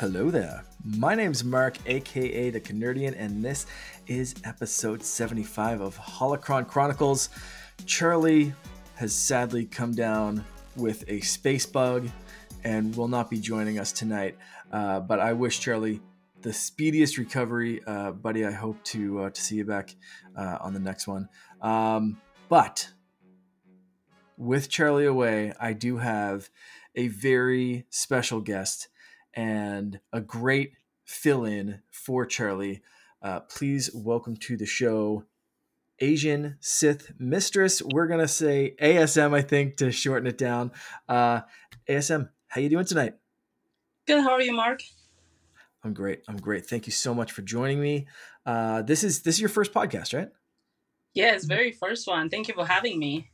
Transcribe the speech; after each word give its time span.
Hello 0.00 0.30
there. 0.30 0.62
My 0.84 1.16
name's 1.16 1.42
Mark, 1.42 1.76
aka 1.86 2.50
the 2.50 2.60
Canerdian, 2.60 3.16
and 3.18 3.44
this 3.44 3.66
is 4.06 4.36
episode 4.44 5.02
75 5.02 5.80
of 5.80 5.98
Holocron 5.98 6.68
Chronicles. 6.68 7.30
Charlie 7.84 8.54
has 8.94 9.12
sadly 9.12 9.64
come 9.64 9.90
down 9.90 10.44
with 10.76 11.02
a 11.08 11.20
space 11.22 11.66
bug 11.66 12.08
and 12.62 12.94
will 12.94 13.08
not 13.08 13.28
be 13.28 13.40
joining 13.40 13.80
us 13.80 13.90
tonight. 13.90 14.38
Uh, 14.70 15.00
but 15.00 15.18
I 15.18 15.32
wish 15.32 15.58
Charlie 15.58 16.00
the 16.42 16.52
speediest 16.52 17.18
recovery, 17.18 17.80
uh, 17.84 18.12
buddy. 18.12 18.46
I 18.46 18.52
hope 18.52 18.80
to 18.84 19.22
uh, 19.22 19.30
to 19.30 19.40
see 19.40 19.56
you 19.56 19.64
back 19.64 19.96
uh, 20.36 20.58
on 20.60 20.74
the 20.74 20.80
next 20.80 21.08
one. 21.08 21.28
Um, 21.60 22.20
but 22.48 22.88
with 24.36 24.68
Charlie 24.68 25.06
away, 25.06 25.54
I 25.58 25.72
do 25.72 25.96
have 25.96 26.50
a 26.94 27.08
very 27.08 27.84
special 27.90 28.40
guest 28.40 28.86
and 29.38 30.00
a 30.12 30.20
great 30.20 30.72
fill 31.04 31.44
in 31.44 31.80
for 31.92 32.26
Charlie. 32.26 32.82
Uh, 33.22 33.38
please 33.38 33.88
welcome 33.94 34.36
to 34.36 34.56
the 34.56 34.66
show 34.66 35.24
Asian 36.00 36.56
Sith 36.58 37.12
Mistress. 37.20 37.80
We're 37.80 38.08
gonna 38.08 38.26
say 38.26 38.74
ASM, 38.82 39.32
I 39.32 39.42
think, 39.42 39.76
to 39.76 39.92
shorten 39.92 40.26
it 40.26 40.38
down. 40.38 40.72
Uh, 41.08 41.42
ASM, 41.88 42.30
how 42.48 42.60
you 42.60 42.68
doing 42.68 42.84
tonight? 42.84 43.14
Good. 44.08 44.24
How 44.24 44.32
are 44.32 44.42
you, 44.42 44.52
Mark? 44.52 44.82
I'm 45.84 45.94
great. 45.94 46.22
I'm 46.26 46.38
great. 46.38 46.66
Thank 46.66 46.86
you 46.86 46.92
so 46.92 47.14
much 47.14 47.30
for 47.30 47.42
joining 47.42 47.80
me. 47.80 48.08
Uh, 48.44 48.82
this 48.82 49.04
is 49.04 49.22
this 49.22 49.36
is 49.36 49.40
your 49.40 49.50
first 49.50 49.72
podcast, 49.72 50.18
right? 50.18 50.30
Yes, 51.14 51.44
very 51.44 51.70
first 51.70 52.08
one. 52.08 52.28
Thank 52.28 52.48
you 52.48 52.54
for 52.54 52.66
having 52.66 52.98
me. 52.98 53.30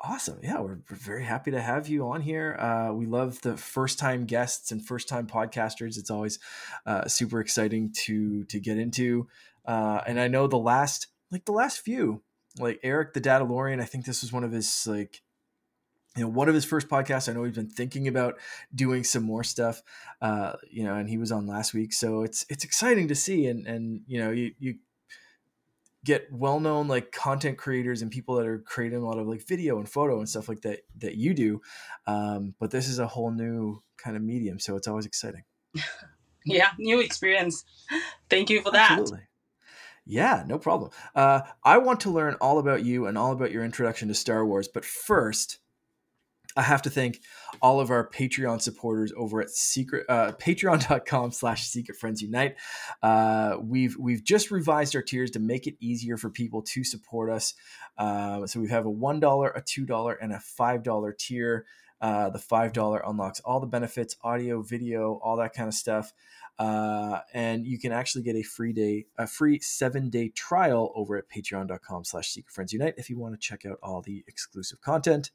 Awesome. 0.00 0.38
Yeah, 0.42 0.60
we're, 0.60 0.78
we're 0.88 0.96
very 0.96 1.24
happy 1.24 1.50
to 1.50 1.60
have 1.60 1.88
you 1.88 2.08
on 2.08 2.20
here. 2.20 2.56
Uh, 2.56 2.92
we 2.92 3.06
love 3.06 3.40
the 3.42 3.56
first 3.56 3.98
time 3.98 4.26
guests 4.26 4.70
and 4.70 4.84
first 4.84 5.08
time 5.08 5.26
podcasters. 5.26 5.98
It's 5.98 6.10
always 6.10 6.38
uh, 6.86 7.08
super 7.08 7.40
exciting 7.40 7.92
to 8.04 8.44
to 8.44 8.60
get 8.60 8.78
into. 8.78 9.26
Uh, 9.66 10.00
and 10.06 10.20
I 10.20 10.28
know 10.28 10.46
the 10.46 10.56
last 10.56 11.08
like 11.32 11.46
the 11.46 11.52
last 11.52 11.80
few, 11.80 12.22
like 12.60 12.78
Eric 12.84 13.12
the 13.12 13.20
Datalorian, 13.20 13.80
I 13.80 13.86
think 13.86 14.04
this 14.04 14.22
was 14.22 14.32
one 14.32 14.44
of 14.44 14.52
his 14.52 14.86
like 14.86 15.20
you 16.16 16.22
know 16.22 16.28
one 16.28 16.48
of 16.48 16.54
his 16.54 16.64
first 16.64 16.88
podcasts 16.88 17.28
i 17.28 17.32
know 17.32 17.44
he's 17.44 17.54
been 17.54 17.68
thinking 17.68 18.08
about 18.08 18.38
doing 18.74 19.04
some 19.04 19.22
more 19.22 19.44
stuff 19.44 19.82
uh 20.22 20.54
you 20.68 20.82
know 20.82 20.94
and 20.94 21.08
he 21.08 21.18
was 21.18 21.30
on 21.30 21.46
last 21.46 21.74
week 21.74 21.92
so 21.92 22.22
it's 22.22 22.44
it's 22.48 22.64
exciting 22.64 23.08
to 23.08 23.14
see 23.14 23.46
and 23.46 23.66
and 23.66 24.00
you 24.06 24.18
know 24.18 24.30
you 24.30 24.52
you 24.58 24.76
get 26.08 26.32
well-known 26.32 26.88
like 26.88 27.12
content 27.12 27.58
creators 27.58 28.00
and 28.00 28.10
people 28.10 28.36
that 28.36 28.46
are 28.46 28.60
creating 28.60 28.98
a 28.98 29.06
lot 29.06 29.18
of 29.18 29.28
like 29.28 29.46
video 29.46 29.78
and 29.78 29.86
photo 29.86 30.16
and 30.16 30.26
stuff 30.26 30.48
like 30.48 30.62
that 30.62 30.78
that 30.96 31.16
you 31.16 31.34
do 31.34 31.60
um, 32.06 32.54
but 32.58 32.70
this 32.70 32.88
is 32.88 32.98
a 32.98 33.06
whole 33.06 33.30
new 33.30 33.82
kind 33.98 34.16
of 34.16 34.22
medium 34.22 34.58
so 34.58 34.74
it's 34.74 34.88
always 34.88 35.06
exciting. 35.06 35.42
Yeah 36.46 36.68
new 36.78 37.00
experience. 37.00 37.64
Thank 38.30 38.48
you 38.48 38.62
for 38.62 38.70
that. 38.70 38.92
Absolutely. 38.92 39.26
yeah 40.06 40.44
no 40.46 40.58
problem. 40.58 40.90
Uh, 41.14 41.40
i 41.62 41.76
want 41.76 42.00
to 42.00 42.10
learn 42.10 42.36
all 42.40 42.58
about 42.58 42.82
you 42.86 43.04
and 43.04 43.18
all 43.18 43.32
about 43.32 43.52
your 43.52 43.62
introduction 43.62 44.08
to 44.08 44.14
star 44.14 44.46
wars 44.46 44.66
but 44.66 44.86
first 44.86 45.58
I 46.58 46.62
have 46.62 46.82
to 46.82 46.90
thank 46.90 47.20
all 47.62 47.78
of 47.78 47.92
our 47.92 48.08
Patreon 48.10 48.60
supporters 48.60 49.12
over 49.16 49.40
at 49.40 49.48
secret 49.48 50.04
uh, 50.08 50.32
patreon.com 50.32 51.30
slash 51.30 51.68
secret 51.68 51.96
friends 51.96 52.20
unite. 52.20 52.56
Uh, 53.00 53.58
we've 53.62 53.96
we've 53.96 54.24
just 54.24 54.50
revised 54.50 54.96
our 54.96 55.02
tiers 55.02 55.30
to 55.30 55.38
make 55.38 55.68
it 55.68 55.76
easier 55.78 56.16
for 56.16 56.30
people 56.30 56.62
to 56.62 56.82
support 56.82 57.30
us. 57.30 57.54
Uh, 57.96 58.44
so 58.48 58.58
we 58.58 58.68
have 58.68 58.86
a 58.86 58.90
one 58.90 59.20
dollar, 59.20 59.50
a 59.50 59.62
two 59.62 59.86
dollar, 59.86 60.14
and 60.14 60.32
a 60.32 60.40
five 60.40 60.82
dollar 60.82 61.12
tier. 61.12 61.64
Uh, 62.00 62.28
the 62.30 62.40
five 62.40 62.72
dollar 62.72 63.02
unlocks 63.06 63.38
all 63.44 63.60
the 63.60 63.66
benefits, 63.66 64.16
audio, 64.22 64.60
video, 64.60 65.20
all 65.22 65.36
that 65.36 65.52
kind 65.52 65.68
of 65.68 65.74
stuff. 65.74 66.12
Uh, 66.58 67.20
and 67.32 67.68
you 67.68 67.78
can 67.78 67.92
actually 67.92 68.24
get 68.24 68.34
a 68.34 68.42
free 68.42 68.72
day, 68.72 69.06
a 69.16 69.28
free 69.28 69.60
seven 69.60 70.10
day 70.10 70.28
trial 70.30 70.90
over 70.96 71.16
at 71.16 71.28
patreon.com 71.28 72.04
slash 72.04 72.30
secret 72.30 72.52
friends 72.52 72.72
unite 72.72 72.94
if 72.96 73.08
you 73.08 73.16
want 73.16 73.32
to 73.32 73.38
check 73.38 73.64
out 73.64 73.78
all 73.80 74.02
the 74.02 74.24
exclusive 74.26 74.80
content 74.80 75.30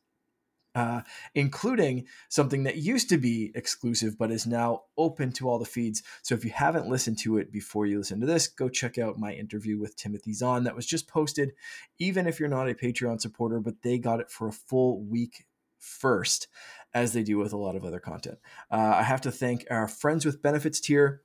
uh, 0.75 1.01
including 1.35 2.05
something 2.29 2.63
that 2.63 2.77
used 2.77 3.09
to 3.09 3.17
be 3.17 3.51
exclusive 3.55 4.17
but 4.17 4.31
is 4.31 4.47
now 4.47 4.83
open 4.97 5.31
to 5.33 5.47
all 5.47 5.59
the 5.59 5.65
feeds. 5.65 6.01
So 6.21 6.35
if 6.35 6.43
you 6.43 6.51
haven't 6.51 6.87
listened 6.87 7.19
to 7.19 7.37
it 7.37 7.51
before 7.51 7.85
you 7.85 7.99
listen 7.99 8.19
to 8.21 8.25
this, 8.25 8.47
go 8.47 8.69
check 8.69 8.97
out 8.97 9.19
my 9.19 9.33
interview 9.33 9.79
with 9.79 9.95
Timothy 9.95 10.33
Zahn 10.33 10.63
that 10.63 10.75
was 10.75 10.85
just 10.85 11.07
posted, 11.07 11.53
even 11.99 12.27
if 12.27 12.39
you're 12.39 12.49
not 12.49 12.69
a 12.69 12.73
Patreon 12.73 13.21
supporter, 13.21 13.59
but 13.59 13.81
they 13.83 13.97
got 13.97 14.19
it 14.19 14.31
for 14.31 14.47
a 14.47 14.53
full 14.53 15.01
week 15.03 15.45
first, 15.79 16.47
as 16.93 17.13
they 17.13 17.23
do 17.23 17.37
with 17.37 17.53
a 17.53 17.57
lot 17.57 17.75
of 17.75 17.83
other 17.83 17.99
content. 17.99 18.37
Uh, 18.71 18.95
I 18.97 19.03
have 19.03 19.21
to 19.21 19.31
thank 19.31 19.65
our 19.69 19.87
Friends 19.87 20.25
with 20.25 20.41
Benefits 20.41 20.79
tier. 20.79 21.21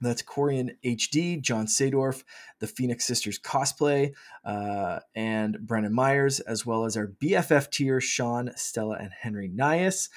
That's 0.00 0.22
Corian 0.22 0.76
HD, 0.84 1.40
John 1.40 1.66
Sadorf, 1.66 2.22
the 2.60 2.66
Phoenix 2.66 3.06
Sisters 3.06 3.38
cosplay, 3.38 4.12
uh, 4.44 5.00
and 5.14 5.58
Brennan 5.60 5.92
Myers, 5.92 6.40
as 6.40 6.64
well 6.64 6.84
as 6.84 6.96
our 6.96 7.08
BFF 7.08 7.70
tier, 7.70 8.00
Sean, 8.00 8.50
Stella, 8.56 8.96
and 9.00 9.10
Henry 9.12 9.48
Nyhus, 9.48 10.08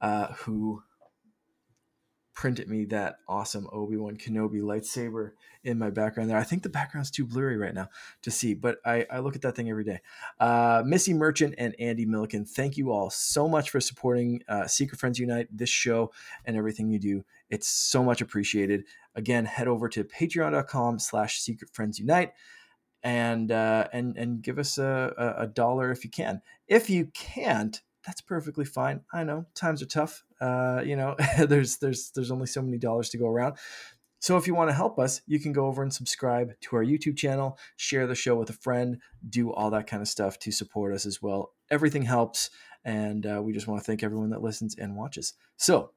uh, 0.00 0.32
who 0.34 0.82
printed 2.38 2.68
me 2.68 2.84
that 2.84 3.16
awesome 3.26 3.68
Obi 3.72 3.96
Wan 3.96 4.16
Kenobi 4.16 4.62
lightsaber 4.62 5.32
in 5.64 5.76
my 5.76 5.90
background 5.90 6.30
there. 6.30 6.38
I 6.38 6.44
think 6.44 6.62
the 6.62 6.68
background's 6.68 7.10
too 7.10 7.26
blurry 7.26 7.56
right 7.56 7.74
now 7.74 7.88
to 8.22 8.30
see, 8.30 8.54
but 8.54 8.78
I, 8.86 9.04
I 9.10 9.18
look 9.18 9.34
at 9.34 9.42
that 9.42 9.56
thing 9.56 9.68
every 9.68 9.82
day. 9.82 9.98
Uh, 10.38 10.84
Missy 10.86 11.12
Merchant 11.12 11.56
and 11.58 11.74
Andy 11.80 12.06
Milliken, 12.06 12.44
thank 12.44 12.76
you 12.76 12.92
all 12.92 13.10
so 13.10 13.48
much 13.48 13.70
for 13.70 13.80
supporting 13.80 14.40
uh, 14.48 14.68
Secret 14.68 15.00
Friends 15.00 15.18
Unite, 15.18 15.48
this 15.50 15.68
show, 15.68 16.12
and 16.44 16.56
everything 16.56 16.88
you 16.88 17.00
do. 17.00 17.24
It's 17.50 17.66
so 17.66 18.04
much 18.04 18.20
appreciated. 18.20 18.84
Again, 19.16 19.44
head 19.44 19.66
over 19.66 19.88
to 19.88 20.04
patreon.com 20.04 21.00
slash 21.00 21.40
secret 21.40 21.70
friends 21.74 21.98
unite 21.98 22.34
and 23.02 23.50
uh, 23.50 23.88
and 23.92 24.16
and 24.16 24.42
give 24.42 24.60
us 24.60 24.78
a, 24.78 25.34
a 25.38 25.46
dollar 25.48 25.90
if 25.90 26.04
you 26.04 26.10
can. 26.10 26.40
If 26.68 26.88
you 26.88 27.06
can't, 27.14 27.82
that's 28.06 28.20
perfectly 28.20 28.64
fine. 28.64 29.00
I 29.12 29.24
know 29.24 29.46
times 29.56 29.82
are 29.82 29.86
tough. 29.86 30.22
Uh, 30.40 30.82
you 30.84 30.96
know, 30.96 31.16
there's 31.38 31.78
there's 31.78 32.10
there's 32.14 32.30
only 32.30 32.46
so 32.46 32.62
many 32.62 32.78
dollars 32.78 33.10
to 33.10 33.18
go 33.18 33.26
around. 33.26 33.56
So 34.20 34.36
if 34.36 34.48
you 34.48 34.54
want 34.54 34.68
to 34.68 34.74
help 34.74 34.98
us, 34.98 35.20
you 35.26 35.38
can 35.38 35.52
go 35.52 35.66
over 35.66 35.82
and 35.82 35.92
subscribe 35.92 36.52
to 36.62 36.76
our 36.76 36.84
YouTube 36.84 37.16
channel, 37.16 37.56
share 37.76 38.06
the 38.06 38.16
show 38.16 38.34
with 38.34 38.50
a 38.50 38.54
friend, 38.54 39.00
do 39.28 39.52
all 39.52 39.70
that 39.70 39.86
kind 39.86 40.02
of 40.02 40.08
stuff 40.08 40.40
to 40.40 40.50
support 40.50 40.92
us 40.92 41.06
as 41.06 41.22
well. 41.22 41.52
Everything 41.70 42.02
helps, 42.02 42.50
and 42.84 43.24
uh, 43.26 43.40
we 43.42 43.52
just 43.52 43.68
want 43.68 43.80
to 43.80 43.86
thank 43.86 44.02
everyone 44.02 44.30
that 44.30 44.42
listens 44.42 44.74
and 44.76 44.96
watches. 44.96 45.34
So, 45.56 45.92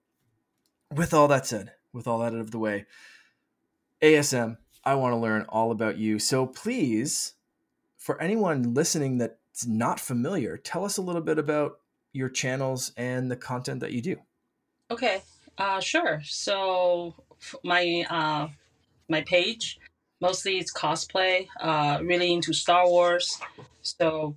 with 0.93 1.13
all 1.13 1.27
that 1.29 1.47
said, 1.47 1.71
with 1.93 2.07
all 2.07 2.19
that 2.19 2.33
out 2.33 2.39
of 2.39 2.51
the 2.51 2.59
way, 2.59 2.85
ASM, 4.01 4.57
I 4.83 4.95
want 4.95 5.13
to 5.13 5.17
learn 5.17 5.45
all 5.49 5.71
about 5.71 5.97
you. 5.97 6.19
So 6.19 6.47
please, 6.47 7.33
for 7.97 8.21
anyone 8.21 8.73
listening 8.73 9.19
that's 9.19 9.67
not 9.67 9.99
familiar, 9.99 10.57
tell 10.57 10.85
us 10.85 10.97
a 10.97 11.01
little 11.01 11.21
bit 11.21 11.37
about 11.37 11.73
your 12.13 12.29
channels 12.29 12.91
and 12.97 13.29
the 13.29 13.35
content 13.35 13.79
that 13.81 13.91
you 13.91 14.01
do. 14.01 14.17
Okay, 14.91 15.21
uh, 15.57 15.79
sure. 15.79 16.21
So 16.25 17.15
my 17.63 18.05
uh, 18.09 18.49
my 19.07 19.21
page 19.21 19.79
mostly 20.19 20.57
it's 20.59 20.73
cosplay. 20.73 21.47
Uh, 21.61 21.99
really 22.03 22.33
into 22.33 22.51
Star 22.51 22.85
Wars. 22.85 23.39
So 23.83 24.35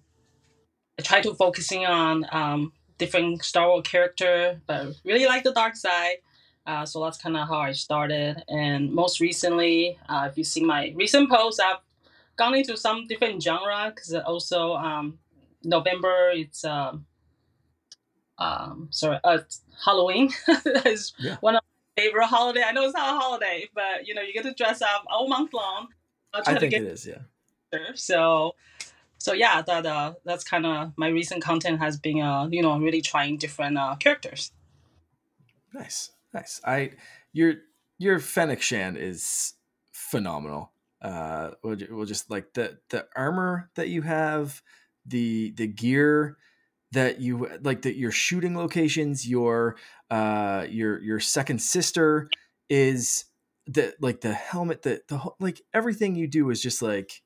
I 0.96 1.02
try 1.02 1.20
to 1.22 1.34
focusing 1.34 1.84
on 1.86 2.24
um, 2.30 2.72
different 2.98 3.42
Star 3.42 3.66
Wars 3.66 3.82
character, 3.84 4.60
but 4.68 4.94
really 5.04 5.26
like 5.26 5.42
the 5.42 5.52
dark 5.52 5.74
side. 5.74 6.18
Uh, 6.64 6.86
so 6.86 7.02
that's 7.02 7.18
kind 7.18 7.36
of 7.36 7.48
how 7.48 7.58
I 7.58 7.72
started. 7.72 8.44
And 8.48 8.92
most 8.92 9.18
recently, 9.18 9.98
uh, 10.08 10.28
if 10.30 10.38
you 10.38 10.44
see 10.44 10.64
my 10.64 10.92
recent 10.94 11.30
posts, 11.30 11.58
I've 11.58 11.80
gone 12.36 12.54
into 12.54 12.76
some 12.76 13.08
different 13.08 13.42
genre 13.42 13.92
because 13.92 14.14
also 14.14 14.74
um, 14.74 15.18
November 15.64 16.30
it's 16.32 16.64
um, 16.64 17.06
um, 18.38 18.88
sorry 18.90 19.18
uh, 19.24 19.38
Halloween 19.84 20.30
is 20.86 21.12
yeah. 21.18 21.36
one 21.40 21.56
of 21.56 21.62
my 21.96 22.02
favorite 22.02 22.26
holiday. 22.26 22.62
I 22.66 22.72
know 22.72 22.84
it's 22.84 22.94
not 22.94 23.16
a 23.16 23.20
holiday, 23.20 23.68
but 23.74 24.06
you 24.06 24.14
know 24.14 24.22
you 24.22 24.32
get 24.32 24.44
to 24.44 24.54
dress 24.54 24.82
up 24.82 25.04
all 25.08 25.28
month 25.28 25.52
long. 25.52 25.88
I 26.32 26.58
think 26.58 26.72
it 26.72 26.82
is, 26.82 27.06
yeah. 27.06 27.22
So, 27.94 28.54
so 29.18 29.32
yeah, 29.32 29.62
that 29.62 29.86
uh, 29.86 30.14
that's 30.24 30.44
kind 30.44 30.66
of 30.66 30.92
my 30.96 31.08
recent 31.08 31.42
content 31.42 31.78
has 31.80 31.96
been 31.96 32.20
uh, 32.20 32.48
you 32.50 32.62
know 32.62 32.78
really 32.78 33.02
trying 33.02 33.36
different 33.36 33.78
uh, 33.78 33.96
characters. 33.96 34.52
Nice. 35.72 36.10
Nice. 36.32 36.60
I 36.64 36.90
your 37.32 37.54
your 37.98 38.18
Fennec 38.18 38.60
Shand 38.60 38.96
is 38.98 39.54
phenomenal. 39.92 40.72
Uh, 41.00 41.50
we'll, 41.62 41.76
we'll 41.90 42.06
just 42.06 42.30
like 42.30 42.54
the 42.54 42.78
the 42.90 43.06
armor 43.14 43.70
that 43.76 43.88
you 43.88 44.02
have, 44.02 44.60
the 45.06 45.52
the 45.56 45.68
gear 45.68 46.36
that 46.94 47.20
you 47.20 47.48
like 47.62 47.82
that 47.82 47.96
your 47.96 48.10
shooting 48.10 48.56
locations, 48.56 49.28
your 49.28 49.76
uh 50.10 50.66
your 50.68 51.00
your 51.02 51.20
second 51.20 51.60
sister 51.60 52.28
is 52.68 53.26
the 53.66 53.94
like 54.00 54.20
the 54.20 54.32
helmet 54.32 54.82
that 54.82 55.08
the 55.08 55.20
like 55.38 55.60
everything 55.72 56.16
you 56.16 56.26
do 56.26 56.50
is 56.50 56.60
just 56.60 56.82
like 56.82 57.22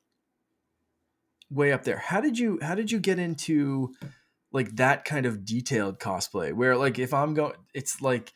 way 1.50 1.72
up 1.72 1.84
there. 1.84 1.98
How 1.98 2.20
did 2.20 2.38
you 2.38 2.58
how 2.60 2.74
did 2.74 2.90
you 2.90 3.00
get 3.00 3.18
into 3.18 3.94
like 4.52 4.76
that 4.76 5.04
kind 5.04 5.26
of 5.26 5.44
detailed 5.44 5.98
cosplay 5.98 6.52
where 6.52 6.76
like 6.76 6.98
if 6.98 7.12
I'm 7.12 7.34
going 7.34 7.54
it's 7.74 8.00
like 8.00 8.32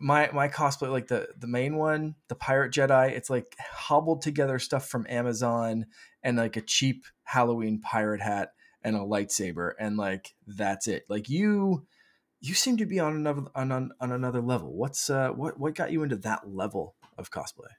my 0.00 0.30
my 0.32 0.48
cosplay 0.48 0.90
like 0.90 1.08
the 1.08 1.28
the 1.38 1.46
main 1.46 1.76
one 1.76 2.14
the 2.28 2.34
pirate 2.34 2.72
jedi 2.72 3.10
it's 3.10 3.28
like 3.28 3.54
hobbled 3.60 4.22
together 4.22 4.58
stuff 4.58 4.88
from 4.88 5.06
amazon 5.10 5.84
and 6.22 6.38
like 6.38 6.56
a 6.56 6.62
cheap 6.62 7.04
halloween 7.24 7.80
pirate 7.80 8.22
hat 8.22 8.53
and 8.84 8.94
a 8.94 9.00
lightsaber 9.00 9.72
and 9.78 9.96
like 9.96 10.34
that's 10.46 10.86
it. 10.86 11.04
Like 11.08 11.28
you 11.28 11.86
you 12.40 12.54
seem 12.54 12.76
to 12.76 12.86
be 12.86 13.00
on 13.00 13.16
another 13.16 13.44
on, 13.54 13.72
on, 13.72 13.92
on 14.00 14.12
another 14.12 14.40
level. 14.40 14.72
What's 14.72 15.08
uh 15.10 15.30
what 15.30 15.58
what 15.58 15.74
got 15.74 15.90
you 15.90 16.02
into 16.02 16.16
that 16.16 16.48
level 16.48 16.94
of 17.18 17.30
cosplay? 17.30 17.72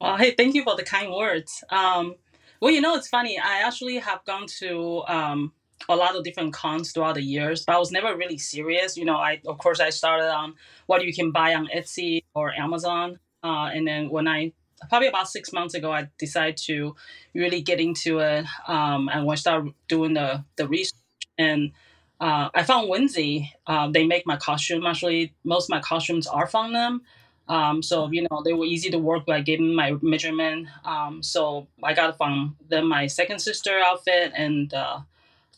Well 0.00 0.16
hey 0.16 0.32
thank 0.32 0.54
you 0.54 0.64
for 0.64 0.76
the 0.76 0.82
kind 0.82 1.12
words. 1.12 1.62
Um 1.70 2.14
well 2.60 2.72
you 2.72 2.80
know 2.80 2.96
it's 2.96 3.08
funny. 3.08 3.38
I 3.38 3.60
actually 3.66 3.98
have 3.98 4.24
gone 4.24 4.46
to 4.58 5.02
um 5.06 5.52
a 5.88 5.96
lot 5.96 6.16
of 6.16 6.24
different 6.24 6.52
cons 6.52 6.92
throughout 6.92 7.14
the 7.14 7.22
years, 7.22 7.64
but 7.64 7.74
I 7.74 7.78
was 7.78 7.90
never 7.90 8.16
really 8.16 8.38
serious. 8.38 8.96
You 8.96 9.04
know, 9.04 9.16
I 9.16 9.40
of 9.46 9.58
course 9.58 9.80
I 9.80 9.90
started 9.90 10.30
on 10.32 10.54
what 10.86 11.04
you 11.04 11.12
can 11.14 11.30
buy 11.30 11.54
on 11.54 11.68
Etsy 11.74 12.24
or 12.34 12.52
Amazon, 12.52 13.18
uh, 13.42 13.70
and 13.72 13.86
then 13.86 14.10
when 14.10 14.28
I 14.28 14.52
probably 14.88 15.08
about 15.08 15.28
six 15.28 15.52
months 15.52 15.74
ago, 15.74 15.92
I 15.92 16.08
decided 16.18 16.56
to 16.68 16.94
really 17.34 17.62
get 17.62 17.80
into 17.80 18.18
it, 18.20 18.46
um, 18.66 19.08
and 19.12 19.26
when 19.26 19.34
I 19.34 19.36
started 19.36 19.74
doing 19.88 20.14
the 20.14 20.44
the 20.56 20.66
research, 20.66 20.98
and 21.38 21.72
uh, 22.20 22.50
I 22.54 22.62
found 22.64 22.88
Whimsy. 22.88 23.52
Uh, 23.66 23.88
they 23.90 24.06
make 24.06 24.26
my 24.26 24.36
costume. 24.36 24.86
Actually, 24.86 25.34
most 25.44 25.66
of 25.66 25.70
my 25.70 25.80
costumes 25.80 26.26
are 26.26 26.46
from 26.46 26.72
them. 26.72 27.02
Um, 27.48 27.82
so 27.82 28.08
you 28.12 28.22
know 28.30 28.42
they 28.44 28.52
were 28.52 28.64
easy 28.64 28.90
to 28.90 28.98
work 28.98 29.26
gave 29.44 29.58
them 29.58 29.74
my 29.74 29.96
measurement. 30.02 30.68
Um, 30.84 31.20
so 31.22 31.66
I 31.82 31.94
got 31.94 32.16
from 32.16 32.56
them 32.68 32.88
my 32.88 33.08
second 33.08 33.40
sister 33.40 33.80
outfit 33.80 34.32
and 34.36 34.72
uh, 34.72 35.00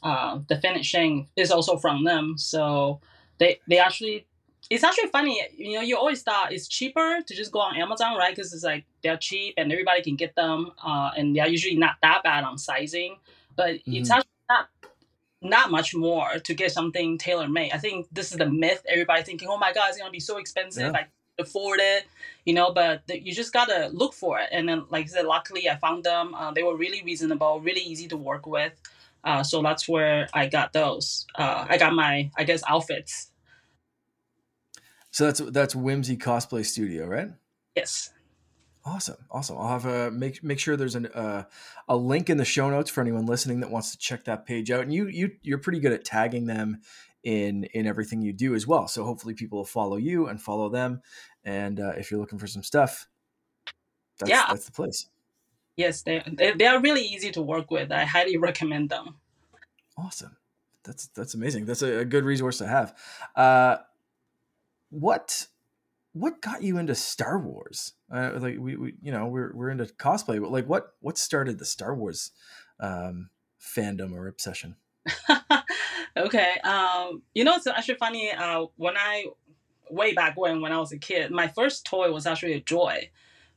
uh, 0.03 0.41
the 0.49 0.59
finishing 0.59 1.29
is 1.37 1.51
also 1.51 1.77
from 1.77 2.05
them. 2.05 2.39
So 2.39 3.01
they 3.39 3.61
they 3.69 3.79
actually 3.79 4.27
it's 4.73 4.85
actually 4.85 5.09
funny. 5.09 5.47
You 5.55 5.75
know, 5.75 5.83
you 5.83 5.99
always 5.99 6.23
thought 6.23 6.51
it's 6.53 6.67
cheaper 6.67 7.19
to 7.27 7.35
just 7.35 7.53
go 7.53 7.61
on 7.61 7.77
Amazon, 7.77 8.17
right? 8.17 8.35
Because 8.35 8.55
it's 8.55 8.65
like 8.65 8.85
they're 9.03 9.19
cheap 9.19 9.55
and 9.59 9.71
everybody 9.71 10.03
can 10.03 10.17
get 10.17 10.35
them, 10.35 10.73
uh, 10.83 11.11
and 11.17 11.37
they're 11.37 11.49
usually 11.49 11.77
not 11.77 11.97
that 12.03 12.23
bad 12.23 12.45
on 12.45 12.57
sizing. 12.57 13.17
But 13.55 13.75
mm-hmm. 13.75 13.97
it's 13.97 14.11
actually 14.11 14.31
not 14.49 14.69
not 15.43 15.71
much 15.71 15.95
more 15.95 16.39
to 16.39 16.55
get 16.55 16.73
something 16.73 17.19
tailor 17.19 17.49
made. 17.49 17.73
I 17.73 17.79
think 17.79 18.07
this 18.11 18.33
is 18.33 18.39
the 18.39 18.49
myth. 18.49 18.83
Everybody 18.89 19.23
thinking, 19.25 19.49
"Oh 19.51 19.59
my 19.59 19.75
God, 19.75 19.91
it's 19.91 19.99
gonna 19.99 20.11
be 20.11 20.21
so 20.21 20.39
expensive." 20.39 20.93
Yeah. 20.95 21.01
I 21.01 21.07
afford 21.39 21.81
it, 21.83 22.05
you 22.47 22.55
know. 22.55 22.73
But 22.73 23.07
the, 23.09 23.23
you 23.23 23.35
just 23.35 23.53
gotta 23.53 23.91
look 23.93 24.15
for 24.15 24.39
it. 24.39 24.49
And 24.53 24.67
then, 24.67 24.85
like 24.89 25.05
I 25.05 25.09
said, 25.09 25.27
luckily 25.27 25.69
I 25.69 25.77
found 25.77 26.05
them. 26.05 26.35
Uh, 26.35 26.51
they 26.53 26.63
were 26.63 26.77
really 26.77 27.03
reasonable, 27.03 27.61
really 27.61 27.83
easy 27.83 28.09
to 28.09 28.17
work 28.17 28.47
with. 28.47 28.73
Uh, 29.23 29.43
so 29.43 29.63
that's 29.63 29.87
where 29.87 30.29
I 30.33 30.47
got 30.47 30.73
those. 30.73 31.27
Uh, 31.35 31.67
I 31.69 31.77
got 31.79 31.93
my, 31.95 32.31
I 32.37 32.45
guess, 32.45 32.63
outfits. 32.67 33.31
So 35.12 35.26
that's 35.26 35.41
that's 35.41 35.75
Whimsy 35.75 36.17
Cosplay 36.17 36.67
Studio, 36.67 37.06
right? 37.06 37.29
Yes. 37.76 38.11
Awesome, 38.85 39.19
awesome. 39.31 39.59
I'll 39.59 39.69
have 39.69 39.87
a 39.87 40.11
make 40.11 40.43
make 40.43 40.59
sure 40.59 40.76
there's 40.76 40.97
an 40.97 41.06
uh, 41.06 41.44
a 41.88 41.97
link 41.97 42.29
in 42.29 42.37
the 42.37 42.44
show 42.44 42.69
notes 42.69 42.91
for 42.91 43.00
anyone 43.00 43.26
listening 43.26 43.61
that 43.61 43.70
wants 43.70 43.93
to 43.93 43.99
check 43.99 44.25
that 44.25 44.44
page 44.44 44.73
out. 44.73 44.82
And 44.82 44.93
you 44.93 45.06
you 45.06 45.31
you're 45.43 45.59
pretty 45.59 45.79
good 45.79 45.93
at 45.93 46.05
tagging 46.05 46.47
them 46.47 46.81
in 47.23 47.62
in 47.75 47.87
everything 47.87 48.23
you 48.23 48.32
do 48.32 48.56
as 48.56 48.67
well. 48.67 48.88
So 48.88 49.05
hopefully 49.05 49.35
people 49.35 49.59
will 49.59 49.64
follow 49.64 49.99
you 49.99 50.26
and 50.26 50.43
follow 50.43 50.69
them. 50.69 51.00
And 51.44 51.79
uh, 51.79 51.93
if 51.97 52.11
you're 52.11 52.19
looking 52.19 52.41
for 52.41 52.49
some 52.49 52.64
stuff, 52.64 53.06
that's, 54.19 54.31
yeah, 54.31 54.47
that's 54.49 54.67
the 54.67 54.73
place. 54.73 55.06
Yes, 55.76 56.03
they, 56.03 56.20
they 56.26 56.53
they 56.53 56.67
are 56.67 56.81
really 56.81 57.03
easy 57.03 57.31
to 57.32 57.43
work 57.43 57.70
with. 57.70 57.93
I 57.93 58.05
highly 58.05 58.37
recommend 58.37 58.91
them. 58.91 59.17
Awesome, 59.97 60.37
that's 60.82 61.06
that's 61.09 61.35
amazing. 61.35 61.67
That's 61.67 61.82
a, 61.82 61.99
a 62.00 62.05
good 62.05 62.25
resource 62.25 62.59
to 62.59 62.67
have. 62.67 62.99
Uh, 63.37 63.76
what 64.93 65.47
what 66.12 66.43
got 66.43 66.62
you 66.62 66.77
into 66.79 66.94
Star 66.94 67.39
Wars? 67.39 67.94
Uh, 68.12 68.33
like 68.35 68.59
we, 68.59 68.77
we, 68.77 68.94
you 69.03 69.11
know, 69.11 69.27
we're 69.27 69.53
we're 69.55 69.71
into 69.71 69.87
cosplay, 69.87 70.41
but 70.41 70.53
like 70.53 70.69
what 70.69 70.94
what 71.00 71.19
started 71.19 71.59
the 71.59 71.65
Star 71.65 71.94
Wars 71.94 72.31
um, 72.79 73.31
fandom 73.61 74.12
or 74.12 74.29
obsession? 74.29 74.77
okay, 76.17 76.55
um, 76.62 77.23
you 77.35 77.44
know, 77.44 77.55
it's 77.55 77.67
actually 77.67 77.97
funny. 77.97 78.31
Uh, 78.31 78.67
when 78.77 78.97
I 78.97 79.27
way 79.91 80.12
back 80.12 80.37
when 80.37 80.61
when 80.61 80.73
I 80.73 80.79
was 80.79 80.93
a 80.93 80.99
kid, 80.99 81.31
my 81.31 81.49
first 81.49 81.87
toy 81.87 82.12
was 82.12 82.27
actually 82.27 82.53
a 82.53 82.61
Joy 82.61 83.11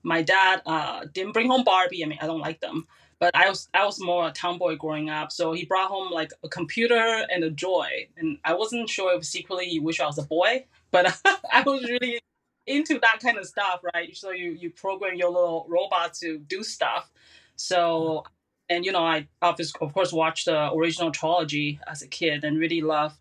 my 0.06 0.22
dad 0.22 0.62
uh, 0.66 1.06
didn't 1.12 1.34
bring 1.34 1.50
home 1.50 1.64
Barbie. 1.64 2.04
I 2.04 2.08
mean, 2.08 2.20
I 2.22 2.28
don't 2.28 2.40
like 2.40 2.62
them, 2.62 2.88
but 3.20 3.36
I 3.36 3.50
was 3.50 3.68
I 3.74 3.86
was 3.86 4.00
more 4.00 4.28
a 4.28 4.32
tomboy 4.32 4.78
growing 4.78 5.10
up. 5.10 5.32
So 5.32 5.52
he 5.52 5.66
brought 5.66 5.90
home 5.90 6.12
like 6.12 6.32
a 6.44 6.48
computer 6.48 7.26
and 7.30 7.44
a 7.44 7.50
joy, 7.50 8.08
and 8.16 8.38
I 8.46 8.54
wasn't 8.54 8.88
sure 8.88 9.18
if 9.18 9.26
secretly 9.26 9.66
he 9.66 9.80
wished 9.80 10.00
I 10.00 10.06
was 10.06 10.20
a 10.20 10.24
boy, 10.24 10.66
but 10.96 11.20
I 11.52 11.62
was 11.62 11.84
really 11.84 12.22
into 12.66 13.00
that 13.00 13.20
kind 13.22 13.38
of 13.38 13.46
stuff, 13.46 13.82
right? 13.94 14.16
So 14.16 14.32
you 14.32 14.52
you 14.52 14.70
program 14.70 15.16
your 15.16 15.30
little 15.30 15.66
robot 15.68 16.14
to 16.22 16.40
do 16.40 16.64
stuff. 16.64 17.12
So 17.58 18.24
and 18.70 18.86
you 18.86 18.92
know 18.94 19.04
I 19.04 19.28
obviously 19.42 19.80
of 19.86 19.94
course 19.94 20.14
watched 20.14 20.46
the 20.46 20.72
original 20.72 21.12
trilogy 21.12 21.80
as 21.88 22.02
a 22.02 22.08
kid 22.08 22.44
and 22.46 22.58
really 22.58 22.82
loved 22.82 23.18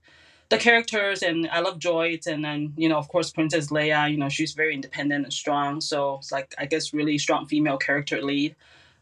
the 0.50 0.58
characters 0.58 1.22
and 1.22 1.48
I 1.50 1.60
love 1.60 1.78
Droids 1.78 2.26
and 2.26 2.44
then 2.44 2.72
you 2.76 2.88
know 2.88 2.96
of 2.96 3.08
course 3.08 3.30
Princess 3.30 3.68
Leia 3.68 4.10
you 4.10 4.16
know 4.16 4.28
she's 4.28 4.52
very 4.52 4.74
independent 4.74 5.24
and 5.24 5.32
strong 5.32 5.80
so 5.80 6.18
it's 6.18 6.32
like 6.32 6.54
I 6.58 6.66
guess 6.66 6.94
really 6.94 7.18
strong 7.18 7.46
female 7.46 7.76
character 7.76 8.22
lead 8.22 8.54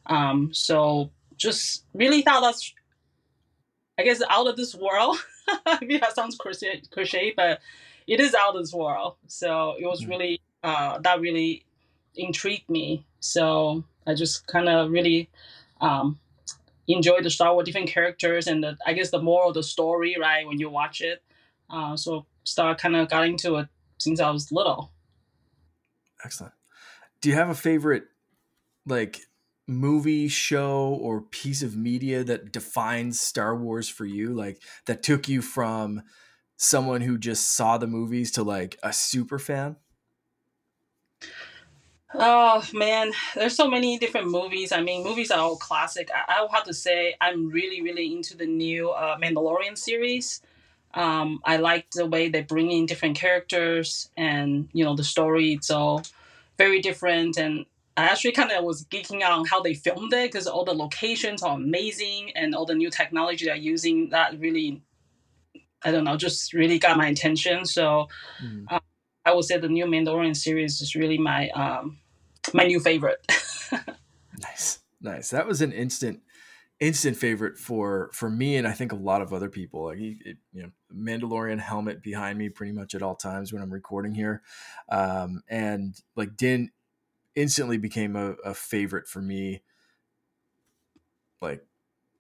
um 0.07 0.53
so 0.53 1.11
just 1.37 1.85
really 1.95 2.23
thought 2.23 2.41
that's 2.41 2.75
I 3.99 4.03
guess 4.03 4.23
out 4.29 4.49
of 4.49 4.57
this 4.57 4.75
world 4.75 5.17
maybe 5.81 5.99
that 5.99 6.15
sounds 6.15 6.37
cliche, 6.37 6.83
cliche 6.91 7.35
but 7.37 7.61
it 8.07 8.21
is 8.21 8.35
out 8.35 8.55
this 8.55 8.73
world 8.73 9.17
so 9.27 9.75
it 9.79 9.87
was 9.87 10.03
mm-hmm. 10.03 10.11
really 10.11 10.41
uh 10.63 10.99
that 10.99 11.21
really 11.21 11.65
intrigued 12.15 12.69
me 12.69 13.05
so 13.21 13.85
I 14.07 14.15
just 14.15 14.47
kind 14.47 14.69
of 14.69 14.91
really 14.91 15.31
um 15.81 16.19
enjoy 16.89 17.21
the 17.23 17.31
Star 17.31 17.53
Wars 17.55 17.67
different 17.67 17.89
characters 17.89 18.47
and 18.47 18.63
the, 18.63 18.77
I 18.87 18.93
guess 18.93 19.11
the 19.11 19.23
moral 19.23 19.49
of 19.49 19.55
the 19.55 19.63
story, 19.63 20.17
right? 20.21 20.47
When 20.47 20.59
you 20.59 20.71
watch 20.71 21.01
it, 21.01 21.23
uh, 21.71 21.97
so 21.97 22.27
start 22.45 22.79
kind 22.79 22.97
of 22.97 23.09
got 23.09 23.27
into 23.27 23.57
it 23.57 23.69
since 23.99 24.21
I 24.21 24.31
was 24.31 24.51
little. 24.51 24.93
Excellent. 26.25 26.55
Do 27.21 27.29
you 27.29 27.35
have 27.37 27.49
a 27.49 27.55
favorite 27.55 28.05
like 28.87 29.21
movie, 29.69 30.29
show, 30.29 30.99
or 31.01 31.21
piece 31.21 31.63
of 31.63 31.77
media 31.77 32.25
that 32.25 32.53
defines 32.53 33.21
Star 33.21 33.57
Wars 33.57 33.89
for 33.89 34.05
you? 34.05 34.35
Like 34.35 34.61
that 34.87 35.03
took 35.03 35.29
you 35.29 35.41
from 35.41 36.03
someone 36.57 37.01
who 37.01 37.19
just 37.19 37.55
saw 37.55 37.79
the 37.79 37.87
movies 37.87 38.31
to 38.33 38.43
like 38.43 38.79
a 38.83 38.93
super 38.93 39.39
fan? 39.39 39.77
Oh 42.15 42.63
man, 42.75 43.13
there's 43.35 43.57
so 43.57 43.69
many 43.69 43.99
different 43.99 44.29
movies. 44.29 44.71
I 44.71 44.83
mean, 44.83 45.03
movies 45.03 45.31
are 45.31 45.39
all 45.39 45.57
classic. 45.57 46.11
I, 46.15 46.37
I 46.37 46.41
will 46.43 46.51
have 46.51 46.65
to 46.65 46.75
say 46.75 47.15
I'm 47.21 47.49
really, 47.49 47.81
really 47.81 48.13
into 48.13 48.37
the 48.37 48.47
new 48.47 48.91
uh, 48.91 49.17
Mandalorian 49.19 49.79
series. 49.79 50.43
Um, 50.95 51.41
I 51.45 51.57
like 51.57 51.91
the 51.93 52.05
way 52.07 52.29
they 52.29 52.43
bring 52.43 52.71
in 52.71 52.85
different 52.85 53.17
characters 53.17 54.11
and 54.17 54.69
you 54.73 54.85
know 54.85 54.95
the 54.95 55.05
story. 55.05 55.55
It's 55.55 55.71
all 55.71 56.03
very 56.59 56.81
different, 56.81 57.39
and 57.39 57.65
I 57.97 58.05
actually 58.05 58.33
kind 58.33 58.53
of 58.53 58.63
was 58.63 58.85
geeking 58.85 59.23
out 59.23 59.33
on 59.33 59.47
how 59.47 59.61
they 59.61 59.73
filmed 59.73 60.13
it 60.13 60.31
because 60.31 60.47
all 60.47 60.65
the 60.67 60.75
locations 60.75 61.43
are 61.43 61.57
amazing 61.57 62.33
and 62.37 62.55
all 62.55 62.67
the 62.67 62.75
new 62.75 62.91
technology 62.91 63.47
they're 63.47 63.57
using. 63.57 64.11
That 64.11 64.39
really, 64.39 64.83
I 65.85 65.91
don't 65.91 66.05
know, 66.05 66.17
just 66.17 66.53
really 66.53 66.79
got 66.79 66.97
my 66.97 67.09
attention. 67.09 67.65
So 67.67 68.09
mm. 68.43 68.65
uh, 68.71 68.81
I 69.25 69.35
would 69.35 69.45
say 69.45 69.59
the 69.59 69.69
new 69.69 69.87
Mandalorian 69.87 70.37
series 70.37 70.81
is 70.81 70.95
really 70.95 71.19
my 71.19 71.49
um, 71.51 71.99
my 72.53 72.65
new 72.65 72.81
favorite. 72.81 73.25
nice, 74.43 74.81
nice. 75.01 75.31
That 75.31 75.47
was 75.47 75.63
an 75.63 75.73
instant 75.73 76.21
instant 76.81 77.17
favorite 77.17 77.57
for 77.59 78.11
for 78.13 78.29
me 78.29 78.57
and 78.57 78.67
I 78.67 78.73
think 78.73 78.91
a 78.91 78.97
lot 78.97 79.23
of 79.23 79.33
other 79.33 79.49
people. 79.49 79.85
Like 79.85 79.99
it, 80.01 80.39
you 80.53 80.63
know, 80.63 80.71
Mandalorian 80.93 81.61
helmet 81.61 82.03
behind 82.03 82.39
me 82.39 82.49
pretty 82.49 82.73
much 82.73 82.95
at 82.95 83.03
all 83.03 83.15
times 83.15 83.53
when 83.53 83.63
I'm 83.63 83.73
recording 83.73 84.15
here, 84.15 84.43
um, 84.89 85.43
and 85.49 85.95
like 86.17 86.37
Din 86.37 86.71
instantly 87.35 87.79
became 87.79 88.17
a, 88.17 88.33
a 88.45 88.55
favorite 88.55 89.07
for 89.07 89.23
me. 89.23 89.63
Like 91.41 91.65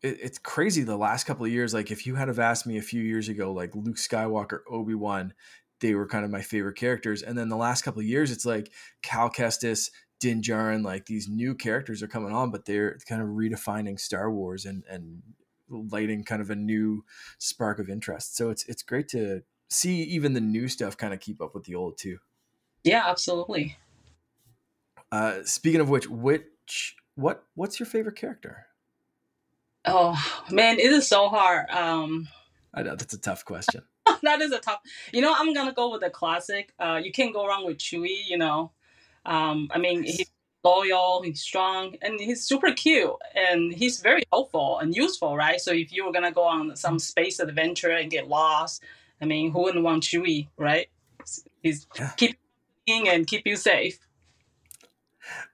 it, 0.03 0.19
it's 0.21 0.39
crazy 0.39 0.83
the 0.83 0.97
last 0.97 1.25
couple 1.25 1.45
of 1.45 1.53
years. 1.53 1.75
Like 1.75 1.91
if 1.91 2.07
you 2.07 2.15
had 2.15 2.29
have 2.29 2.39
asked 2.39 2.67
me 2.67 2.79
a 2.79 2.83
few 2.83 3.03
years 3.03 3.29
ago, 3.29 3.53
like 3.53 3.75
Luke 3.75 3.97
Skywalker, 3.97 4.61
Obi 4.71 4.95
Wan, 4.95 5.35
they 5.81 5.95
were 5.95 6.07
kind 6.07 6.25
of 6.25 6.31
my 6.31 6.43
favorite 6.43 6.77
characters. 6.77 7.23
And 7.23 7.37
then 7.37 7.49
the 7.49 7.57
last 7.57 7.83
couple 7.83 8.01
of 8.01 8.07
years, 8.07 8.31
it's 8.31 8.47
like 8.47 8.73
Cal 9.03 9.31
Kestis, 9.31 9.91
Din 10.21 10.41
Djarin, 10.41 10.85
like 10.85 11.07
these 11.07 11.29
new 11.29 11.55
characters 11.55 12.03
are 12.03 12.09
coming 12.09 12.33
on, 12.33 12.51
but 12.51 12.65
they're 12.65 12.99
kind 13.09 13.21
of 13.21 13.29
redefining 13.29 13.99
Star 13.99 14.31
Wars 14.31 14.65
and 14.65 14.85
and 14.89 15.23
lighting 15.69 16.23
kind 16.23 16.43
of 16.43 16.51
a 16.51 16.57
new 16.57 17.05
spark 17.39 17.79
of 17.79 17.89
interest. 17.89 18.37
So 18.37 18.51
it's 18.51 18.65
it's 18.67 18.83
great 18.83 19.09
to 19.09 19.43
see 19.69 20.03
even 20.03 20.35
the 20.35 20.41
new 20.41 20.69
stuff 20.69 20.97
kind 20.97 21.13
of 21.13 21.21
keep 21.21 21.41
up 21.41 21.55
with 21.55 21.65
the 21.65 21.75
old 21.75 21.99
too. 21.99 22.19
Yeah, 22.85 23.05
absolutely. 23.07 23.77
Uh, 25.11 25.41
speaking 25.45 25.81
of 25.81 25.89
which, 25.89 26.09
which 26.09 26.97
what 27.17 27.45
what's 27.55 27.81
your 27.81 27.87
favorite 27.87 28.17
character? 28.17 28.67
Oh 29.85 30.17
man, 30.51 30.79
it 30.79 30.93
is 30.93 31.09
so 31.09 31.29
hard. 31.29 31.69
Um, 31.71 32.29
I 32.75 32.83
know 32.83 32.95
that's 32.95 33.15
a 33.15 33.19
tough 33.21 33.45
question. 33.45 33.83
that 34.23 34.41
is 34.41 34.53
a 34.53 34.59
tough. 34.59 34.81
You 35.13 35.21
know, 35.21 35.35
I'm 35.37 35.53
gonna 35.53 35.73
go 35.73 35.91
with 35.91 36.03
the 36.03 36.11
classic. 36.11 36.73
Uh, 36.79 37.01
you 37.03 37.13
can't 37.13 37.35
go 37.35 37.47
wrong 37.47 37.67
with 37.67 37.79
Chewie. 37.79 38.27
You 38.27 38.39
know, 38.39 38.73
um, 39.27 39.69
I 39.73 39.79
mean, 39.79 40.05
he's 40.05 40.31
loyal, 40.65 41.23
he's 41.23 41.41
strong, 41.41 41.97
and 42.03 42.21
he's 42.21 42.45
super 42.45 42.73
cute, 42.73 43.11
and 43.35 43.73
he's 43.73 44.01
very 44.01 44.23
helpful 44.33 44.79
and 44.79 44.95
useful, 44.95 45.37
right? 45.37 45.61
So 45.61 45.73
if 45.73 45.93
you 45.93 46.05
were 46.05 46.13
gonna 46.13 46.33
go 46.33 46.45
on 46.45 46.77
some 46.77 46.99
space 46.99 47.41
adventure 47.41 47.91
and 47.91 48.11
get 48.11 48.29
lost, 48.29 48.83
I 49.21 49.25
mean, 49.25 49.51
who 49.53 49.63
wouldn't 49.63 49.85
want 49.85 50.05
Chewie, 50.05 50.49
right? 50.57 50.89
He's 51.63 51.87
Yeah. 51.99 52.11
keep 52.17 52.39
you 52.87 53.07
and 53.07 53.27
keep 53.27 53.47
you 53.47 53.57
safe. 53.57 53.99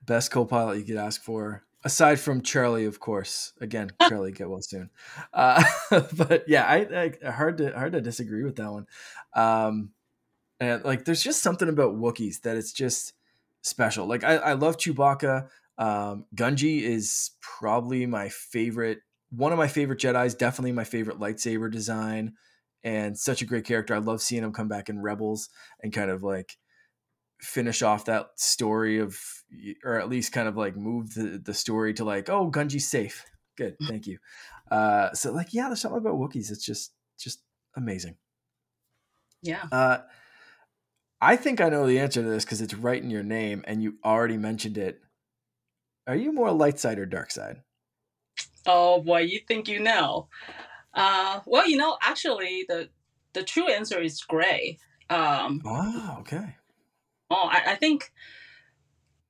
Best 0.05 0.31
co-pilot 0.31 0.79
you 0.79 0.85
could 0.85 0.97
ask 0.97 1.23
for, 1.23 1.65
aside 1.85 2.21
from 2.21 2.43
Charlie, 2.43 2.85
of 2.85 3.01
course. 3.01 3.53
Again, 3.61 3.91
Charlie, 4.09 4.33
get 4.33 4.49
well 4.49 4.63
soon. 4.63 4.91
Uh, 5.33 5.63
but 6.17 6.45
yeah, 6.49 6.65
I, 6.65 7.13
I 7.25 7.31
hard 7.31 7.59
to 7.59 7.73
hard 7.73 7.93
to 7.93 8.01
disagree 8.01 8.45
with 8.45 8.57
that 8.57 8.71
one. 8.71 8.87
Um, 9.35 9.91
and 10.61 10.85
like, 10.85 11.05
there's 11.05 11.23
just 11.23 11.43
something 11.43 11.69
about 11.69 11.95
Wookiees 11.95 12.43
that 12.43 12.57
it's 12.57 12.73
just 12.73 13.13
special. 13.63 14.07
Like, 14.07 14.25
I, 14.25 14.37
I 14.37 14.53
love 14.55 14.77
Chewbacca. 14.77 15.49
Um, 15.79 16.25
Gungi 16.35 16.83
is 16.83 17.31
probably 17.41 18.07
my 18.07 18.29
favorite, 18.29 18.99
one 19.31 19.53
of 19.53 19.59
my 19.59 19.69
favorite 19.69 20.01
Jedi's. 20.01 20.35
Definitely 20.35 20.73
my 20.73 20.85
favorite 20.85 21.21
lightsaber 21.21 21.71
design, 21.71 22.35
and 22.83 23.17
such 23.17 23.43
a 23.43 23.47
great 23.47 23.65
character. 23.65 23.95
I 23.95 23.99
love 23.99 24.21
seeing 24.21 24.43
him 24.43 24.53
come 24.53 24.69
back 24.69 24.89
in 24.89 25.01
Rebels 25.01 25.49
and 25.81 25.93
kind 25.93 26.11
of 26.11 26.25
like 26.25 26.57
finish 27.41 27.83
off 27.83 28.07
that 28.07 28.31
story 28.37 28.99
of 28.99 29.19
or 29.85 29.99
at 29.99 30.09
least 30.09 30.33
kind 30.33 30.49
of 30.49 30.57
like 30.57 30.77
move 30.77 31.15
the, 31.15 31.41
the 31.43 31.55
story 31.55 31.95
to 31.95 32.05
like 32.05 32.29
oh 32.29 32.51
gungi's 32.51 32.89
safe. 32.89 33.25
Good 33.57 33.77
thank 33.87 34.07
you. 34.07 34.19
Uh 34.71 35.13
so 35.13 35.33
like 35.33 35.55
yeah 35.55 35.69
there's 35.69 35.81
something 35.81 35.99
about 35.99 36.15
wookiees 36.15 36.51
it's 36.51 36.65
just 36.65 36.93
just 37.19 37.43
amazing. 37.77 38.17
Yeah. 39.41 39.63
uh 39.71 39.99
i 41.21 41.37
think 41.37 41.61
i 41.61 41.69
know 41.69 41.87
the 41.87 42.01
answer 42.01 42.23
to 42.23 42.29
this 42.29 42.45
because 42.45 42.61
it's 42.61 42.75
right 42.75 43.01
in 43.01 43.09
your 43.09 43.23
name 43.23 43.63
and 43.67 43.83
you 43.83 43.95
already 44.05 44.37
mentioned 44.37 44.77
it. 44.77 45.01
Are 46.07 46.17
you 46.17 46.33
more 46.33 46.51
light 46.51 46.81
side 46.81 46.99
or 46.99 47.07
dark 47.07 47.31
side? 47.31 47.63
Oh 48.67 49.01
boy, 49.03 49.21
you 49.21 49.41
think 49.47 49.69
you 49.69 49.79
know? 49.79 50.29
Uh, 50.95 51.41
well, 51.47 51.69
you 51.69 51.77
know, 51.77 51.97
actually, 52.03 52.65
the 52.69 52.89
the 53.33 53.43
true 53.43 53.69
answer 53.69 54.01
is 54.01 54.23
gray. 54.23 54.79
Um, 55.11 55.63
oh 55.65 56.17
okay 56.21 56.57
oh, 57.31 57.49
I, 57.51 57.73
I 57.73 57.75
think 57.77 58.13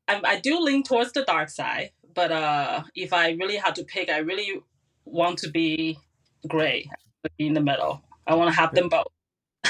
I, 0.07 0.21
I 0.25 0.41
do 0.41 0.61
lean 0.61 0.83
towards 0.83 1.13
the 1.13 1.25
dark 1.25 1.49
side, 1.51 1.91
but 2.15 2.33
uh, 2.33 2.83
if 2.95 3.13
I 3.13 3.31
really 3.33 3.57
had 3.57 3.75
to 3.77 3.85
pick, 3.85 4.09
I 4.11 4.19
really 4.19 4.63
want 5.05 5.39
to 5.41 5.51
be 5.51 5.99
gray, 6.47 6.89
in 7.39 7.53
the 7.55 7.61
middle. 7.61 8.03
I 8.27 8.35
want 8.35 8.53
to 8.53 8.57
have 8.61 8.75
them 8.75 8.89
both. 8.89 9.07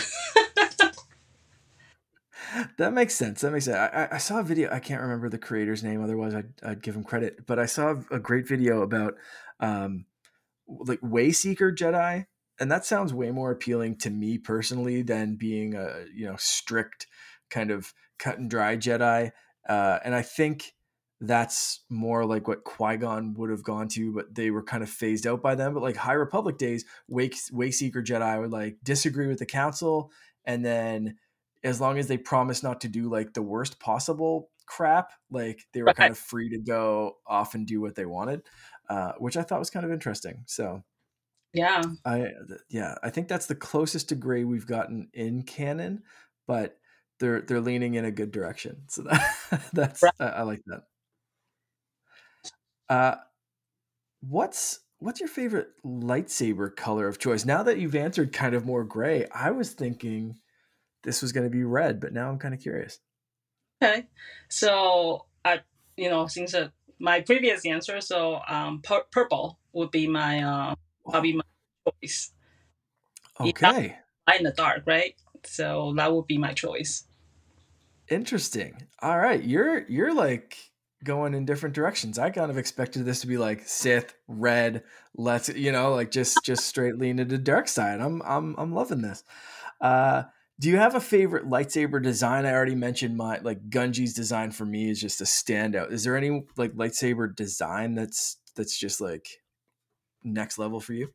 that 2.78 2.92
makes 2.92 3.14
sense. 3.14 3.40
That 3.40 3.52
makes 3.52 3.64
sense. 3.66 3.76
I, 3.76 3.86
I- 4.04 4.14
I 4.14 4.18
saw 4.18 4.40
a 4.40 4.44
video. 4.44 4.70
I 4.72 4.80
can't 4.80 5.02
remember 5.02 5.28
the 5.28 5.38
creator's 5.38 5.82
name. 5.82 6.02
Otherwise, 6.02 6.34
I'd, 6.34 6.52
I'd 6.62 6.82
give 6.82 6.94
him 6.96 7.04
credit. 7.04 7.46
But 7.46 7.58
I 7.58 7.66
saw 7.66 7.94
a 8.10 8.18
great 8.18 8.46
video 8.48 8.82
about 8.82 9.14
um, 9.60 10.06
like 10.66 11.00
Wayseeker 11.00 11.74
Jedi, 11.76 12.26
and 12.60 12.70
that 12.70 12.84
sounds 12.84 13.14
way 13.14 13.30
more 13.30 13.50
appealing 13.50 13.96
to 13.98 14.10
me 14.10 14.38
personally 14.38 15.02
than 15.02 15.36
being 15.36 15.74
a 15.74 16.04
you 16.14 16.26
know 16.26 16.36
strict 16.38 17.06
kind 17.50 17.70
of 17.70 17.92
cut 18.18 18.38
and 18.38 18.50
dry 18.50 18.76
Jedi. 18.76 19.30
Uh, 19.68 19.98
and 20.04 20.14
I 20.14 20.22
think 20.22 20.74
that's 21.20 21.80
more 21.90 22.24
like 22.24 22.46
what 22.46 22.64
Qui 22.64 22.96
Gon 22.96 23.34
would 23.34 23.50
have 23.50 23.64
gone 23.64 23.88
to, 23.88 24.12
but 24.14 24.34
they 24.34 24.50
were 24.50 24.62
kind 24.62 24.82
of 24.82 24.88
phased 24.88 25.26
out 25.26 25.42
by 25.42 25.54
them. 25.54 25.74
But 25.74 25.82
like 25.82 25.96
High 25.96 26.12
Republic 26.12 26.58
days, 26.58 26.84
Wake 27.08 27.34
Wayseeker 27.52 28.04
Jedi 28.04 28.40
would 28.40 28.52
like 28.52 28.76
disagree 28.84 29.26
with 29.26 29.38
the 29.40 29.46
Council, 29.46 30.12
and 30.44 30.64
then 30.64 31.18
as 31.64 31.80
long 31.80 31.98
as 31.98 32.06
they 32.06 32.16
promised 32.18 32.62
not 32.62 32.80
to 32.82 32.88
do 32.88 33.10
like 33.10 33.34
the 33.34 33.42
worst 33.42 33.80
possible 33.80 34.50
crap, 34.66 35.12
like 35.30 35.66
they 35.72 35.82
were 35.82 35.86
Right. 35.88 35.96
kind 35.96 36.10
of 36.10 36.18
free 36.18 36.50
to 36.50 36.58
go 36.58 37.16
off 37.26 37.54
and 37.54 37.66
do 37.66 37.80
what 37.80 37.94
they 37.96 38.06
wanted, 38.06 38.42
uh, 38.88 39.12
which 39.18 39.36
I 39.36 39.42
thought 39.42 39.58
was 39.58 39.70
kind 39.70 39.84
of 39.84 39.90
interesting. 39.92 40.44
So 40.46 40.84
Yeah, 41.52 41.82
I, 42.04 42.28
yeah, 42.68 42.94
I 43.02 43.10
think 43.10 43.28
that's 43.28 43.46
the 43.46 43.54
closest 43.54 44.10
to 44.10 44.14
gray 44.14 44.44
we've 44.44 44.66
gotten 44.66 45.08
in 45.12 45.42
canon, 45.42 46.02
but 46.46 46.78
they're 47.20 47.40
they're 47.40 47.60
leaning 47.60 47.94
in 47.94 48.04
a 48.04 48.10
good 48.10 48.30
direction. 48.30 48.82
So 48.88 49.02
that, 49.02 49.64
that's 49.72 50.02
Right. 50.02 50.12
I, 50.20 50.26
I 50.26 50.42
like 50.42 50.62
that. 50.66 50.82
Uh, 52.88 53.16
what's 54.20 54.80
what's 54.98 55.20
your 55.20 55.28
favorite 55.28 55.68
lightsaber 55.84 56.74
color 56.74 57.08
of 57.08 57.18
choice? 57.18 57.44
Now 57.44 57.62
that 57.62 57.78
you've 57.78 57.94
answered 57.94 58.32
kind 58.32 58.54
of 58.54 58.64
more 58.64 58.84
gray, 58.84 59.26
I 59.32 59.50
was 59.50 59.72
thinking 59.72 60.38
this 61.04 61.22
was 61.22 61.32
going 61.32 61.44
to 61.44 61.50
be 61.50 61.64
red, 61.64 62.00
but 62.00 62.12
now 62.12 62.28
I'm 62.28 62.38
kind 62.38 62.54
of 62.54 62.60
curious. 62.60 62.98
okay. 63.82 64.06
So 64.48 65.26
I, 65.44 65.60
you 65.96 66.10
know, 66.10 66.26
since 66.26 66.54
uh, 66.54 66.68
my 66.98 67.20
previous 67.20 67.64
answer, 67.64 68.00
so 68.00 68.40
um, 68.48 68.80
pur- 68.82 69.06
purple 69.12 69.58
would 69.72 69.90
be 69.90 70.08
my 70.08 70.42
uh, 70.42 70.74
probably 71.08 71.34
my 71.34 71.42
choice. 72.02 72.32
Okay. 73.40 73.96
Light 74.26 74.40
in 74.40 74.44
the 74.44 74.52
dark, 74.52 74.82
right? 74.86 75.14
So 75.44 75.94
that 75.96 76.12
would 76.12 76.26
be 76.26 76.38
my 76.38 76.52
choice. 76.52 77.07
Interesting. 78.10 78.86
All 79.02 79.18
right, 79.18 79.42
you're 79.42 79.86
you're 79.88 80.14
like 80.14 80.56
going 81.04 81.34
in 81.34 81.44
different 81.44 81.74
directions. 81.74 82.18
I 82.18 82.30
kind 82.30 82.50
of 82.50 82.58
expected 82.58 83.04
this 83.04 83.20
to 83.20 83.26
be 83.26 83.38
like 83.38 83.68
Sith, 83.68 84.14
red, 84.26 84.82
let's 85.14 85.48
you 85.50 85.72
know, 85.72 85.94
like 85.94 86.10
just 86.10 86.38
just 86.44 86.66
straight 86.66 86.96
lean 86.98 87.18
into 87.18 87.38
dark 87.38 87.68
side. 87.68 88.00
I'm 88.00 88.22
I'm 88.22 88.54
I'm 88.58 88.72
loving 88.72 89.02
this. 89.02 89.22
Uh 89.80 90.24
do 90.60 90.68
you 90.68 90.76
have 90.76 90.96
a 90.96 91.00
favorite 91.00 91.46
lightsaber 91.48 92.02
design? 92.02 92.44
I 92.44 92.52
already 92.52 92.74
mentioned 92.74 93.16
my 93.16 93.38
like 93.38 93.70
Gungi's 93.70 94.14
design 94.14 94.50
for 94.50 94.64
me 94.66 94.90
is 94.90 95.00
just 95.00 95.20
a 95.20 95.24
standout. 95.24 95.92
Is 95.92 96.02
there 96.02 96.16
any 96.16 96.44
like 96.56 96.72
lightsaber 96.72 97.34
design 97.34 97.94
that's 97.94 98.38
that's 98.56 98.76
just 98.76 99.00
like 99.00 99.28
next 100.24 100.58
level 100.58 100.80
for 100.80 100.94
you? 100.94 101.12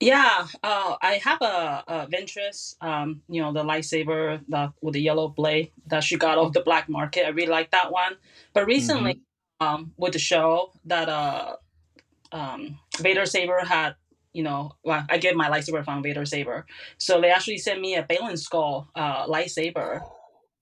Yeah, 0.00 0.46
uh, 0.62 0.96
I 1.00 1.20
have 1.24 1.40
a, 1.40 1.84
a 1.86 2.06
Ventress, 2.08 2.74
um, 2.80 3.22
you 3.28 3.40
know, 3.40 3.52
the 3.52 3.62
lightsaber 3.62 4.40
the, 4.48 4.72
with 4.82 4.94
the 4.94 5.00
yellow 5.00 5.28
blade 5.28 5.70
that 5.86 6.04
she 6.04 6.16
got 6.16 6.36
off 6.36 6.52
the 6.52 6.60
black 6.62 6.88
market. 6.88 7.24
I 7.24 7.28
really 7.30 7.50
like 7.50 7.70
that 7.70 7.90
one. 7.92 8.16
But 8.52 8.66
recently, 8.66 9.20
um, 9.60 9.92
with 9.96 10.12
the 10.12 10.18
show 10.18 10.72
that 10.84 11.08
uh, 11.08 11.56
um, 12.32 12.78
Vader 12.98 13.24
Saber 13.24 13.60
had, 13.60 13.94
you 14.32 14.42
know, 14.42 14.72
well, 14.82 15.04
I 15.08 15.18
get 15.18 15.36
my 15.36 15.48
lightsaber 15.48 15.84
from 15.84 16.02
Vader 16.02 16.26
Saber. 16.26 16.66
So 16.98 17.20
they 17.20 17.30
actually 17.30 17.58
sent 17.58 17.80
me 17.80 17.94
a 17.94 18.02
Baylan 18.02 18.32
Skoll 18.32 18.88
uh, 18.96 19.26
lightsaber, 19.26 20.00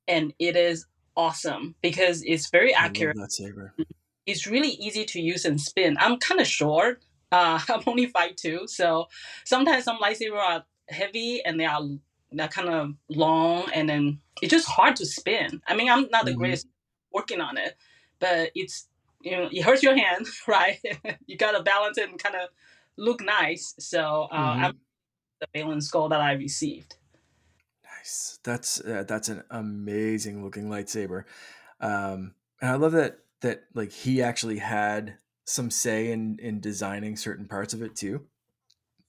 and 0.07 0.35
it 0.39 0.57
is 0.57 0.87
awesome 1.17 1.75
because 1.83 2.23
it's 2.23 2.51
very 2.51 2.75
I 2.75 2.85
accurate 2.85 3.17
love 3.17 3.27
that 3.27 3.33
saber. 3.33 3.75
it's 4.27 4.47
really 4.47 4.71
easy 4.71 5.05
to 5.07 5.21
use 5.21 5.45
and 5.45 5.61
spin. 5.61 5.97
I'm 5.99 6.19
kind 6.19 6.41
of 6.41 6.47
short. 6.47 7.03
Uh, 7.33 7.61
I'm 7.69 7.83
only 7.87 8.07
five 8.07 8.37
two, 8.37 8.69
so 8.69 9.09
sometimes 9.45 9.85
some 9.85 9.99
lightsaber 9.99 10.39
are 10.39 10.65
heavy 10.91 11.45
and 11.45 11.59
they 11.61 11.67
are 11.67 11.83
they're 12.33 12.49
kind 12.49 12.69
of 12.69 12.95
long, 13.09 13.71
and 13.75 13.89
then 13.89 14.21
it's 14.43 14.51
just 14.53 14.69
hard 14.69 14.97
to 14.97 15.07
spin. 15.07 15.62
I 15.67 15.77
mean, 15.77 15.91
I'm 15.91 16.09
not 16.11 16.27
the 16.27 16.35
Mhm. 16.35 16.37
greatest 16.37 16.67
working 17.12 17.41
on 17.41 17.59
it, 17.59 17.77
but 18.21 18.51
it's 18.55 18.89
you 19.23 19.33
know 19.33 19.49
it 19.53 19.62
hurts 19.62 19.83
your 19.83 19.97
hand, 19.97 20.27
right? 20.49 20.81
you 21.27 21.37
gotta 21.37 21.62
balance 21.62 21.99
it 21.99 22.11
and 22.11 22.19
kind 22.23 22.37
of 22.37 22.49
look 22.97 23.23
nice. 23.23 23.75
So 23.79 24.29
uh, 24.33 24.57
Mhm. 24.57 24.61
I'm 24.61 24.81
the 25.41 25.49
Baylan 25.55 25.79
Skoll 25.79 26.11
that 26.11 26.21
I 26.23 26.33
received. 26.35 26.97
Nice. 27.85 28.39
That's 28.43 28.81
uh, 28.81 29.05
that's 29.07 29.29
an 29.29 29.43
amazing 29.51 30.43
looking 30.45 30.69
lightsaber, 30.69 31.25
um, 31.81 32.35
and 32.61 32.71
I 32.71 32.75
love 32.77 32.93
that 32.93 33.19
that 33.41 33.65
like 33.75 33.93
he 33.93 34.23
actually 34.23 34.59
had 34.59 35.19
some 35.47 35.71
say 35.71 36.13
in 36.13 36.39
in 36.41 36.61
designing 36.61 37.17
certain 37.17 37.49
parts 37.49 37.75
of 37.75 37.83
it 37.83 37.97
too, 37.97 38.29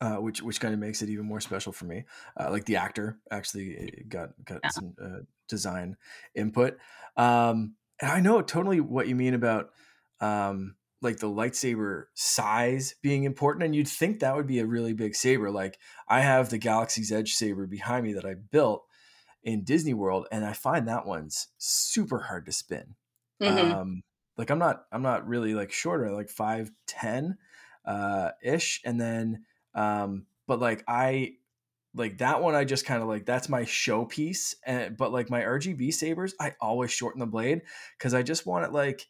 uh, 0.01 0.17
which 0.17 0.41
which 0.41 0.59
kind 0.59 0.73
of 0.73 0.79
makes 0.79 1.01
it 1.01 1.09
even 1.09 1.25
more 1.25 1.41
special 1.41 1.71
for 1.71 1.85
me. 1.85 2.05
Uh, 2.39 2.51
like 2.51 2.65
the 2.65 2.75
actor 2.77 3.19
actually 3.31 3.77
uh, 3.79 4.03
got 4.07 4.29
got 4.43 4.63
Yeah. 4.63 4.71
some 4.71 4.95
uh, 5.01 5.19
design 5.47 5.97
input, 6.35 6.77
um, 7.17 7.75
and 8.01 8.11
I 8.11 8.19
know 8.19 8.41
totally 8.41 8.81
what 8.81 9.07
you 9.07 9.15
mean 9.15 9.33
about 9.33 9.71
um, 10.19 10.75
like 11.01 11.17
the 11.17 11.27
lightsaber 11.29 12.05
size 12.15 12.95
being 13.01 13.23
important, 13.23 13.63
and 13.65 13.75
you'd 13.75 13.87
think 13.87 14.19
that 14.19 14.35
would 14.35 14.47
be 14.47 14.59
a 14.59 14.65
really 14.67 14.93
big 14.93 15.15
saber. 15.15 15.51
Like 15.51 15.79
I 16.07 16.21
have 16.21 16.49
the 16.49 16.57
Galaxy's 16.57 17.11
Edge 17.11 17.33
saber 17.33 17.67
behind 17.67 18.05
me 18.05 18.13
that 18.13 18.25
I 18.25 18.35
built 18.35 18.85
in 19.43 19.63
Disney 19.63 19.93
World, 19.93 20.27
and 20.31 20.45
I 20.45 20.53
find 20.53 20.87
that 20.87 21.05
one's 21.05 21.49
super 21.57 22.19
hard 22.19 22.45
to 22.45 22.51
spin. 22.51 22.95
Mhm. 23.39 23.73
Um, 23.73 24.03
like 24.37 24.49
I'm 24.49 24.59
not 24.59 24.85
I'm 24.91 25.01
not 25.01 25.27
really 25.27 25.53
like 25.53 25.71
shorter, 25.71 26.11
like 26.11 26.29
five 26.29 26.71
ten 26.87 27.37
uh, 27.85 28.31
ish, 28.43 28.81
and 28.85 28.99
then 28.99 29.45
um, 29.75 30.25
but 30.47 30.59
like 30.59 30.83
I 30.87 31.33
like 31.95 32.17
that 32.19 32.41
one 32.41 32.55
I 32.55 32.65
just 32.65 32.85
kind 32.85 33.01
of 33.01 33.07
like 33.07 33.25
that's 33.25 33.49
my 33.49 33.63
showpiece, 33.63 34.55
and 34.65 34.97
but 34.97 35.11
like 35.11 35.29
my 35.29 35.41
RGB 35.41 35.93
sabers, 35.93 36.33
I 36.39 36.55
always 36.59 36.91
shorten 36.91 37.19
the 37.19 37.25
blade 37.25 37.61
because 37.97 38.13
I 38.13 38.23
just 38.23 38.45
want 38.45 38.65
it 38.65 38.71
like 38.71 39.07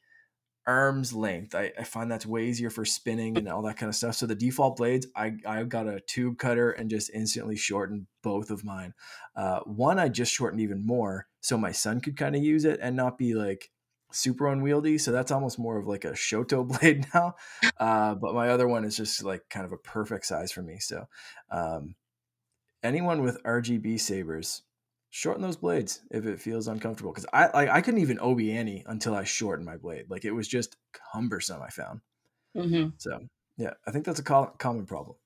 arm's 0.65 1.13
length. 1.13 1.55
I, 1.55 1.71
I 1.77 1.83
find 1.83 2.09
that's 2.09 2.25
way 2.25 2.45
easier 2.45 2.69
for 2.69 2.85
spinning 2.85 3.37
and 3.37 3.47
all 3.49 3.61
that 3.63 3.77
kind 3.77 3.89
of 3.89 3.95
stuff. 3.95 4.15
So 4.15 4.25
the 4.25 4.35
default 4.35 4.77
blades, 4.77 5.07
I 5.15 5.33
I 5.45 5.63
got 5.63 5.87
a 5.87 5.99
tube 6.01 6.37
cutter 6.37 6.71
and 6.71 6.89
just 6.89 7.11
instantly 7.13 7.55
shortened 7.55 8.07
both 8.21 8.49
of 8.49 8.63
mine. 8.63 8.93
Uh, 9.35 9.59
one 9.61 9.99
I 9.99 10.09
just 10.09 10.33
shortened 10.33 10.61
even 10.61 10.85
more 10.85 11.27
so 11.41 11.57
my 11.57 11.71
son 11.71 12.01
could 12.01 12.17
kind 12.17 12.35
of 12.35 12.43
use 12.43 12.65
it 12.65 12.79
and 12.81 12.95
not 12.95 13.17
be 13.17 13.33
like 13.33 13.71
super 14.13 14.47
unwieldy. 14.47 14.97
So 14.97 15.11
that's 15.11 15.31
almost 15.31 15.59
more 15.59 15.77
of 15.77 15.87
like 15.87 16.05
a 16.05 16.11
Shoto 16.11 16.67
blade 16.79 17.05
now. 17.13 17.35
Uh, 17.77 18.15
but 18.15 18.33
my 18.33 18.49
other 18.49 18.67
one 18.67 18.85
is 18.85 18.97
just 18.97 19.23
like 19.23 19.41
kind 19.49 19.65
of 19.65 19.71
a 19.71 19.77
perfect 19.77 20.25
size 20.25 20.51
for 20.51 20.61
me. 20.61 20.79
So 20.79 21.05
um, 21.49 21.95
anyone 22.81 23.21
with 23.21 23.41
RGB 23.43 23.99
sabers, 23.99 24.63
shorten 25.09 25.43
those 25.43 25.57
blades 25.57 26.01
if 26.09 26.25
it 26.25 26.39
feels 26.39 26.67
uncomfortable. 26.67 27.11
Because 27.11 27.27
I 27.33 27.49
like 27.53 27.69
I 27.69 27.81
couldn't 27.81 28.01
even 28.01 28.19
Obi 28.19 28.51
Annie 28.51 28.83
until 28.87 29.15
I 29.15 29.23
shortened 29.23 29.65
my 29.65 29.77
blade. 29.77 30.05
Like 30.09 30.25
it 30.25 30.31
was 30.31 30.47
just 30.47 30.77
cumbersome. 31.13 31.61
I 31.61 31.69
found. 31.69 32.01
Mm-hmm. 32.55 32.89
So 32.97 33.19
yeah, 33.57 33.73
I 33.87 33.91
think 33.91 34.05
that's 34.05 34.19
a 34.19 34.23
co- 34.23 34.53
common 34.57 34.85
problem. 34.85 35.17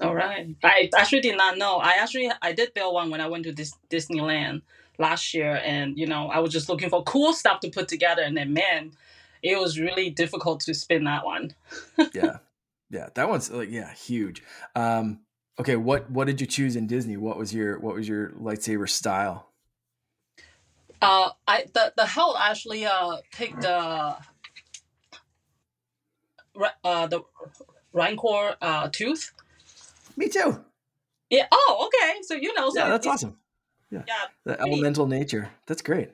All 0.00 0.14
right. 0.14 0.48
I 0.62 0.90
actually 0.96 1.20
did 1.20 1.36
not 1.36 1.56
know. 1.56 1.76
I 1.76 1.92
actually 1.94 2.30
I 2.42 2.52
did 2.52 2.74
build 2.74 2.94
one 2.94 3.10
when 3.10 3.20
I 3.20 3.28
went 3.28 3.44
to 3.44 3.52
this 3.52 3.72
Disneyland 3.90 4.62
last 4.98 5.34
year, 5.34 5.60
and 5.64 5.98
you 5.98 6.06
know 6.06 6.28
I 6.28 6.38
was 6.38 6.52
just 6.52 6.68
looking 6.68 6.88
for 6.88 7.02
cool 7.04 7.32
stuff 7.32 7.60
to 7.60 7.70
put 7.70 7.88
together, 7.88 8.22
and 8.22 8.36
then 8.36 8.52
man, 8.52 8.92
it 9.42 9.58
was 9.58 9.78
really 9.78 10.10
difficult 10.10 10.60
to 10.60 10.74
spin 10.74 11.04
that 11.04 11.24
one. 11.24 11.54
yeah, 12.14 12.38
yeah, 12.90 13.08
that 13.14 13.28
one's 13.28 13.50
like 13.50 13.70
yeah, 13.70 13.92
huge. 13.92 14.42
Um, 14.74 15.20
okay, 15.58 15.76
what 15.76 16.10
what 16.10 16.26
did 16.26 16.40
you 16.40 16.46
choose 16.46 16.76
in 16.76 16.86
Disney? 16.86 17.16
What 17.16 17.36
was 17.36 17.54
your 17.54 17.78
what 17.78 17.94
was 17.94 18.08
your 18.08 18.30
lightsaber 18.30 18.88
style? 18.88 19.50
Uh, 21.00 21.30
I 21.46 21.66
the 21.74 21.92
the 21.96 22.06
hell 22.06 22.36
actually 22.38 22.86
uh 22.86 23.18
picked 23.32 23.60
the 23.62 24.16
uh 26.84 27.06
the 27.06 27.22
Rancor 27.92 28.56
uh 28.60 28.88
tooth. 28.92 29.32
Me 30.16 30.28
too. 30.28 30.64
Yeah. 31.30 31.46
Oh, 31.50 31.88
okay. 31.88 32.20
So 32.22 32.34
you 32.34 32.54
know. 32.54 32.70
So 32.70 32.78
yeah, 32.78 32.88
that's 32.88 33.06
awesome. 33.06 33.36
Yeah. 33.90 34.02
Yeah. 34.06 34.24
The 34.44 34.60
elemental 34.60 35.06
nature. 35.06 35.50
That's 35.66 35.82
great. 35.82 36.10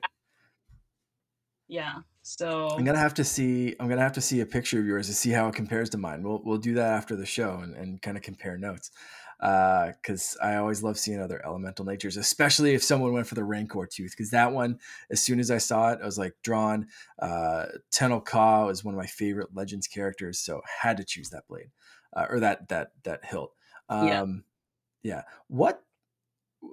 Yeah. 1.67 1.99
So 2.21 2.69
I'm 2.69 2.83
gonna 2.83 2.99
have 2.99 3.15
to 3.15 3.23
see. 3.23 3.75
I'm 3.79 3.89
gonna 3.89 4.01
have 4.01 4.13
to 4.13 4.21
see 4.21 4.41
a 4.41 4.45
picture 4.45 4.79
of 4.79 4.85
yours 4.85 5.07
to 5.07 5.13
see 5.13 5.31
how 5.31 5.47
it 5.47 5.55
compares 5.55 5.89
to 5.91 5.97
mine. 5.97 6.21
We'll 6.21 6.41
we'll 6.43 6.57
do 6.57 6.75
that 6.75 6.93
after 6.93 7.15
the 7.15 7.25
show 7.25 7.59
and, 7.63 7.75
and 7.75 8.01
kind 8.01 8.17
of 8.17 8.23
compare 8.23 8.57
notes. 8.57 8.91
Because 9.39 10.37
uh, 10.39 10.45
I 10.45 10.57
always 10.57 10.83
love 10.83 10.99
seeing 10.99 11.19
other 11.19 11.41
elemental 11.43 11.83
natures, 11.83 12.15
especially 12.15 12.75
if 12.75 12.83
someone 12.83 13.11
went 13.11 13.25
for 13.25 13.33
the 13.33 13.43
Rancor 13.43 13.87
tooth. 13.87 14.11
Because 14.11 14.29
that 14.29 14.51
one, 14.51 14.77
as 15.09 15.19
soon 15.19 15.39
as 15.39 15.49
I 15.49 15.57
saw 15.57 15.93
it, 15.93 15.99
I 15.99 16.05
was 16.05 16.19
like 16.19 16.35
drawn. 16.43 16.87
Uh, 17.17 17.65
Tenel 17.91 18.23
Ka 18.23 18.67
is 18.67 18.83
one 18.83 18.93
of 18.93 18.99
my 18.99 19.07
favorite 19.07 19.55
Legends 19.55 19.87
characters, 19.87 20.39
so 20.39 20.61
had 20.81 20.97
to 20.97 21.03
choose 21.03 21.31
that 21.31 21.47
blade 21.47 21.71
uh, 22.13 22.25
or 22.29 22.39
that 22.39 22.67
that 22.69 22.91
that 23.03 23.25
hilt. 23.25 23.53
Um, 23.89 24.07
yeah. 24.07 25.15
yeah. 25.15 25.21
What 25.47 25.83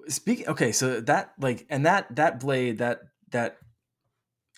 speaking? 0.09 0.49
Okay, 0.49 0.73
so 0.73 1.01
that 1.03 1.33
like 1.41 1.67
and 1.71 1.87
that 1.87 2.15
that 2.17 2.41
blade 2.41 2.79
that 2.79 3.01
that 3.31 3.59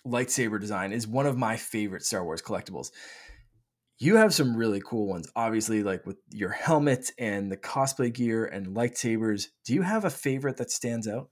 lightsaber 0.05 0.59
design 0.59 0.91
is 0.91 1.07
one 1.07 1.25
of 1.25 1.37
my 1.37 1.57
favorite 1.57 2.03
Star 2.03 2.23
Wars 2.23 2.41
collectibles. 2.41 2.91
You 3.99 4.15
have 4.15 4.33
some 4.33 4.57
really 4.57 4.81
cool 4.83 5.05
ones, 5.07 5.31
obviously, 5.35 5.83
like 5.83 6.07
with 6.07 6.17
your 6.31 6.49
helmet 6.49 7.11
and 7.19 7.51
the 7.51 7.57
cosplay 7.57 8.11
gear 8.11 8.45
and 8.45 8.75
lightsabers. 8.75 9.47
Do 9.63 9.75
you 9.75 9.83
have 9.83 10.05
a 10.05 10.09
favorite 10.09 10.57
that 10.57 10.71
stands 10.71 11.07
out? 11.07 11.29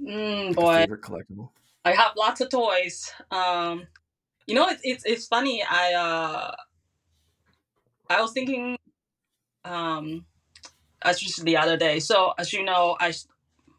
Mm, 0.00 0.46
like 0.48 0.56
boy, 0.56 0.74
favorite 0.74 1.02
collectible. 1.02 1.50
I 1.84 1.92
have 1.92 2.12
lots 2.16 2.40
of 2.40 2.50
toys. 2.50 3.12
Um, 3.30 3.86
you 4.46 4.54
know, 4.54 4.68
it's 4.68 4.80
it's, 4.82 5.04
it's 5.04 5.26
funny. 5.26 5.62
I 5.62 5.92
uh, 5.94 6.54
I 8.10 8.20
was 8.20 8.32
thinking, 8.32 8.76
um, 9.64 10.26
as 11.04 11.20
just 11.20 11.44
the 11.44 11.56
other 11.56 11.76
day. 11.76 12.00
So 12.00 12.32
as 12.38 12.52
you 12.52 12.64
know, 12.64 12.96
I 12.98 13.12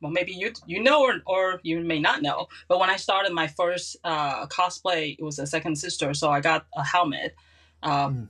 well 0.01 0.11
maybe 0.11 0.31
you 0.31 0.51
you 0.65 0.81
know 0.81 1.01
or, 1.03 1.21
or 1.25 1.59
you 1.63 1.79
may 1.79 1.99
not 1.99 2.21
know 2.21 2.47
but 2.67 2.79
when 2.79 2.89
i 2.89 2.95
started 2.95 3.33
my 3.33 3.47
first 3.47 3.97
uh, 4.03 4.45
cosplay 4.47 5.15
it 5.17 5.23
was 5.23 5.39
a 5.39 5.47
second 5.47 5.75
sister 5.75 6.13
so 6.13 6.29
i 6.29 6.39
got 6.39 6.65
a 6.75 6.83
helmet 6.83 7.35
uh, 7.83 8.09
mm. 8.09 8.27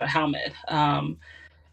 a 0.00 0.06
helmet 0.06 0.52
um, 0.68 1.16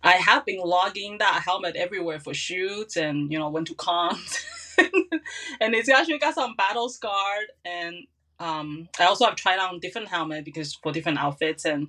i 0.04 0.14
have 0.14 0.46
been 0.46 0.60
logging 0.60 1.18
that 1.18 1.42
helmet 1.46 1.76
everywhere 1.76 2.20
for 2.20 2.34
shoots 2.34 2.96
and 2.96 3.32
you 3.32 3.40
know 3.40 3.50
went 3.50 3.68
to 3.68 3.76
cons 3.76 4.46
and 4.78 5.74
it's 5.76 5.90
actually 5.90 6.20
got 6.20 6.36
some 6.36 6.56
battle 6.56 6.90
scarred 6.90 7.48
and 7.66 7.96
um, 8.40 8.88
i 9.00 9.06
also 9.06 9.26
have 9.26 9.36
tried 9.36 9.60
on 9.60 9.80
different 9.80 10.08
helmet 10.08 10.46
because 10.46 10.76
for 10.76 10.92
different 10.92 11.18
outfits 11.18 11.66
and 11.66 11.88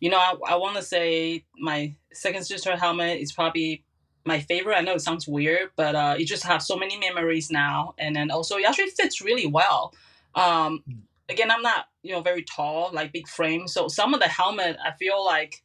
you 0.00 0.10
know 0.10 0.18
i, 0.18 0.34
I 0.46 0.56
want 0.56 0.76
to 0.76 0.82
say 0.82 1.44
my 1.58 1.94
second 2.12 2.44
sister 2.44 2.76
helmet 2.76 3.20
is 3.20 3.32
probably 3.32 3.84
my 4.26 4.40
favorite. 4.40 4.76
I 4.76 4.80
know 4.80 4.94
it 4.94 5.00
sounds 5.00 5.28
weird, 5.28 5.70
but 5.76 5.94
uh, 5.94 6.16
it 6.18 6.24
just 6.24 6.44
has 6.44 6.66
so 6.66 6.76
many 6.76 6.98
memories 6.98 7.50
now, 7.50 7.94
and 7.98 8.14
then 8.14 8.30
also 8.30 8.56
it 8.56 8.64
actually 8.64 8.90
fits 8.90 9.20
really 9.20 9.46
well. 9.46 9.94
Um, 10.34 10.82
hmm. 10.86 10.98
again, 11.28 11.50
I'm 11.50 11.62
not 11.62 11.86
you 12.02 12.12
know 12.12 12.20
very 12.20 12.42
tall, 12.42 12.90
like 12.92 13.12
big 13.12 13.28
frame, 13.28 13.68
so 13.68 13.88
some 13.88 14.14
of 14.14 14.20
the 14.20 14.28
helmet 14.28 14.76
I 14.84 14.92
feel 14.92 15.24
like 15.24 15.62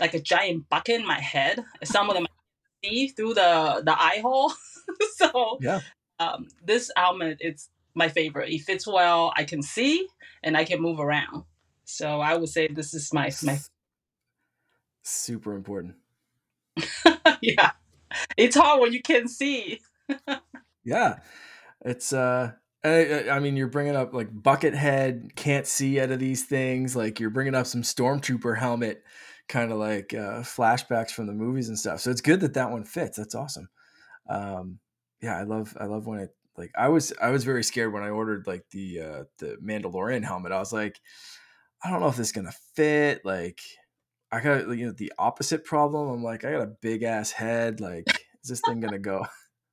like 0.00 0.14
a 0.14 0.20
giant 0.20 0.68
bucket 0.68 1.00
in 1.00 1.06
my 1.06 1.20
head. 1.20 1.64
Some 1.84 2.08
of 2.08 2.14
them 2.14 2.26
see 2.84 3.08
through 3.08 3.34
the 3.34 3.82
the 3.84 4.00
eye 4.00 4.20
hole. 4.22 4.52
so 5.16 5.58
yeah, 5.60 5.80
um, 6.20 6.48
this 6.64 6.90
helmet 6.96 7.38
it's 7.40 7.68
my 7.94 8.08
favorite. 8.08 8.50
It 8.50 8.62
fits 8.62 8.86
well. 8.86 9.32
I 9.36 9.44
can 9.44 9.62
see 9.62 10.06
and 10.42 10.56
I 10.56 10.64
can 10.64 10.80
move 10.80 11.00
around. 11.00 11.44
So 11.84 12.20
I 12.20 12.36
would 12.36 12.48
say 12.48 12.68
this 12.68 12.94
is 12.94 13.12
my 13.12 13.30
my 13.42 13.58
super 15.02 15.54
important. 15.54 15.96
yeah 17.42 17.72
it's 18.36 18.56
hard 18.56 18.80
when 18.80 18.92
you 18.92 19.02
can't 19.02 19.30
see. 19.30 19.80
yeah, 20.84 21.16
it's 21.84 22.12
uh. 22.12 22.52
I, 22.84 23.28
I 23.28 23.40
mean, 23.40 23.56
you're 23.56 23.66
bringing 23.66 23.96
up 23.96 24.14
like 24.14 24.32
Buckethead 24.32 25.34
can't 25.34 25.66
see 25.66 26.00
out 26.00 26.12
of 26.12 26.20
these 26.20 26.44
things. 26.44 26.94
Like 26.94 27.18
you're 27.18 27.28
bringing 27.28 27.56
up 27.56 27.66
some 27.66 27.82
stormtrooper 27.82 28.56
helmet, 28.56 29.02
kind 29.48 29.72
of 29.72 29.78
like 29.78 30.14
uh, 30.14 30.40
flashbacks 30.40 31.10
from 31.10 31.26
the 31.26 31.32
movies 31.32 31.68
and 31.68 31.78
stuff. 31.78 32.00
So 32.00 32.10
it's 32.12 32.20
good 32.20 32.40
that 32.40 32.54
that 32.54 32.70
one 32.70 32.84
fits. 32.84 33.16
That's 33.16 33.34
awesome. 33.34 33.68
Um, 34.28 34.78
yeah, 35.20 35.36
I 35.36 35.42
love 35.42 35.76
I 35.78 35.86
love 35.86 36.06
when 36.06 36.20
it 36.20 36.30
like 36.56 36.70
I 36.76 36.88
was 36.88 37.12
I 37.20 37.30
was 37.30 37.44
very 37.44 37.64
scared 37.64 37.92
when 37.92 38.02
I 38.02 38.10
ordered 38.10 38.46
like 38.46 38.64
the 38.70 39.00
uh, 39.00 39.24
the 39.38 39.56
Mandalorian 39.62 40.24
helmet. 40.24 40.52
I 40.52 40.58
was 40.58 40.72
like, 40.72 41.00
I 41.82 41.90
don't 41.90 42.00
know 42.00 42.08
if 42.08 42.16
this 42.16 42.28
is 42.28 42.32
gonna 42.32 42.52
fit. 42.74 43.24
Like 43.24 43.60
I 44.30 44.40
got 44.40 44.68
you 44.68 44.86
know 44.86 44.92
the 44.92 45.12
opposite 45.18 45.64
problem. 45.64 46.08
I'm 46.08 46.22
like, 46.22 46.44
I 46.44 46.52
got 46.52 46.62
a 46.62 46.76
big 46.80 47.02
ass 47.02 47.30
head. 47.30 47.80
Like, 47.80 48.08
is 48.42 48.50
this 48.50 48.60
thing 48.60 48.80
gonna 48.80 48.98
go? 48.98 49.26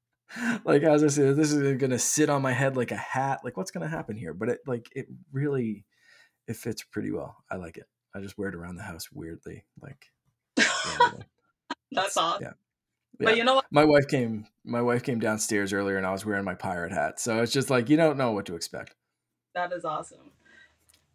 like 0.65 0.83
as 0.83 1.03
I 1.03 1.07
said, 1.07 1.35
this 1.35 1.51
is 1.51 1.77
gonna 1.77 1.99
sit 1.99 2.29
on 2.29 2.41
my 2.41 2.53
head 2.53 2.77
like 2.77 2.91
a 2.91 2.97
hat. 2.97 3.41
Like, 3.43 3.57
what's 3.57 3.71
gonna 3.71 3.87
happen 3.87 4.15
here? 4.15 4.33
But 4.33 4.49
it 4.49 4.59
like 4.65 4.87
it 4.95 5.07
really 5.31 5.85
it 6.47 6.55
fits 6.55 6.83
pretty 6.83 7.11
well. 7.11 7.35
I 7.51 7.55
like 7.57 7.77
it. 7.77 7.85
I 8.15 8.21
just 8.21 8.37
wear 8.37 8.49
it 8.49 8.55
around 8.55 8.77
the 8.77 8.83
house 8.83 9.09
weirdly. 9.11 9.65
Like 9.81 10.05
that's 11.91 12.17
awesome. 12.17 12.43
Yeah. 12.43 12.53
yeah. 13.19 13.25
But 13.25 13.37
you 13.37 13.43
know 13.43 13.55
what? 13.55 13.65
My 13.71 13.83
wife 13.83 14.07
came 14.07 14.45
my 14.63 14.81
wife 14.81 15.03
came 15.03 15.19
downstairs 15.19 15.73
earlier 15.73 15.97
and 15.97 16.05
I 16.05 16.11
was 16.11 16.25
wearing 16.25 16.45
my 16.45 16.55
pirate 16.55 16.93
hat. 16.93 17.19
So 17.19 17.41
it's 17.41 17.51
just 17.51 17.69
like 17.69 17.89
you 17.89 17.97
don't 17.97 18.17
know 18.17 18.31
what 18.31 18.45
to 18.45 18.55
expect. 18.55 18.95
That 19.53 19.73
is 19.73 19.85
awesome. 19.85 20.31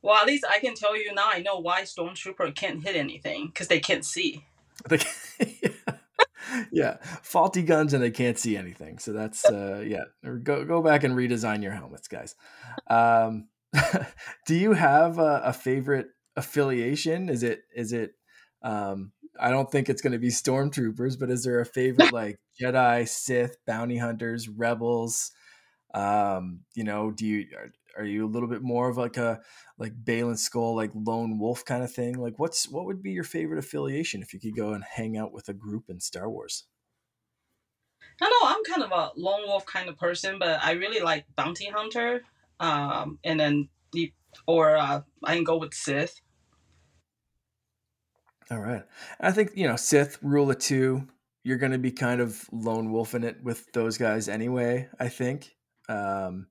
Well, 0.03 0.17
at 0.17 0.27
least 0.27 0.45
I 0.49 0.59
can 0.59 0.75
tell 0.75 0.97
you 0.97 1.13
now. 1.15 1.29
I 1.31 1.41
know 1.41 1.59
why 1.59 1.83
stormtrooper 1.83 2.55
can't 2.55 2.83
hit 2.83 2.97
anything 2.97 3.49
because 3.49 3.69
they 3.69 3.81
can't 3.81 4.05
see. 4.05 4.47
yeah, 6.73 6.97
faulty 7.23 7.63
guns 7.63 7.93
and 7.93 8.03
they 8.03 8.11
can't 8.11 8.39
see 8.39 8.57
anything. 8.57 8.99
So 8.99 9.13
that's 9.13 9.45
uh, 9.45 9.85
yeah. 9.87 10.05
Go 10.43 10.65
go 10.65 10.83
back 10.83 11.05
and 11.05 11.15
redesign 11.15 11.63
your 11.63 11.73
helmets, 11.73 12.09
guys. 12.09 12.35
Um, 12.89 13.49
do 14.47 14.55
you 14.55 14.73
have 14.73 15.19
a, 15.19 15.43
a, 15.45 15.53
favorite 15.53 16.09
affiliation? 16.37 17.29
Is 17.29 17.43
it 17.43 17.63
is 17.75 17.93
it? 17.93 18.13
Um, 18.63 19.13
I 19.39 19.51
don't 19.51 19.71
think 19.71 19.89
it's 19.89 20.03
going 20.03 20.13
to 20.13 20.19
be 20.19 20.29
stormtroopers, 20.29 21.19
but 21.19 21.31
is 21.31 21.45
there 21.45 21.61
a 21.61 21.67
favorite 21.67 22.13
like 22.13 22.39
Jedi, 22.61 23.09
Sith, 23.09 23.57
bounty 23.67 23.99
hunters, 23.99 24.49
rebels? 24.49 25.33
Um, 25.95 26.61
you 26.75 26.85
know, 26.85 27.11
do 27.11 27.27
you 27.27 27.47
are 27.97 28.05
you 28.05 28.25
a 28.25 28.29
little 28.29 28.49
bit 28.49 28.63
more 28.63 28.89
of 28.89 28.97
like 28.97 29.17
a 29.17 29.41
like 29.79 29.93
Baylan 30.05 30.35
Skoll, 30.35 30.77
like 30.77 30.91
lone 30.95 31.39
wolf 31.39 31.65
kind 31.65 31.83
of 31.83 31.93
thing? 31.93 32.19
Like, 32.19 32.39
what's 32.39 32.69
what 32.69 32.87
would 32.87 33.03
be 33.03 33.13
your 33.13 33.25
favorite 33.25 33.59
affiliation 33.59 34.23
if 34.23 34.33
you 34.33 34.41
could 34.41 34.57
go 34.57 34.73
and 34.73 34.85
hang 34.85 35.17
out 35.17 35.33
with 35.33 35.49
a 35.49 35.55
group 35.55 35.85
in 35.89 36.01
Star 36.01 36.31
Wars? 36.31 36.65
I 38.21 38.29
know 38.29 38.49
I'm 38.49 38.65
kind 38.65 38.83
of 38.83 38.93
a 38.93 39.11
lone 39.17 39.47
wolf 39.47 39.65
kind 39.67 39.89
of 39.89 39.97
person, 39.97 40.39
but 40.39 40.63
I 40.63 40.73
really 40.73 41.01
like 41.01 41.25
bounty 41.37 41.67
hunter, 41.67 42.23
um, 42.59 43.19
and 43.25 43.41
then 43.41 43.69
the 43.93 44.13
or 44.47 44.77
uh, 44.77 45.03
I 45.25 45.35
can 45.35 45.45
go 45.45 45.57
with 45.57 45.75
Sith. 45.75 46.21
All 48.51 48.59
right, 48.59 48.83
I 49.21 49.33
think 49.33 49.53
you 49.55 49.67
know 49.67 49.77
Sith 49.77 50.19
rule 50.23 50.51
of 50.51 50.59
two. 50.59 51.07
You're 51.43 51.57
going 51.57 51.73
to 51.73 51.79
be 51.79 51.93
kind 51.93 52.21
of 52.21 52.45
lone 52.53 52.93
wolf 52.93 53.15
in 53.15 53.25
it 53.25 53.43
with 53.43 53.73
those 53.73 53.97
guys 53.97 54.29
anyway. 54.29 54.91
I 54.99 55.09
think, 55.09 55.55
um, 55.91 56.47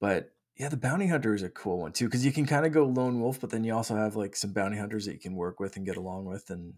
but 0.00 0.30
yeah, 0.56 0.68
the 0.68 0.76
bounty 0.76 1.06
hunter 1.06 1.34
is 1.34 1.42
a 1.42 1.50
cool 1.50 1.80
one 1.80 1.92
too 1.92 2.06
because 2.06 2.24
you 2.24 2.32
can 2.32 2.46
kind 2.46 2.64
of 2.64 2.72
go 2.72 2.84
lone 2.84 3.20
wolf, 3.20 3.40
but 3.40 3.50
then 3.50 3.64
you 3.64 3.74
also 3.74 3.96
have 3.96 4.16
like 4.16 4.36
some 4.36 4.52
bounty 4.52 4.78
hunters 4.78 5.04
that 5.06 5.12
you 5.12 5.20
can 5.20 5.34
work 5.34 5.60
with 5.60 5.76
and 5.76 5.84
get 5.84 5.96
along 5.96 6.24
with, 6.24 6.48
and 6.48 6.74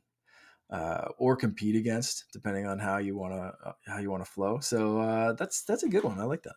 uh, 0.70 1.08
or 1.18 1.36
compete 1.36 1.76
against, 1.76 2.24
depending 2.32 2.66
on 2.66 2.78
how 2.78 2.98
you 2.98 3.16
want 3.16 3.34
to 3.34 3.68
uh, 3.68 3.72
how 3.86 3.98
you 3.98 4.10
want 4.10 4.24
to 4.24 4.30
flow. 4.30 4.58
So 4.60 5.00
uh, 5.00 5.32
that's 5.34 5.62
that's 5.62 5.82
a 5.82 5.88
good 5.88 6.04
one. 6.04 6.18
I 6.18 6.24
like 6.24 6.42
that. 6.42 6.56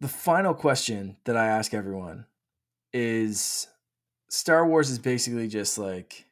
The 0.00 0.08
final 0.08 0.54
question 0.54 1.16
that 1.24 1.36
I 1.36 1.46
ask 1.46 1.72
everyone 1.72 2.26
is: 2.92 3.68
Star 4.28 4.66
Wars 4.66 4.90
is 4.90 4.98
basically 4.98 5.48
just 5.48 5.78
like 5.78 6.26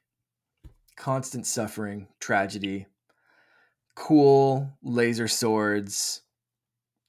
constant 0.96 1.46
suffering, 1.46 2.08
tragedy, 2.20 2.86
cool 3.94 4.72
laser 4.82 5.28
swords 5.28 6.22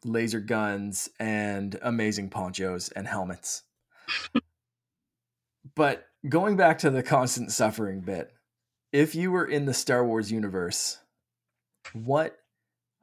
laser 0.05 0.39
guns 0.39 1.09
and 1.19 1.77
amazing 1.81 2.29
ponchos 2.29 2.89
and 2.89 3.07
helmets. 3.07 3.63
but 5.75 6.07
going 6.29 6.55
back 6.55 6.77
to 6.79 6.89
the 6.89 7.03
constant 7.03 7.51
suffering 7.51 8.01
bit, 8.01 8.31
if 8.93 9.15
you 9.15 9.31
were 9.31 9.45
in 9.45 9.65
the 9.65 9.73
Star 9.73 10.05
Wars 10.05 10.31
universe, 10.31 10.99
what 11.93 12.37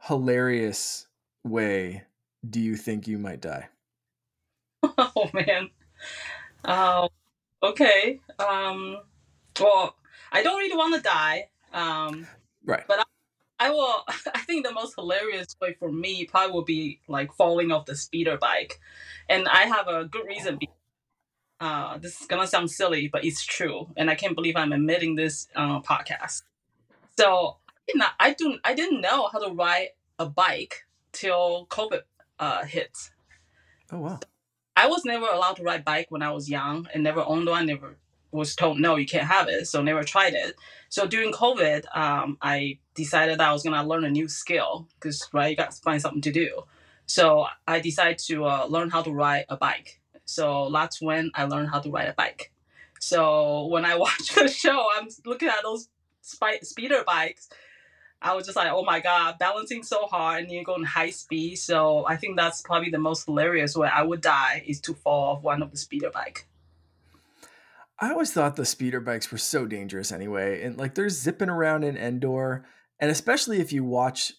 hilarious 0.03 1.07
way 1.45 2.05
do 2.49 2.61
you 2.61 2.77
think 2.77 3.07
you 3.07 3.19
might 3.19 3.41
die? 3.41 3.69
Oh 4.99 5.31
man. 5.33 5.71
Uh, 6.65 7.07
okay. 7.63 8.21
Um, 8.39 8.99
well, 9.61 9.95
I 10.33 10.43
don't 10.43 10.59
really 10.59 10.77
want 10.77 10.97
to 10.97 11.01
die. 11.01 11.49
Um, 11.73 12.27
right. 12.65 12.83
But 12.89 13.07
I 13.63 13.71
will. 13.71 14.05
I 14.35 14.41
think 14.41 14.67
the 14.67 14.73
most 14.73 14.95
hilarious 14.97 15.57
way 15.61 15.75
for 15.79 15.91
me 15.93 16.25
probably 16.25 16.53
would 16.53 16.67
be 16.67 17.01
like 17.07 17.33
falling 17.35 17.71
off 17.71 17.87
the 17.87 17.97
speeder 17.97 18.37
bike, 18.37 18.81
and 19.29 19.47
I 19.47 19.63
have 19.67 19.87
a 19.87 20.05
good 20.05 20.27
reason. 20.27 20.59
Uh, 21.61 21.97
this 21.99 22.21
is 22.21 22.27
gonna 22.27 22.49
sound 22.49 22.73
silly, 22.73 23.09
but 23.13 23.25
it's 23.25 23.45
true, 23.45 23.87
and 23.97 24.11
I 24.11 24.17
can't 24.17 24.35
believe 24.35 24.57
I'm 24.57 24.73
admitting 24.73 25.15
this 25.15 25.47
uh, 25.55 25.81
podcast. 25.81 26.43
So, 27.17 27.59
you 27.89 27.99
know, 27.99 28.07
I 28.19 28.35
do. 28.35 28.59
I 28.65 28.75
didn't 28.75 29.01
know 29.01 29.29
how 29.33 29.39
to 29.39 29.55
ride 29.55 29.91
a 30.19 30.27
bike 30.27 30.85
till 31.13 31.67
COVID 31.67 32.03
uh, 32.41 32.65
hit. 32.65 33.11
Oh 33.93 34.01
wow! 34.01 34.19
I 34.75 34.89
was 34.89 35.05
never 35.05 35.27
allowed 35.27 35.55
to 35.59 35.63
ride 35.63 35.85
bike 35.85 36.07
when 36.09 36.23
I 36.23 36.33
was 36.33 36.51
young, 36.51 36.89
and 36.93 37.05
never 37.05 37.21
owned 37.21 37.49
one. 37.49 37.67
Never 37.67 37.97
was 38.33 38.57
told 38.57 38.81
no, 38.81 38.97
you 38.97 39.07
can't 39.07 39.27
have 39.29 39.49
it, 39.49 39.69
so 39.69 39.83
never 39.83 40.03
tried 40.03 40.35
it. 40.35 40.57
So 40.89 41.07
during 41.07 41.33
COVID, 41.33 41.85
um, 41.97 42.39
I 42.43 42.79
decided 42.95 43.39
that 43.39 43.49
I 43.49 43.53
was 43.53 43.63
gonna 43.63 43.87
learn 43.87 44.05
a 44.05 44.11
new 44.11 44.29
skill 44.29 44.89
because 44.95 45.29
right, 45.33 45.51
you 45.51 45.57
got 45.57 45.71
to 45.71 45.83
find 45.83 46.01
something 46.01 46.23
to 46.23 46.33
do. 46.33 46.63
So 47.07 47.47
I 47.69 47.81
decided 47.81 48.19
to 48.27 48.47
uh, 48.47 48.67
learn 48.69 48.91
how 48.91 49.03
to 49.03 49.13
ride 49.13 49.45
a 49.49 49.57
bike. 49.57 50.01
So 50.25 50.71
that's 50.73 51.01
when 51.01 51.31
I 51.35 51.45
learned 51.45 51.69
how 51.69 51.81
to 51.81 51.91
ride 51.91 52.09
a 52.09 52.15
bike. 52.15 52.53
So 53.01 53.67
when 53.67 53.85
I 53.85 53.97
watch 54.05 54.35
the 54.35 54.49
show, 54.49 54.87
I'm 54.97 55.09
looking 55.27 55.49
at 55.49 55.63
those 55.63 55.89
speeder 56.23 57.05
bikes. 57.07 57.49
I 58.23 58.35
was 58.35 58.47
just 58.47 58.57
like, 58.57 58.71
oh 58.71 58.85
my 58.85 59.01
god, 59.01 59.39
balancing 59.39 59.83
so 59.83 60.07
hard 60.07 60.45
and 60.45 60.53
you're 60.53 60.63
going 60.63 60.85
high 60.85 61.11
speed. 61.11 61.57
So 61.57 62.07
I 62.07 62.17
think 62.17 62.37
that's 62.37 62.63
probably 62.63 62.91
the 62.91 62.99
most 62.99 63.27
hilarious 63.27 63.77
way 63.77 63.91
I 63.93 64.03
would 64.03 64.21
die 64.21 64.63
is 64.65 64.81
to 64.83 64.95
fall 64.95 65.37
off 65.37 65.43
one 65.43 65.61
of 65.61 65.73
the 65.73 65.77
speeder 65.77 66.11
bike. 66.11 66.47
I 67.99 68.11
always 68.11 68.33
thought 68.33 68.57
the 68.57 68.65
speeder 68.65 69.01
bikes 69.01 69.31
were 69.31 69.39
so 69.39 69.67
dangerous 69.67 70.13
anyway. 70.13 70.63
And 70.63 70.77
like 70.77 70.95
they're 70.95 71.09
zipping 71.09 71.49
around 71.49 71.85
in 71.85 71.97
Endor. 71.97 72.65
And 72.99 73.11
especially 73.11 73.61
if 73.61 73.73
you 73.73 73.85
watch 73.85 74.33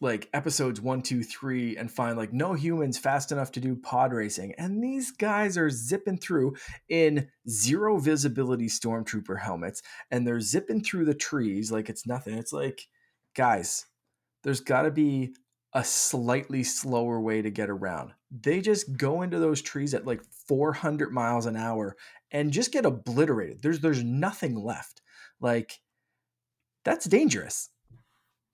like 0.00 0.28
episodes 0.32 0.80
one, 0.80 1.00
two, 1.00 1.22
three, 1.22 1.76
and 1.76 1.90
find 1.90 2.16
like 2.16 2.32
no 2.32 2.52
humans 2.52 2.98
fast 2.98 3.32
enough 3.32 3.52
to 3.52 3.60
do 3.60 3.76
pod 3.76 4.12
racing. 4.12 4.52
And 4.58 4.82
these 4.82 5.10
guys 5.10 5.56
are 5.56 5.70
zipping 5.70 6.18
through 6.18 6.56
in 6.88 7.28
zero 7.48 7.98
visibility 7.98 8.66
stormtrooper 8.66 9.40
helmets. 9.40 9.82
And 10.10 10.26
they're 10.26 10.40
zipping 10.40 10.82
through 10.82 11.06
the 11.06 11.14
trees 11.14 11.72
like 11.72 11.88
it's 11.88 12.06
nothing. 12.06 12.34
It's 12.34 12.52
like, 12.52 12.82
guys, 13.34 13.86
there's 14.42 14.60
got 14.60 14.82
to 14.82 14.90
be 14.90 15.34
a 15.72 15.82
slightly 15.82 16.62
slower 16.62 17.20
way 17.20 17.42
to 17.42 17.50
get 17.50 17.68
around. 17.68 18.12
They 18.30 18.60
just 18.60 18.96
go 18.96 19.22
into 19.22 19.38
those 19.38 19.60
trees 19.60 19.94
at 19.94 20.06
like 20.06 20.22
400 20.48 21.12
miles 21.12 21.46
an 21.46 21.56
hour 21.56 21.96
and 22.34 22.52
just 22.52 22.72
get 22.72 22.84
obliterated. 22.84 23.62
There's 23.62 23.80
there's 23.80 24.02
nothing 24.02 24.56
left. 24.56 25.00
Like 25.40 25.80
that's 26.84 27.06
dangerous. 27.06 27.70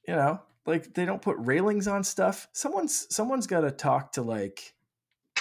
You 0.07 0.15
know, 0.15 0.41
like 0.67 0.95
they 0.95 1.07
don't 1.07 1.23
put 1.23 1.37
railings 1.39 1.89
on 1.89 2.05
stuff. 2.05 2.47
Someone's 2.53 3.13
someone's 3.13 3.47
got 3.47 3.63
to 3.63 3.71
talk 3.71 4.13
to 4.13 4.23
like 4.23 4.75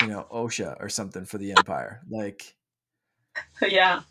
you 0.02 0.08
know 0.08 0.26
OSHA 0.32 0.78
or 0.80 0.90
something 0.90 1.26
for 1.26 1.38
the 1.38 1.52
Empire. 1.52 2.02
Like 2.10 2.56
yeah, 3.62 4.02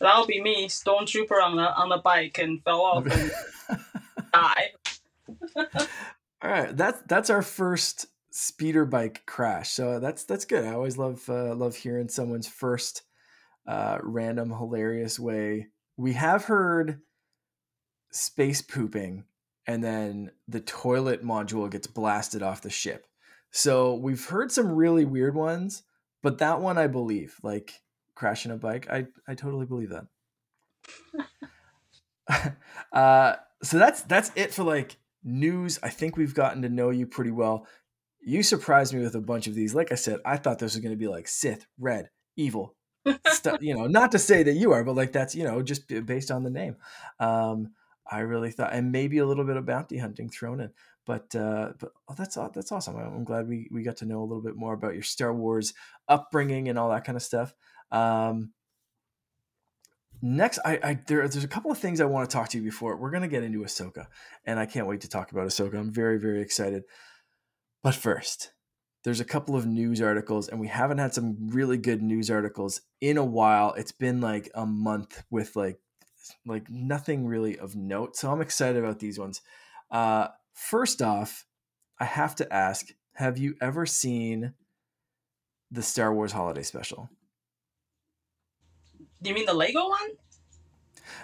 that'll 0.00 0.26
be 0.26 0.40
me, 0.40 0.68
stormtrooper 0.68 1.42
on 1.42 1.56
the 1.56 1.74
on 1.74 1.88
the 1.88 1.98
bike 1.98 2.38
and 2.38 2.62
fell 2.62 2.82
off 2.82 3.06
and 3.06 3.32
die. 4.32 4.70
All 5.56 6.50
right, 6.50 6.76
that's 6.76 7.02
that's 7.08 7.30
our 7.30 7.42
first 7.42 8.06
speeder 8.30 8.84
bike 8.84 9.22
crash. 9.26 9.70
So 9.70 9.98
that's 9.98 10.22
that's 10.22 10.44
good. 10.44 10.64
I 10.64 10.72
always 10.72 10.98
love 10.98 11.28
uh, 11.28 11.54
love 11.56 11.74
hearing 11.74 12.08
someone's 12.08 12.46
first 12.46 13.02
uh, 13.66 13.98
random, 14.02 14.50
hilarious 14.50 15.18
way. 15.18 15.68
We 15.96 16.14
have 16.14 16.44
heard 16.44 17.00
space 18.10 18.62
pooping, 18.62 19.24
and 19.66 19.82
then 19.82 20.30
the 20.48 20.60
toilet 20.60 21.24
module 21.24 21.70
gets 21.70 21.86
blasted 21.86 22.42
off 22.42 22.62
the 22.62 22.70
ship. 22.70 23.06
So 23.50 23.94
we've 23.94 24.24
heard 24.24 24.50
some 24.50 24.72
really 24.72 25.04
weird 25.04 25.34
ones, 25.34 25.82
but 26.22 26.38
that 26.38 26.60
one 26.60 26.78
I 26.78 26.86
believe, 26.86 27.36
like 27.42 27.80
crashing 28.14 28.52
a 28.52 28.56
bike, 28.56 28.88
I 28.90 29.06
I 29.28 29.34
totally 29.34 29.66
believe 29.66 29.90
that. 29.90 30.06
uh, 32.92 33.36
so 33.62 33.78
that's 33.78 34.02
that's 34.02 34.32
it 34.34 34.52
for 34.54 34.64
like 34.64 34.96
news. 35.22 35.78
I 35.82 35.88
think 35.90 36.16
we've 36.16 36.34
gotten 36.34 36.62
to 36.62 36.68
know 36.68 36.90
you 36.90 37.06
pretty 37.06 37.30
well. 37.30 37.66
You 38.20 38.42
surprised 38.42 38.94
me 38.94 39.02
with 39.02 39.14
a 39.14 39.20
bunch 39.20 39.46
of 39.46 39.54
these. 39.54 39.74
Like 39.74 39.92
I 39.92 39.96
said, 39.96 40.20
I 40.24 40.36
thought 40.36 40.58
this 40.58 40.74
was 40.74 40.82
going 40.82 40.94
to 40.94 40.98
be 40.98 41.08
like 41.08 41.28
Sith, 41.28 41.66
Red, 41.78 42.10
Evil, 42.36 42.76
stuff, 43.26 43.62
you 43.62 43.74
know, 43.74 43.86
not 43.86 44.12
to 44.12 44.18
say 44.18 44.42
that 44.42 44.54
you 44.54 44.72
are, 44.72 44.84
but 44.84 44.96
like 44.96 45.12
that's, 45.12 45.34
you 45.34 45.44
know, 45.44 45.62
just 45.62 45.88
based 46.06 46.30
on 46.30 46.42
the 46.42 46.50
name. 46.50 46.76
Um, 47.18 47.72
I 48.10 48.20
really 48.20 48.50
thought, 48.50 48.72
and 48.72 48.92
maybe 48.92 49.18
a 49.18 49.26
little 49.26 49.44
bit 49.44 49.56
of 49.56 49.66
bounty 49.66 49.98
hunting 49.98 50.28
thrown 50.28 50.60
in, 50.60 50.70
but, 51.06 51.34
uh, 51.34 51.72
but 51.78 51.92
oh, 52.08 52.14
that's, 52.16 52.36
that's 52.54 52.72
awesome. 52.72 52.96
I'm 52.96 53.24
glad 53.24 53.48
we, 53.48 53.68
we 53.72 53.82
got 53.82 53.96
to 53.98 54.06
know 54.06 54.20
a 54.20 54.26
little 54.26 54.42
bit 54.42 54.56
more 54.56 54.74
about 54.74 54.94
your 54.94 55.02
Star 55.02 55.32
Wars 55.32 55.74
upbringing 56.08 56.68
and 56.68 56.78
all 56.78 56.90
that 56.90 57.04
kind 57.04 57.16
of 57.16 57.22
stuff. 57.22 57.54
Um, 57.90 58.52
next, 60.20 60.58
I, 60.64 60.78
I 60.82 60.98
there, 61.06 61.26
there's 61.28 61.44
a 61.44 61.48
couple 61.48 61.70
of 61.70 61.78
things 61.78 62.00
I 62.00 62.06
want 62.06 62.28
to 62.28 62.34
talk 62.34 62.48
to 62.50 62.58
you 62.58 62.64
before 62.64 62.96
we're 62.96 63.10
going 63.10 63.22
to 63.22 63.28
get 63.28 63.42
into 63.42 63.60
Ahsoka 63.60 64.06
and 64.44 64.58
I 64.58 64.66
can't 64.66 64.86
wait 64.86 65.02
to 65.02 65.08
talk 65.08 65.32
about 65.32 65.46
Ahsoka. 65.46 65.78
I'm 65.78 65.92
very, 65.92 66.18
very 66.18 66.42
excited. 66.42 66.84
But 67.82 67.94
first, 67.94 68.52
there's 69.04 69.20
a 69.20 69.24
couple 69.24 69.56
of 69.56 69.66
news 69.66 70.00
articles, 70.00 70.48
and 70.48 70.60
we 70.60 70.68
haven't 70.68 70.98
had 70.98 71.12
some 71.12 71.36
really 71.48 71.76
good 71.76 72.02
news 72.02 72.30
articles 72.30 72.80
in 73.00 73.16
a 73.16 73.24
while. 73.24 73.72
It's 73.74 73.92
been 73.92 74.20
like 74.20 74.50
a 74.54 74.64
month 74.64 75.22
with 75.30 75.56
like 75.56 75.80
like 76.46 76.70
nothing 76.70 77.26
really 77.26 77.58
of 77.58 77.74
note. 77.74 78.16
So 78.16 78.30
I'm 78.30 78.40
excited 78.40 78.82
about 78.82 79.00
these 79.00 79.18
ones. 79.18 79.40
Uh, 79.90 80.28
first 80.54 81.02
off, 81.02 81.46
I 81.98 82.04
have 82.04 82.36
to 82.36 82.52
ask: 82.52 82.90
Have 83.14 83.38
you 83.38 83.56
ever 83.60 83.86
seen 83.86 84.54
the 85.70 85.82
Star 85.82 86.14
Wars 86.14 86.32
Holiday 86.32 86.62
Special? 86.62 87.10
Do 89.20 89.30
you 89.30 89.34
mean 89.34 89.46
the 89.46 89.54
Lego 89.54 89.88
one? 89.88 90.10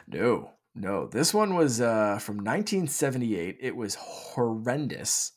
No, 0.08 0.50
no. 0.74 1.06
This 1.06 1.32
one 1.32 1.54
was 1.54 1.80
uh, 1.80 2.18
from 2.18 2.36
1978. 2.36 3.58
It 3.60 3.76
was 3.76 3.94
horrendous 3.96 5.32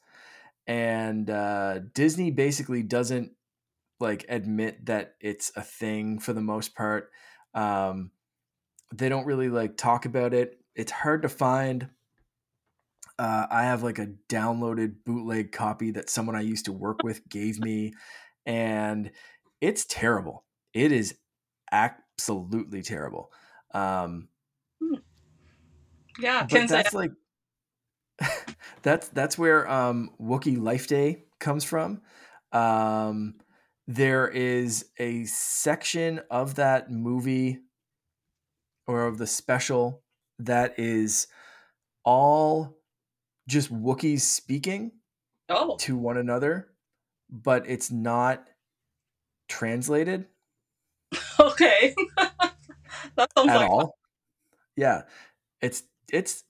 and 0.68 1.30
uh, 1.30 1.80
Disney 1.94 2.32
basically 2.32 2.84
doesn't 2.84 3.32
like 4.00 4.26
admit 4.30 4.86
that 4.88 5.16
it's 5.20 5.52
a 5.56 5.62
thing 5.62 6.20
for 6.20 6.34
the 6.34 6.42
most 6.42 6.76
part. 6.76 7.12
Um, 7.54 8.12
they 8.94 9.10
don't 9.10 9.26
really 9.26 9.50
like 9.50 9.78
talk 9.78 10.06
about 10.06 10.34
it. 10.34 10.60
It's 10.76 10.92
hard 10.92 11.22
to 11.24 11.30
find. 11.30 11.90
Uh, 13.18 13.46
I 13.50 13.64
have 13.64 13.84
like 13.84 14.00
a 14.00 14.14
downloaded 14.30 14.96
bootleg 15.06 15.52
copy 15.52 15.92
that 15.92 16.10
someone 16.10 16.36
I 16.36 16.42
used 16.42 16.66
to 16.66 16.74
work 16.74 17.04
with 17.04 17.28
gave 17.30 17.60
me, 17.60 17.94
and 18.46 19.12
it's 19.60 19.86
terrible. 19.86 20.44
It 20.74 20.92
is 20.92 21.16
absolutely 21.72 22.82
terrible. 22.82 23.32
Um, 23.74 24.30
hmm. 24.82 24.96
yeah, 26.20 26.48
but 26.50 26.68
that's 26.68 26.94
like 26.94 27.12
that's 28.82 29.08
that's 29.10 29.38
where 29.38 29.70
um, 29.70 30.12
Wookiee 30.22 30.62
Life 30.62 30.88
Day 30.88 31.24
comes 31.40 31.64
from. 31.64 32.02
Um, 32.52 33.36
there 33.88 34.28
is 34.28 34.86
a 35.00 35.26
section 35.26 36.22
of 36.30 36.56
that 36.56 36.92
movie 36.92 37.60
or 38.88 39.06
of 39.06 39.18
the 39.18 39.28
special 39.28 40.04
that 40.40 40.80
is 40.80 41.28
all 42.04 42.78
just 43.48 43.74
Wookiees 43.74 44.22
speaking 44.22 44.92
oh. 45.50 45.78
to 45.78 45.96
one 45.98 46.18
another. 46.18 46.68
but 47.30 47.64
it's 47.68 47.92
not 47.92 48.48
translated 49.48 50.26
Okay. 51.40 51.96
that 53.16 53.30
sounds 53.36 53.50
at 53.50 53.58
like 53.58 53.70
all. 53.70 53.98
Yeah, 54.76 55.04
it's 55.62 55.84
it's 56.12 56.44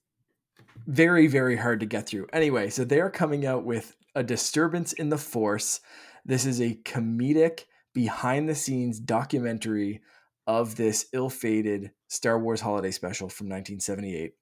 very 0.88 1.28
very 1.28 1.58
hard 1.58 1.80
to 1.80 1.86
get 1.86 2.08
through. 2.08 2.28
Anyway, 2.34 2.70
so 2.70 2.84
they 2.84 3.00
are 3.00 3.10
coming 3.10 3.46
out 3.46 3.63
with 3.63 3.96
a 4.15 4.24
disturbance 4.24 4.94
in 4.94 5.10
the 5.10 5.17
force. 5.17 5.80
This 6.26 6.46
is 6.46 6.62
a 6.62 6.76
comedic 6.84 7.65
behind 7.94 8.48
the 8.48 8.56
scenes 8.56 9.00
documentary 9.00 10.02
of 10.48 10.76
this 10.76 11.08
ill-fated 11.13 11.91
Star 12.08 12.39
Wars 12.39 12.62
holiday 12.62 12.91
special 12.91 13.30
from 13.30 13.48
1978. 13.48 14.34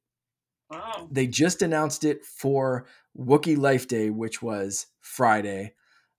wow. 0.69 1.07
They 1.11 1.27
just 1.27 1.61
announced 1.61 2.03
it 2.03 2.25
for 2.25 2.85
Wookiee 3.17 3.57
Life 3.57 3.87
Day, 3.87 4.09
which 4.09 4.41
was 4.41 4.87
Friday. 5.01 5.73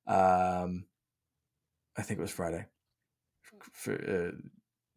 Um, 0.07 0.85
I 1.97 2.03
think 2.03 2.19
it 2.19 2.23
was 2.23 2.31
Friday. 2.31 2.67
For, 3.73 3.93
uh, 3.93 4.37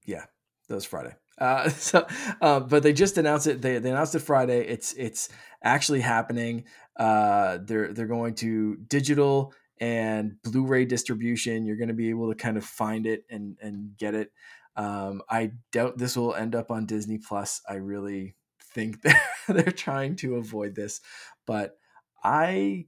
yeah, 0.06 0.26
that 0.68 0.76
was 0.76 0.86
Friday. 0.86 1.16
Uh, 1.38 1.70
so, 1.70 2.06
uh, 2.42 2.60
but 2.60 2.84
they 2.84 2.94
just 2.94 3.18
announced 3.18 3.48
it. 3.48 3.62
They, 3.62 3.80
they 3.80 3.92
announced 3.92 4.16
it 4.16 4.20
Friday. 4.20 4.66
It's 4.68 4.94
it's 4.94 5.30
actually 5.64 6.02
happening. 6.02 6.66
Uh, 6.98 7.60
they're 7.62 7.94
they're 7.94 8.08
going 8.08 8.36
to 8.36 8.78
digital 8.88 9.54
and 9.80 10.42
Blu-ray 10.44 10.86
distribution. 10.86 11.66
You're 11.66 11.78
going 11.78 11.88
to 11.88 11.94
be 11.94 12.10
able 12.10 12.30
to 12.30 12.36
kind 12.36 12.58
of 12.58 12.66
find 12.66 13.06
it 13.06 13.26
and 13.30 13.58
and 13.62 13.98
get 13.98 14.14
it. 14.14 14.32
Um, 14.76 15.22
I 15.30 15.52
doubt 15.72 15.98
this 15.98 16.18
will 16.18 16.34
end 16.34 16.56
up 16.56 16.72
on 16.72 16.86
Disney 16.86 17.18
Plus. 17.18 17.62
I 17.68 17.76
really 17.76 18.36
think 18.62 19.02
they're 19.04 19.22
they're 19.48 19.72
trying 19.72 20.16
to 20.18 20.36
avoid 20.36 20.76
this, 20.76 21.02
but 21.46 21.78
I 22.24 22.86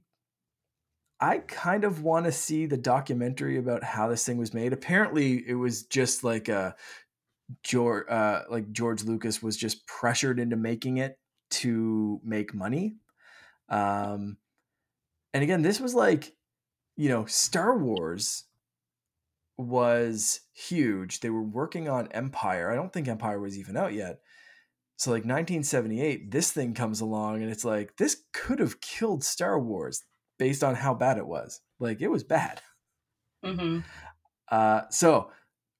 I 1.20 1.38
kind 1.38 1.84
of 1.84 2.02
want 2.02 2.26
to 2.26 2.32
see 2.32 2.66
the 2.66 2.76
documentary 2.76 3.56
about 3.56 3.82
how 3.82 4.08
this 4.08 4.24
thing 4.24 4.36
was 4.36 4.52
made. 4.52 4.72
Apparently, 4.72 5.42
it 5.46 5.54
was 5.54 5.84
just 5.84 6.24
like 6.24 6.48
a 6.48 6.76
George, 7.62 8.08
uh, 8.08 8.44
like 8.50 8.72
George 8.72 9.04
Lucas 9.04 9.42
was 9.42 9.56
just 9.56 9.86
pressured 9.86 10.40
into 10.40 10.56
making 10.56 10.98
it 10.98 11.18
to 11.50 12.20
make 12.24 12.54
money. 12.54 12.96
Um, 13.68 14.38
and 15.34 15.42
again, 15.42 15.62
this 15.62 15.80
was 15.80 15.94
like, 15.94 16.36
you 16.96 17.08
know, 17.08 17.26
Star 17.26 17.78
Wars 17.78 18.46
was 19.56 20.40
huge. 20.54 21.20
They 21.20 21.30
were 21.30 21.42
working 21.42 21.88
on 21.88 22.08
Empire. 22.12 22.70
I 22.70 22.74
don't 22.74 22.92
think 22.92 23.08
Empire 23.08 23.40
was 23.40 23.58
even 23.58 23.76
out 23.76 23.94
yet. 23.94 24.20
So 24.96 25.10
like 25.12 25.24
1978, 25.26 26.30
this 26.30 26.52
thing 26.52 26.74
comes 26.74 27.00
along 27.00 27.42
and 27.42 27.50
it's 27.52 27.64
like 27.64 27.96
this 27.96 28.24
could 28.32 28.60
have 28.60 28.80
killed 28.80 29.24
Star 29.24 29.60
Wars 29.60 30.04
based 30.38 30.64
on 30.64 30.76
how 30.76 30.94
bad 30.94 31.18
it 31.18 31.26
was. 31.26 31.62
Like 31.80 32.02
it 32.02 32.08
was 32.08 32.24
bad. 32.24 32.62
hmm 33.42 33.78
Uh, 34.50 34.82
so 34.90 35.30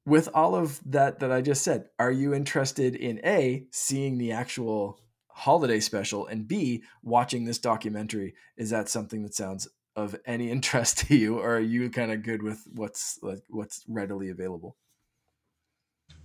with 0.07 0.29
all 0.33 0.55
of 0.55 0.81
that 0.87 1.19
that 1.19 1.33
I 1.33 1.42
just 1.42 1.62
said, 1.62 1.88
are 1.99 2.12
you 2.12 2.33
interested 2.33 2.95
in 2.95 3.21
A, 3.25 3.66
seeing 3.73 4.16
the 4.16 4.33
actual 4.33 5.01
holiday 5.29 5.81
special 5.81 6.27
and 6.27 6.49
B, 6.49 6.85
watching 7.03 7.45
this 7.45 7.59
documentary? 7.59 8.35
Is 8.57 8.71
that 8.71 8.88
something 8.88 9.23
that 9.25 9.35
sounds 9.35 9.69
of 9.97 10.16
any 10.25 10.51
interest 10.53 10.99
to 11.09 11.16
you 11.16 11.38
or 11.38 11.57
are 11.57 11.61
you 11.61 11.90
kind 11.90 12.12
of 12.12 12.23
good 12.23 12.42
with 12.42 12.62
what's 12.73 13.19
like 13.23 13.40
what's 13.49 13.85
readily 13.88 14.31
available? 14.31 14.77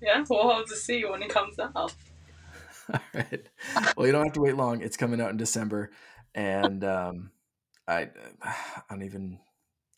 Yeah, 0.02 0.24
we'll 0.30 0.56
have 0.56 0.65
to 0.65 0.76
see 0.76 1.04
when 1.06 1.22
it 1.22 1.30
comes 1.30 1.60
out. 1.60 1.76
All 2.94 3.00
right. 3.13 3.48
Well, 3.96 4.06
you 4.06 4.12
don't 4.12 4.24
have 4.24 4.34
to 4.34 4.41
wait 4.41 4.56
long. 4.56 4.82
It's 4.82 4.98
coming 4.98 5.22
out 5.22 5.30
in 5.30 5.38
December, 5.38 5.91
and 6.34 6.84
um, 6.84 7.32
I, 7.88 8.10
I 8.41 8.82
don't 8.89 9.04
even, 9.04 9.39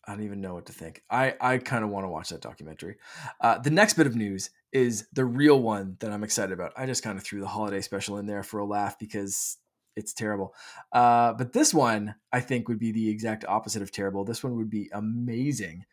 I 0.05 0.13
don't 0.13 0.23
even 0.23 0.41
know 0.41 0.53
what 0.53 0.65
to 0.65 0.73
think. 0.73 1.01
I, 1.09 1.35
I 1.39 1.57
kind 1.59 1.83
of 1.83 1.89
want 1.89 2.03
to 2.05 2.09
watch 2.09 2.29
that 2.29 2.41
documentary. 2.41 2.97
Uh, 3.39 3.57
the 3.59 3.69
next 3.69 3.93
bit 3.93 4.07
of 4.07 4.15
news 4.15 4.49
is 4.71 5.07
the 5.13 5.23
real 5.23 5.61
one 5.61 5.97
that 5.99 6.11
I'm 6.11 6.23
excited 6.23 6.51
about. 6.51 6.73
I 6.75 6.85
just 6.85 7.03
kind 7.03 7.17
of 7.17 7.23
threw 7.23 7.39
the 7.39 7.47
holiday 7.47 7.81
special 7.81 8.17
in 8.17 8.25
there 8.25 8.43
for 8.43 8.59
a 8.59 8.65
laugh 8.65 8.99
because 8.99 9.57
it's 9.95 10.13
terrible. 10.13 10.53
Uh, 10.91 11.33
but 11.33 11.53
this 11.53 11.73
one, 11.73 12.15
I 12.31 12.41
think, 12.41 12.67
would 12.67 12.79
be 12.79 12.91
the 12.91 13.09
exact 13.09 13.45
opposite 13.45 13.81
of 13.81 13.91
terrible. 13.91 14.25
This 14.25 14.43
one 14.43 14.57
would 14.57 14.69
be 14.69 14.89
amazing. 14.91 15.85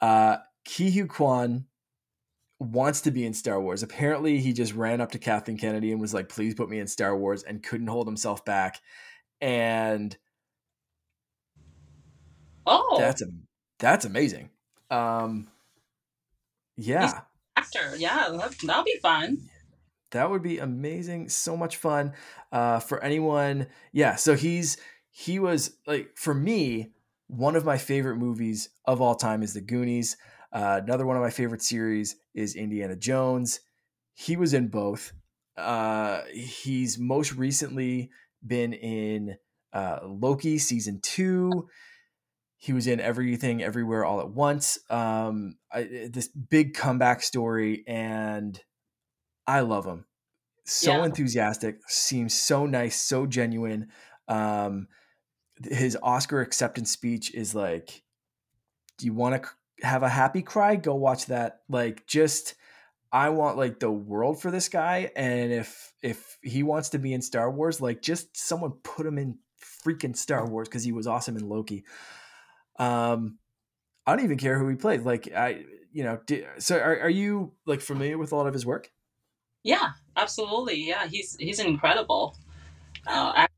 Uh, 0.00 0.36
Ke 0.64 0.92
Huy 0.92 1.06
Quan 1.06 1.66
wants 2.60 3.00
to 3.02 3.10
be 3.10 3.24
in 3.24 3.34
Star 3.34 3.60
Wars. 3.60 3.82
Apparently, 3.82 4.38
he 4.38 4.52
just 4.52 4.74
ran 4.74 5.00
up 5.00 5.12
to 5.12 5.18
Kathleen 5.18 5.58
Kennedy 5.58 5.90
and 5.90 6.00
was 6.00 6.14
like, 6.14 6.28
"Please 6.28 6.54
put 6.54 6.68
me 6.68 6.78
in 6.78 6.86
Star 6.86 7.16
Wars," 7.16 7.42
and 7.42 7.62
couldn't 7.62 7.88
hold 7.88 8.06
himself 8.06 8.44
back. 8.44 8.80
And 9.40 10.16
Oh, 12.66 12.96
that's 12.98 13.22
a 13.22 13.26
that's 13.78 14.04
amazing. 14.04 14.50
Um, 14.90 15.48
yeah, 16.76 17.20
actor. 17.56 17.94
Yeah, 17.96 18.28
that, 18.30 18.54
that'll 18.64 18.84
be 18.84 18.98
fun. 19.02 19.38
that 20.10 20.30
would 20.30 20.42
be 20.42 20.58
amazing. 20.58 21.28
So 21.28 21.56
much 21.56 21.76
fun 21.76 22.12
uh, 22.52 22.80
for 22.80 23.02
anyone. 23.02 23.66
Yeah, 23.92 24.16
so 24.16 24.34
he's 24.34 24.76
he 25.10 25.38
was 25.38 25.76
like 25.86 26.10
for 26.16 26.34
me 26.34 26.92
one 27.28 27.56
of 27.56 27.64
my 27.64 27.78
favorite 27.78 28.16
movies 28.16 28.68
of 28.86 29.00
all 29.00 29.14
time 29.14 29.42
is 29.42 29.54
The 29.54 29.60
Goonies. 29.60 30.16
Uh, 30.52 30.80
another 30.84 31.06
one 31.06 31.16
of 31.16 31.22
my 31.22 31.30
favorite 31.30 31.62
series 31.62 32.16
is 32.34 32.54
Indiana 32.54 32.94
Jones. 32.94 33.60
He 34.14 34.36
was 34.36 34.52
in 34.52 34.68
both. 34.68 35.12
Uh, 35.56 36.22
he's 36.32 36.98
most 36.98 37.32
recently 37.34 38.10
been 38.46 38.74
in 38.74 39.36
uh, 39.72 40.00
Loki 40.04 40.58
season 40.58 41.00
two. 41.02 41.68
He 42.62 42.72
was 42.72 42.86
in 42.86 43.00
Everything 43.00 43.60
Everywhere 43.60 44.04
All 44.04 44.20
at 44.20 44.30
Once. 44.30 44.78
Um, 44.88 45.56
I, 45.72 46.08
this 46.08 46.28
big 46.28 46.74
comeback 46.74 47.20
story, 47.20 47.82
and 47.88 48.62
I 49.48 49.60
love 49.60 49.84
him. 49.84 50.06
So 50.64 50.98
Yeah. 50.98 51.06
enthusiastic, 51.06 51.80
seems 51.88 52.34
so 52.40 52.64
nice, 52.66 53.00
so 53.00 53.26
genuine. 53.26 53.90
Um, 54.28 54.86
his 55.64 55.98
Oscar 56.04 56.40
acceptance 56.40 56.92
speech 56.92 57.34
is 57.34 57.52
like, 57.52 58.04
"Do 58.96 59.06
you 59.06 59.12
want 59.12 59.42
to 59.42 59.48
have 59.84 60.04
a 60.04 60.08
happy 60.08 60.42
cry? 60.42 60.76
Go 60.76 60.94
watch 60.94 61.26
that." 61.26 61.62
Like, 61.68 62.06
just 62.06 62.54
I 63.10 63.30
want 63.30 63.56
like 63.56 63.80
the 63.80 63.90
world 63.90 64.40
for 64.40 64.52
this 64.52 64.68
guy, 64.68 65.10
and 65.16 65.52
if 65.52 65.94
if 66.00 66.38
he 66.42 66.62
wants 66.62 66.90
to 66.90 67.00
be 67.00 67.12
in 67.12 67.22
Star 67.22 67.50
Wars, 67.50 67.80
like 67.80 68.02
just 68.02 68.36
someone 68.36 68.70
put 68.84 69.04
him 69.04 69.18
in 69.18 69.40
freaking 69.60 70.16
Star 70.16 70.48
Wars 70.48 70.68
because 70.68 70.84
he 70.84 70.92
was 70.92 71.08
awesome 71.08 71.36
in 71.36 71.48
Loki. 71.48 71.84
Um, 72.78 73.38
I 74.06 74.16
don't 74.16 74.24
even 74.24 74.38
care 74.38 74.58
who 74.58 74.68
he 74.68 74.76
played. 74.76 75.02
Like, 75.02 75.32
I 75.34 75.64
you 75.92 76.04
know, 76.04 76.20
di 76.26 76.46
so 76.58 76.78
are 76.78 77.00
are 77.00 77.10
you 77.10 77.54
like 77.66 77.80
familiar 77.80 78.18
with 78.18 78.32
a 78.32 78.36
lot 78.36 78.46
of 78.46 78.54
his 78.54 78.66
work? 78.66 78.92
Yeah, 79.62 79.92
absolutely. 80.16 80.76
Yeah, 80.86 81.06
he's 81.06 81.36
he's 81.36 81.60
incredible. 81.60 82.36
Uh, 83.06 83.32
I 83.36 83.48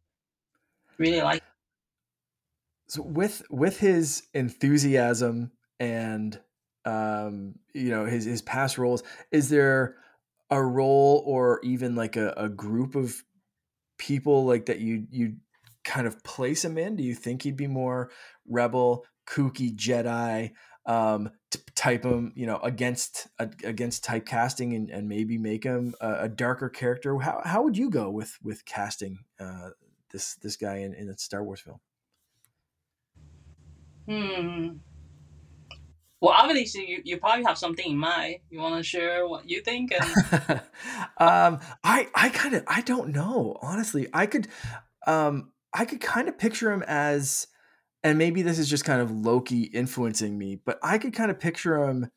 really 0.99 1.21
like. 1.23 1.43
so 2.89 3.03
with 3.03 3.43
with 3.51 3.79
his 3.79 4.29
enthusiasm 4.35 5.53
and 5.81 6.41
um 6.85 7.55
you 7.73 7.91
know 7.91 8.05
his 8.05 8.25
his 8.25 8.43
past 8.43 8.79
roles 8.79 9.03
is 9.33 9.49
there 9.49 9.97
a 10.51 10.63
role 10.63 11.23
or 11.27 11.61
even 11.63 11.95
like 11.95 12.17
a, 12.17 12.35
a 12.37 12.49
group 12.49 12.95
of 12.95 13.23
people 13.99 14.45
like 14.45 14.67
that 14.67 14.81
you 14.81 15.07
you 15.11 15.37
kind 15.85 16.07
of 16.07 16.23
place 16.25 16.65
him 16.65 16.79
in 16.79 16.97
do 16.97 17.03
you 17.03 17.15
think 17.15 17.43
he'd 17.43 17.57
be 17.57 17.67
more 17.67 18.11
rebel 18.49 19.05
kooky 19.27 19.75
jedi 19.75 20.51
um 20.87 21.31
type 21.75 22.05
him 22.05 22.33
you 22.35 22.47
know 22.47 22.59
against 22.59 23.29
against 23.65 24.05
typecasting 24.05 24.75
and, 24.77 24.91
and 24.91 25.09
maybe 25.09 25.39
make 25.39 25.65
him 25.65 25.95
a, 26.01 26.25
a 26.25 26.29
darker 26.29 26.69
character 26.69 27.19
how, 27.19 27.41
how 27.45 27.63
would 27.63 27.77
you 27.77 27.91
go 27.91 28.11
with 28.11 28.37
with 28.43 28.65
casting 28.65 29.19
uh 29.41 29.71
this 30.13 30.35
this 30.37 30.57
guy 30.57 30.77
in, 30.77 30.95
in 30.95 31.09
a 31.09 31.17
star 31.17 31.43
wars 31.43 31.61
film 31.61 31.81
Hmm. 34.07 34.69
Well, 36.21 36.35
obviously, 36.37 36.89
you, 36.89 37.03
you 37.05 37.19
probably 37.19 37.45
have 37.45 37.59
something 37.59 37.91
in 37.91 37.99
mind. 37.99 38.37
You 38.51 38.59
want 38.59 38.77
to 38.77 38.83
share 38.83 39.27
what 39.27 39.49
you 39.49 39.61
think? 39.61 39.93
And 39.93 40.05
um, 41.19 41.61
I 41.83 42.09
I 42.15 42.31
kind 42.31 42.55
of 42.55 42.65
I 42.67 42.81
don't 42.83 43.11
know 43.11 43.59
honestly. 43.61 44.09
I 44.13 44.27
could 44.27 44.49
um 45.07 45.53
I 45.75 45.85
could 45.85 46.01
kind 46.01 46.29
of 46.29 46.39
picture 46.39 46.73
him 46.73 46.85
as, 46.87 47.49
and 48.03 48.17
maybe 48.17 48.43
this 48.43 48.59
is 48.59 48.71
just 48.71 48.85
kind 48.85 49.03
of 49.03 49.11
Loki 49.11 49.63
influencing 49.63 50.39
me, 50.39 50.61
but 50.65 50.79
I 50.83 50.99
could 50.99 51.13
kind 51.13 51.31
of 51.31 51.41
picture 51.41 51.85
him 51.85 52.11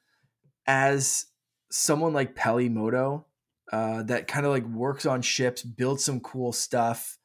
as 0.67 1.25
someone 1.71 2.13
like 2.13 2.35
Peli 2.35 2.69
Motto, 2.69 3.25
uh, 3.73 4.03
that 4.03 4.27
kind 4.27 4.45
of 4.45 4.51
like 4.51 4.65
works 4.67 5.05
on 5.05 5.21
ships, 5.21 5.63
builds 5.63 6.05
some 6.05 6.19
cool 6.19 6.53
stuff. 6.53 7.17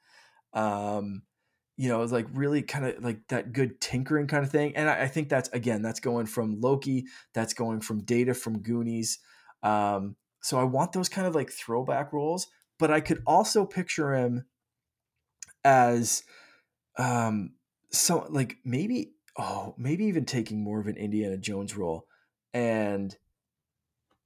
Um, 0.54 1.22
you 1.76 1.88
know, 1.88 2.02
like 2.02 2.26
really 2.32 2.62
kind 2.62 2.86
of 2.86 3.02
like 3.02 3.26
that 3.28 3.52
good 3.52 3.80
tinkering 3.80 4.26
kind 4.26 4.44
of 4.44 4.50
thing. 4.50 4.76
And 4.76 4.88
I, 4.88 5.02
I 5.02 5.08
think 5.08 5.28
that's 5.28 5.48
again, 5.50 5.82
that's 5.82 6.00
going 6.00 6.26
from 6.26 6.60
Loki, 6.60 7.06
that's 7.34 7.54
going 7.54 7.80
from 7.80 8.04
Data 8.04 8.34
from 8.34 8.60
Goonies. 8.60 9.18
Um, 9.62 10.16
so 10.42 10.58
I 10.58 10.64
want 10.64 10.92
those 10.92 11.08
kind 11.08 11.26
of 11.26 11.34
like 11.34 11.50
throwback 11.50 12.12
roles, 12.12 12.48
but 12.78 12.90
I 12.90 13.00
could 13.00 13.22
also 13.26 13.64
picture 13.64 14.14
him 14.14 14.44
as 15.64 16.24
um 16.98 17.52
so 17.90 18.26
like 18.30 18.56
maybe 18.64 19.12
oh, 19.38 19.74
maybe 19.78 20.04
even 20.06 20.24
taking 20.24 20.62
more 20.62 20.80
of 20.80 20.86
an 20.86 20.96
Indiana 20.96 21.36
Jones 21.36 21.76
role 21.76 22.06
and 22.52 23.16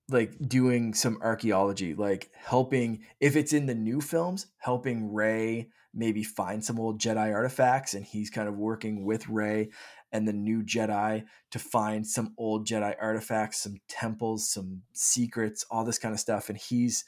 like 0.09 0.37
doing 0.47 0.95
some 0.95 1.19
archaeology, 1.21 1.95
like 1.95 2.31
helping 2.35 3.01
if 3.21 3.37
it's 3.37 3.53
in 3.53 3.67
the 3.67 3.75
new 3.75 4.01
films, 4.01 4.47
helping 4.59 5.13
Rey 5.13 5.69
maybe 5.93 6.23
find 6.23 6.65
some 6.65 6.79
old 6.79 7.01
Jedi 7.01 7.33
artifacts, 7.33 7.95
and 7.95 8.05
he's 8.05 8.31
kind 8.31 8.49
of 8.49 8.57
working 8.57 9.05
with 9.05 9.29
Rey 9.29 9.71
and 10.13 10.29
the 10.29 10.33
new 10.33 10.63
Jedi 10.63 11.25
to 11.51 11.59
find 11.59 12.07
some 12.07 12.35
old 12.39 12.67
Jedi 12.67 12.95
artifacts, 13.01 13.59
some 13.59 13.77
temples, 13.89 14.49
some 14.49 14.83
secrets, 14.93 15.65
all 15.71 15.85
this 15.85 15.99
kind 15.99 16.15
of 16.15 16.21
stuff. 16.21 16.49
And 16.49 16.59
he's, 16.59 17.05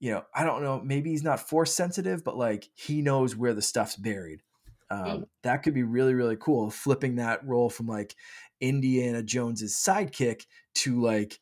you 0.00 0.12
know, 0.12 0.24
I 0.34 0.44
don't 0.44 0.62
know, 0.62 0.80
maybe 0.82 1.10
he's 1.10 1.24
not 1.24 1.48
force 1.48 1.74
sensitive, 1.74 2.24
but 2.24 2.36
like 2.36 2.68
he 2.74 3.02
knows 3.02 3.34
where 3.34 3.54
the 3.54 3.62
stuff's 3.62 3.96
buried. 3.96 4.42
Um, 4.90 5.00
mm. 5.00 5.26
That 5.42 5.62
could 5.62 5.74
be 5.74 5.82
really, 5.82 6.14
really 6.14 6.36
cool. 6.36 6.70
Flipping 6.70 7.16
that 7.16 7.46
role 7.46 7.68
from 7.68 7.86
like 7.86 8.14
Indiana 8.60 9.22
Jones's 9.22 9.74
sidekick 9.74 10.46
to 10.76 11.00
like 11.00 11.38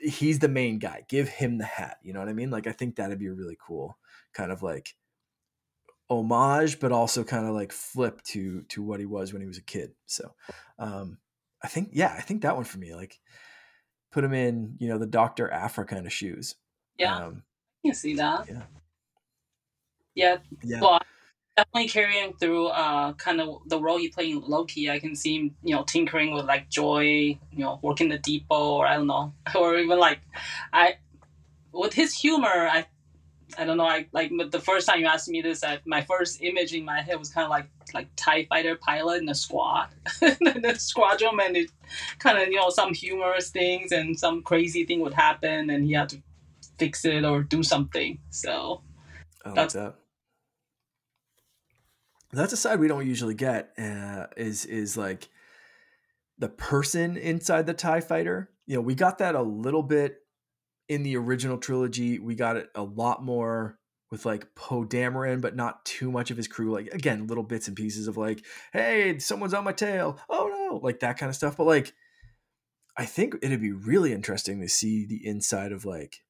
he's 0.00 0.38
the 0.38 0.48
main 0.48 0.78
guy. 0.78 1.04
Give 1.08 1.28
him 1.28 1.58
the 1.58 1.64
hat. 1.64 1.98
You 2.02 2.12
know 2.12 2.20
what 2.20 2.28
I 2.28 2.34
mean? 2.34 2.50
Like 2.50 2.66
I 2.66 2.72
think 2.72 2.96
that'd 2.96 3.18
be 3.18 3.26
a 3.26 3.34
really 3.34 3.56
cool 3.64 3.98
kind 4.32 4.50
of 4.50 4.62
like 4.62 4.94
homage, 6.08 6.80
but 6.80 6.92
also 6.92 7.24
kind 7.24 7.46
of 7.46 7.54
like 7.54 7.72
flip 7.72 8.22
to 8.22 8.62
to 8.62 8.82
what 8.82 9.00
he 9.00 9.06
was 9.06 9.32
when 9.32 9.42
he 9.42 9.48
was 9.48 9.58
a 9.58 9.62
kid. 9.62 9.92
So 10.06 10.34
um 10.78 11.18
I 11.62 11.68
think 11.68 11.90
yeah, 11.92 12.14
I 12.16 12.20
think 12.20 12.42
that 12.42 12.56
one 12.56 12.64
for 12.64 12.78
me, 12.78 12.94
like 12.94 13.20
put 14.10 14.24
him 14.24 14.34
in, 14.34 14.76
you 14.78 14.88
know, 14.88 14.98
the 14.98 15.06
Doctor 15.06 15.50
Aphra 15.50 15.84
kind 15.84 16.06
of 16.06 16.12
shoes. 16.12 16.56
Yeah. 16.98 17.16
Um, 17.16 17.42
can 17.90 17.94
see 17.94 18.14
that. 18.14 18.48
Yeah. 18.48 18.62
Yeah. 20.14 20.36
yeah. 20.62 20.80
Well, 20.80 21.00
definitely 21.56 21.88
carrying 21.88 22.32
through 22.34 22.66
uh 22.66 23.12
kind 23.14 23.40
of 23.40 23.60
the 23.66 23.80
role 23.80 23.98
he 23.98 24.08
played 24.08 24.34
in 24.34 24.42
Loki. 24.42 24.90
I 24.90 24.98
can 24.98 25.14
see 25.14 25.36
him, 25.36 25.56
you 25.62 25.74
know, 25.74 25.84
tinkering 25.84 26.34
with 26.34 26.46
like 26.46 26.68
Joy, 26.70 27.38
you 27.52 27.58
know, 27.58 27.78
working 27.82 28.08
the 28.08 28.18
depot 28.18 28.74
or 28.76 28.86
I 28.86 28.96
don't 28.96 29.06
know. 29.06 29.32
Or 29.54 29.76
even 29.76 29.98
like 29.98 30.20
I 30.72 30.96
with 31.72 31.92
his 31.92 32.14
humor, 32.14 32.48
I 32.48 32.86
I 33.58 33.64
don't 33.64 33.76
know. 33.76 33.86
I 33.86 34.06
like 34.12 34.32
the 34.50 34.60
first 34.60 34.88
time 34.88 35.00
you 35.00 35.06
asked 35.06 35.28
me 35.28 35.42
this, 35.42 35.62
I, 35.62 35.78
my 35.84 36.02
first 36.02 36.42
image 36.42 36.72
in 36.74 36.84
my 36.84 37.02
head 37.02 37.18
was 37.18 37.28
kind 37.28 37.44
of 37.44 37.50
like 37.50 37.66
like 37.92 38.08
Tie 38.16 38.46
Fighter 38.46 38.76
pilot 38.76 39.22
in 39.22 39.28
a 39.28 39.34
squad, 39.34 39.88
the 40.20 40.74
squadron, 40.78 41.38
and 41.40 41.56
it 41.56 41.70
kind 42.18 42.38
of 42.38 42.48
you 42.48 42.56
know 42.56 42.70
some 42.70 42.94
humorous 42.94 43.50
things 43.50 43.92
and 43.92 44.18
some 44.18 44.42
crazy 44.42 44.84
thing 44.84 45.00
would 45.00 45.14
happen, 45.14 45.70
and 45.70 45.84
he 45.84 45.92
had 45.92 46.08
to 46.10 46.22
fix 46.78 47.04
it 47.04 47.24
or 47.24 47.42
do 47.42 47.62
something. 47.62 48.18
So 48.30 48.82
like 49.44 49.54
that's 49.54 49.74
that. 49.74 49.96
That's 52.32 52.52
a 52.52 52.56
side 52.56 52.80
we 52.80 52.88
don't 52.88 53.06
usually 53.06 53.34
get. 53.34 53.72
Uh, 53.78 54.26
is 54.36 54.64
is 54.64 54.96
like 54.96 55.28
the 56.38 56.48
person 56.48 57.16
inside 57.16 57.66
the 57.66 57.74
Tie 57.74 58.00
Fighter. 58.00 58.50
You 58.66 58.76
know, 58.76 58.80
we 58.80 58.94
got 58.94 59.18
that 59.18 59.34
a 59.34 59.42
little 59.42 59.82
bit 59.82 60.18
in 60.88 61.02
the 61.02 61.16
original 61.16 61.58
trilogy. 61.58 62.18
We 62.18 62.34
got 62.34 62.56
it 62.56 62.68
a 62.74 62.82
lot 62.82 63.22
more 63.22 63.78
with 64.10 64.24
like 64.24 64.54
Poe 64.54 64.84
Dameron, 64.84 65.40
but 65.40 65.56
not 65.56 65.84
too 65.84 66.10
much 66.10 66.30
of 66.30 66.36
his 66.36 66.48
crew. 66.48 66.72
Like 66.72 66.88
again, 66.88 67.26
little 67.26 67.44
bits 67.44 67.68
and 67.68 67.76
pieces 67.76 68.08
of 68.08 68.16
like, 68.16 68.44
hey, 68.72 69.18
someone's 69.18 69.54
on 69.54 69.64
my 69.64 69.72
tail. 69.72 70.18
Oh 70.28 70.48
no, 70.48 70.80
like 70.82 71.00
that 71.00 71.18
kind 71.18 71.30
of 71.30 71.36
stuff. 71.36 71.56
But 71.56 71.66
like, 71.66 71.92
I 72.96 73.06
think 73.06 73.36
it'd 73.42 73.60
be 73.60 73.72
really 73.72 74.12
interesting 74.12 74.60
to 74.60 74.68
see 74.68 75.06
the 75.06 75.26
inside 75.26 75.72
of 75.72 75.84
like 75.84 76.20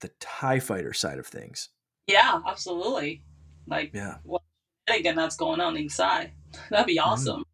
the 0.00 0.10
Tie 0.20 0.60
Fighter 0.60 0.92
side 0.92 1.18
of 1.18 1.26
things. 1.26 1.68
Yeah, 2.06 2.40
absolutely. 2.46 3.22
Like, 3.66 3.90
yeah, 3.92 4.16
what 4.24 4.42
again 4.88 5.16
that's 5.16 5.36
going 5.36 5.60
on 5.60 5.76
inside? 5.76 6.32
That'd 6.70 6.86
be 6.86 6.96
mm-hmm. 6.96 7.08
awesome. 7.08 7.44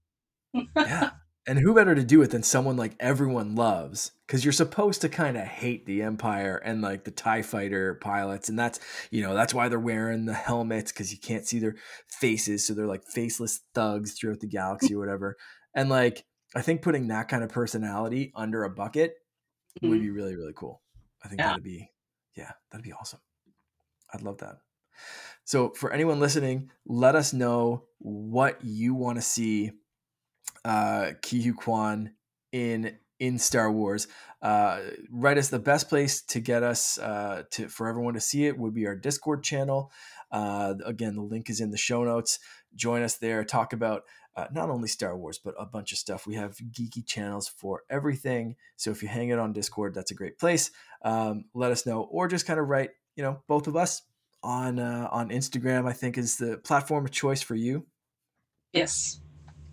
Mm. 0.55 0.69
yeah, 0.77 1.11
and 1.47 1.59
who 1.59 1.75
better 1.75 1.95
to 1.95 2.03
do 2.03 2.23
it 2.23 2.31
than 2.31 2.43
someone 2.43 2.77
like 2.77 2.97
everyone 2.99 3.55
loves? 3.55 4.13
Because 4.27 4.45
you're 4.45 4.53
supposed 4.53 5.03
to 5.03 5.11
kind 5.11 5.37
of 5.37 5.45
hate 5.45 5.85
the 5.85 6.03
Empire 6.03 6.57
and 6.57 6.81
like 6.81 7.05
the 7.05 7.11
TIE 7.11 7.43
fighter 7.43 7.95
pilots. 7.97 8.49
And 8.49 8.59
that's, 8.59 8.81
you 9.11 9.23
know, 9.23 9.35
that's 9.35 9.53
why 9.53 9.69
they're 9.69 9.79
wearing 9.79 10.25
the 10.25 10.33
helmets 10.33 10.91
because 10.91 11.13
you 11.13 11.19
can't 11.19 11.47
see 11.47 11.59
their 11.59 11.77
faces. 12.09 12.67
So 12.67 12.73
they're 12.73 12.87
like 12.87 13.05
faceless 13.05 13.61
thugs 13.75 14.15
throughout 14.15 14.41
the 14.41 14.47
galaxy 14.47 14.95
or 14.95 14.99
whatever. 14.99 15.37
And 15.75 15.91
like, 15.91 16.25
I 16.57 16.63
think 16.63 16.81
putting 16.81 17.09
that 17.09 17.29
kind 17.29 17.45
of 17.45 17.51
personality 17.51 18.33
under 18.35 18.65
a 18.65 18.71
bucket 18.71 19.17
mm-hmm. 19.79 19.91
would 19.91 20.01
be 20.01 20.11
really, 20.11 20.37
really 20.37 20.55
cool. 20.55 20.81
I 21.23 21.29
think 21.29 21.41
yeah. 21.41 21.49
that'd 21.49 21.65
be, 21.65 21.91
yeah, 22.37 22.53
that'd 22.71 22.85
be 22.85 22.93
awesome. 22.93 23.21
I'd 24.13 24.23
love 24.23 24.39
that. 24.39 24.59
So 25.45 25.71
for 25.71 25.93
anyone 25.93 26.21
listening, 26.21 26.71
let 26.87 27.15
us 27.15 27.33
know 27.33 27.85
what 27.99 28.59
you 28.63 28.95
want 28.95 29.19
to 29.19 29.23
see 29.23 29.73
uh, 30.65 31.13
Ke 31.23 31.43
Huy 31.43 31.53
Quan 31.53 32.15
in 32.53 32.99
in 33.21 33.39
Star 33.39 33.71
Wars. 33.71 34.09
Uh, 34.43 34.81
write 35.11 35.39
us 35.39 35.49
the 35.49 35.59
best 35.59 35.89
place 35.89 36.23
to 36.23 36.41
get 36.41 36.63
us 36.63 36.99
uh, 36.99 37.43
to 37.53 37.69
for 37.69 37.89
everyone 37.89 38.15
to 38.15 38.21
see 38.21 38.47
it 38.47 38.59
would 38.59 38.75
be 38.75 38.87
our 38.87 38.97
Discord 38.97 39.43
channel. 39.43 39.93
Uh, 40.31 40.75
again, 40.85 41.15
the 41.15 41.23
link 41.23 41.49
is 41.51 41.61
in 41.61 41.71
the 41.71 41.77
show 41.77 42.05
notes. 42.05 42.39
Join 42.75 43.03
us 43.03 43.17
there. 43.17 43.45
Talk 43.45 43.73
about 43.73 44.03
uh, 44.37 44.47
not 44.53 44.71
only 44.71 44.89
Star 44.89 45.17
Wars 45.17 45.39
but 45.39 45.55
a 45.59 45.67
bunch 45.67 45.93
of 45.93 45.99
stuff. 45.99 46.27
We 46.27 46.35
have 46.35 46.57
geeky 46.57 47.07
channels 47.07 47.49
for 47.49 47.83
everything. 47.91 48.57
So 48.77 48.91
if 48.91 49.03
you 49.03 49.09
hang 49.09 49.29
it 49.29 49.39
on 49.39 49.53
Discord, 49.53 49.95
that's 49.95 50.11
a 50.11 50.15
great 50.15 50.39
place. 50.39 50.71
Um, 51.03 51.47
let 51.55 51.73
us 51.73 51.87
know, 51.87 52.03
or 52.03 52.29
just 52.29 52.47
kind 52.47 52.61
of 52.61 52.69
write. 52.69 52.91
You 53.17 53.23
know, 53.23 53.43
both 53.47 53.69
of 53.69 53.77
us 53.77 54.03
on 54.43 54.79
uh, 54.79 55.09
on 55.11 55.31
Instagram. 55.31 55.89
I 55.89 55.93
think 55.93 56.19
is 56.19 56.37
the 56.37 56.59
platform 56.59 57.05
of 57.05 57.11
choice 57.11 57.43
for 57.43 57.55
you. 57.55 57.87
Yes. 58.73 59.21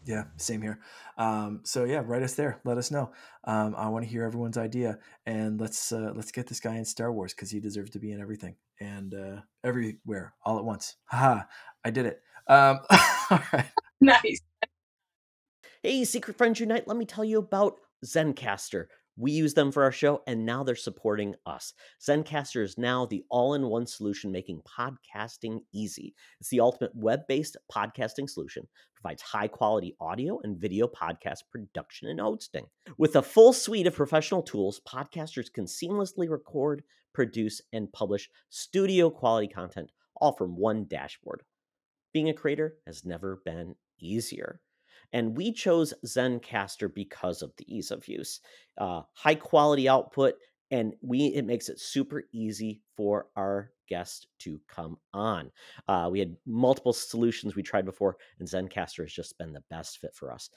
Yeah, 0.03 0.23
same 0.37 0.61
here. 0.61 0.79
Um, 1.17 1.61
so 1.63 1.83
yeah, 1.83 2.01
write 2.03 2.23
us 2.23 2.33
there. 2.33 2.59
Let 2.63 2.77
us 2.77 2.89
know. 2.89 3.11
Um, 3.43 3.75
I 3.77 3.87
want 3.89 4.03
to 4.03 4.09
hear 4.09 4.23
everyone's 4.23 4.57
idea, 4.57 4.97
and 5.25 5.59
let's 5.59 5.91
uh, 5.91 6.11
let's 6.15 6.31
get 6.31 6.47
this 6.47 6.59
guy 6.59 6.75
in 6.75 6.85
Star 6.85 7.11
Wars 7.11 7.33
because 7.33 7.51
he 7.51 7.59
deserves 7.59 7.91
to 7.91 7.99
be 7.99 8.11
in 8.11 8.19
everything 8.19 8.55
and 8.79 9.13
uh, 9.13 9.41
everywhere 9.63 10.33
all 10.43 10.57
at 10.57 10.65
once. 10.65 10.95
Haha, 11.05 11.43
I 11.85 11.91
did 11.91 12.07
it. 12.07 12.21
Um, 12.47 12.79
all 13.29 13.39
right. 13.53 13.65
Nice. 14.03 14.41
Hey, 15.83 16.05
Secret 16.05 16.37
Friends 16.37 16.59
Unite! 16.59 16.87
Let 16.87 16.95
me 16.95 17.05
tell 17.05 17.25
you 17.25 17.39
about 17.39 17.77
Zencastr. 18.05 18.85
We 19.17 19.31
use 19.31 19.55
them 19.55 19.71
for 19.71 19.81
our 19.81 19.91
show, 19.91 20.21
and 20.27 20.45
now 20.45 20.63
they're 20.63 20.75
supporting 20.75 21.33
us. 21.47 21.73
Zencastr 21.99 22.61
is 22.61 22.77
now 22.77 23.07
the 23.07 23.23
all 23.31 23.55
in 23.55 23.65
one 23.65 23.87
solution 23.87 24.31
making 24.31 24.61
podcasting 24.61 25.61
easy. 25.73 26.13
It's 26.39 26.49
the 26.49 26.59
ultimate 26.59 26.91
web 26.93 27.21
based 27.27 27.57
podcasting 27.73 28.29
solution, 28.29 28.67
provides 28.93 29.23
high 29.23 29.47
quality 29.47 29.95
audio 29.99 30.39
and 30.43 30.55
video 30.55 30.85
podcast 30.85 31.39
production 31.51 32.09
and 32.09 32.19
hosting. 32.19 32.67
With 32.99 33.15
a 33.15 33.23
full 33.23 33.51
suite 33.51 33.87
of 33.87 33.95
professional 33.95 34.43
tools, 34.43 34.81
podcasters 34.87 35.51
can 35.51 35.65
seamlessly 35.65 36.29
record, 36.29 36.83
produce, 37.11 37.59
and 37.73 37.91
publish 37.91 38.29
studio 38.51 39.09
quality 39.09 39.47
content 39.47 39.91
all 40.17 40.33
from 40.33 40.55
one 40.55 40.85
dashboard. 40.87 41.41
Being 42.13 42.29
a 42.29 42.35
creator 42.35 42.75
has 42.85 43.03
never 43.03 43.41
been 43.43 43.73
easier. 43.99 44.61
And 45.13 45.35
we 45.35 45.51
chose 45.51 45.93
Zencastr 46.05 46.93
because 46.93 47.41
of 47.41 47.51
the 47.57 47.65
ease 47.73 47.91
of 47.91 48.07
use, 48.07 48.41
uh, 48.77 49.01
high 49.13 49.35
quality 49.35 49.89
output, 49.89 50.35
and 50.71 50.93
we 51.01 51.27
it 51.27 51.45
makes 51.45 51.69
it 51.69 51.79
super 51.79 52.23
easy 52.31 52.81
for 52.95 53.27
our 53.35 53.71
guests 53.89 54.27
to 54.39 54.59
come 54.67 54.97
on. 55.13 55.51
Uh, 55.87 56.07
we 56.09 56.19
had 56.19 56.35
multiple 56.45 56.93
solutions 56.93 57.55
we 57.55 57.63
tried 57.63 57.85
before, 57.85 58.17
and 58.39 58.47
Zencastr 58.47 59.01
has 59.03 59.11
just 59.11 59.37
been 59.37 59.51
the 59.51 59.63
best 59.69 59.99
fit 59.99 60.15
for 60.15 60.31
us. 60.31 60.49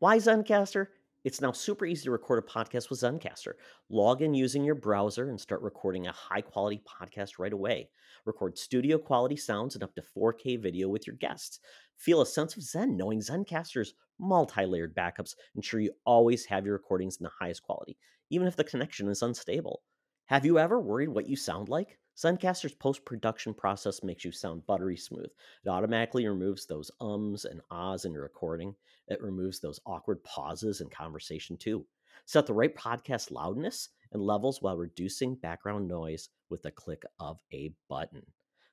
Why 0.00 0.18
Zencastr? 0.18 0.88
It's 1.24 1.40
now 1.40 1.52
super 1.52 1.86
easy 1.86 2.04
to 2.04 2.10
record 2.10 2.44
a 2.44 2.46
podcast 2.46 2.90
with 2.90 3.00
Zencastr. 3.00 3.54
Log 3.88 4.20
in 4.20 4.34
using 4.34 4.62
your 4.62 4.74
browser 4.74 5.30
and 5.30 5.40
start 5.40 5.62
recording 5.62 6.06
a 6.06 6.12
high 6.12 6.42
quality 6.42 6.82
podcast 6.86 7.38
right 7.38 7.54
away. 7.54 7.88
Record 8.26 8.58
studio 8.58 8.98
quality 8.98 9.34
sounds 9.34 9.74
and 9.74 9.82
up 9.82 9.94
to 9.94 10.02
4K 10.02 10.60
video 10.60 10.90
with 10.90 11.06
your 11.06 11.16
guests. 11.16 11.60
Feel 11.96 12.20
a 12.20 12.26
sense 12.26 12.58
of 12.58 12.62
zen 12.62 12.94
knowing 12.94 13.20
Zencastr's 13.20 13.94
multi 14.18 14.66
layered 14.66 14.94
backups 14.94 15.34
ensure 15.56 15.80
you 15.80 15.92
always 16.04 16.44
have 16.44 16.66
your 16.66 16.74
recordings 16.74 17.16
in 17.16 17.24
the 17.24 17.30
highest 17.30 17.62
quality, 17.62 17.96
even 18.28 18.46
if 18.46 18.56
the 18.56 18.62
connection 18.62 19.08
is 19.08 19.22
unstable. 19.22 19.80
Have 20.26 20.44
you 20.44 20.58
ever 20.58 20.78
worried 20.78 21.08
what 21.08 21.26
you 21.26 21.36
sound 21.36 21.70
like? 21.70 21.98
Zencastr's 22.18 22.74
post 22.74 23.02
production 23.06 23.54
process 23.54 24.02
makes 24.02 24.26
you 24.26 24.30
sound 24.30 24.66
buttery 24.66 24.98
smooth. 24.98 25.30
It 25.64 25.68
automatically 25.70 26.26
removes 26.26 26.66
those 26.66 26.90
ums 27.00 27.46
and 27.46 27.62
ahs 27.70 28.04
in 28.04 28.12
your 28.12 28.22
recording. 28.24 28.74
It 29.08 29.22
removes 29.22 29.60
those 29.60 29.80
awkward 29.86 30.22
pauses 30.24 30.80
in 30.80 30.88
conversation 30.88 31.56
too. 31.56 31.86
Set 32.26 32.46
the 32.46 32.54
right 32.54 32.74
podcast 32.74 33.30
loudness 33.30 33.90
and 34.12 34.22
levels 34.22 34.62
while 34.62 34.76
reducing 34.76 35.34
background 35.34 35.88
noise 35.88 36.28
with 36.48 36.62
the 36.62 36.70
click 36.70 37.02
of 37.18 37.38
a 37.52 37.72
button. 37.88 38.22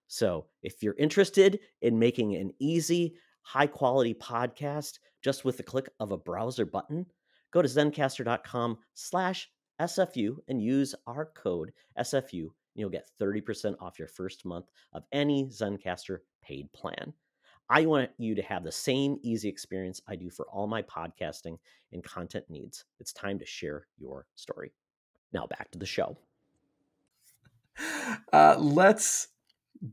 So, 0.07 0.47
if 0.61 0.83
you're 0.83 0.95
interested 0.97 1.59
in 1.81 1.97
making 1.97 2.35
an 2.35 2.51
easy, 2.59 3.15
high 3.41 3.67
quality 3.67 4.13
podcast 4.13 4.99
just 5.23 5.45
with 5.45 5.57
the 5.57 5.63
click 5.63 5.89
of 5.99 6.11
a 6.11 6.17
browser 6.17 6.65
button, 6.65 7.05
go 7.51 7.61
to 7.61 7.67
zencastr.com 7.67 8.77
slash 8.93 9.49
SFU 9.79 10.37
and 10.47 10.61
use 10.61 10.93
our 11.07 11.25
code 11.25 11.71
SFU. 11.97 12.41
And 12.43 12.51
you'll 12.75 12.89
get 12.89 13.09
30% 13.19 13.75
off 13.81 13.99
your 13.99 14.07
first 14.07 14.45
month 14.45 14.67
of 14.93 15.03
any 15.11 15.45
Zencastr 15.45 16.19
paid 16.41 16.71
plan. 16.73 17.13
I 17.71 17.85
want 17.85 18.09
you 18.17 18.35
to 18.35 18.41
have 18.41 18.65
the 18.65 18.71
same 18.71 19.17
easy 19.23 19.47
experience 19.47 20.01
I 20.05 20.17
do 20.17 20.29
for 20.29 20.45
all 20.47 20.67
my 20.67 20.81
podcasting 20.81 21.57
and 21.93 22.03
content 22.03 22.43
needs. 22.49 22.83
It's 22.99 23.13
time 23.13 23.39
to 23.39 23.45
share 23.45 23.87
your 23.97 24.25
story. 24.35 24.73
Now 25.31 25.47
back 25.47 25.71
to 25.71 25.79
the 25.79 25.85
show. 25.85 26.17
Uh, 28.33 28.55
let's 28.59 29.29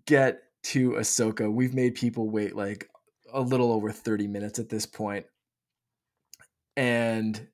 get 0.06 0.42
to 0.62 0.90
Ahsoka. 0.92 1.50
We've 1.50 1.74
made 1.74 1.96
people 1.96 2.30
wait 2.30 2.54
like 2.54 2.88
a 3.32 3.40
little 3.40 3.72
over 3.72 3.90
30 3.90 4.28
minutes 4.28 4.58
at 4.60 4.68
this 4.68 4.86
point. 4.86 5.26
And 6.76 7.48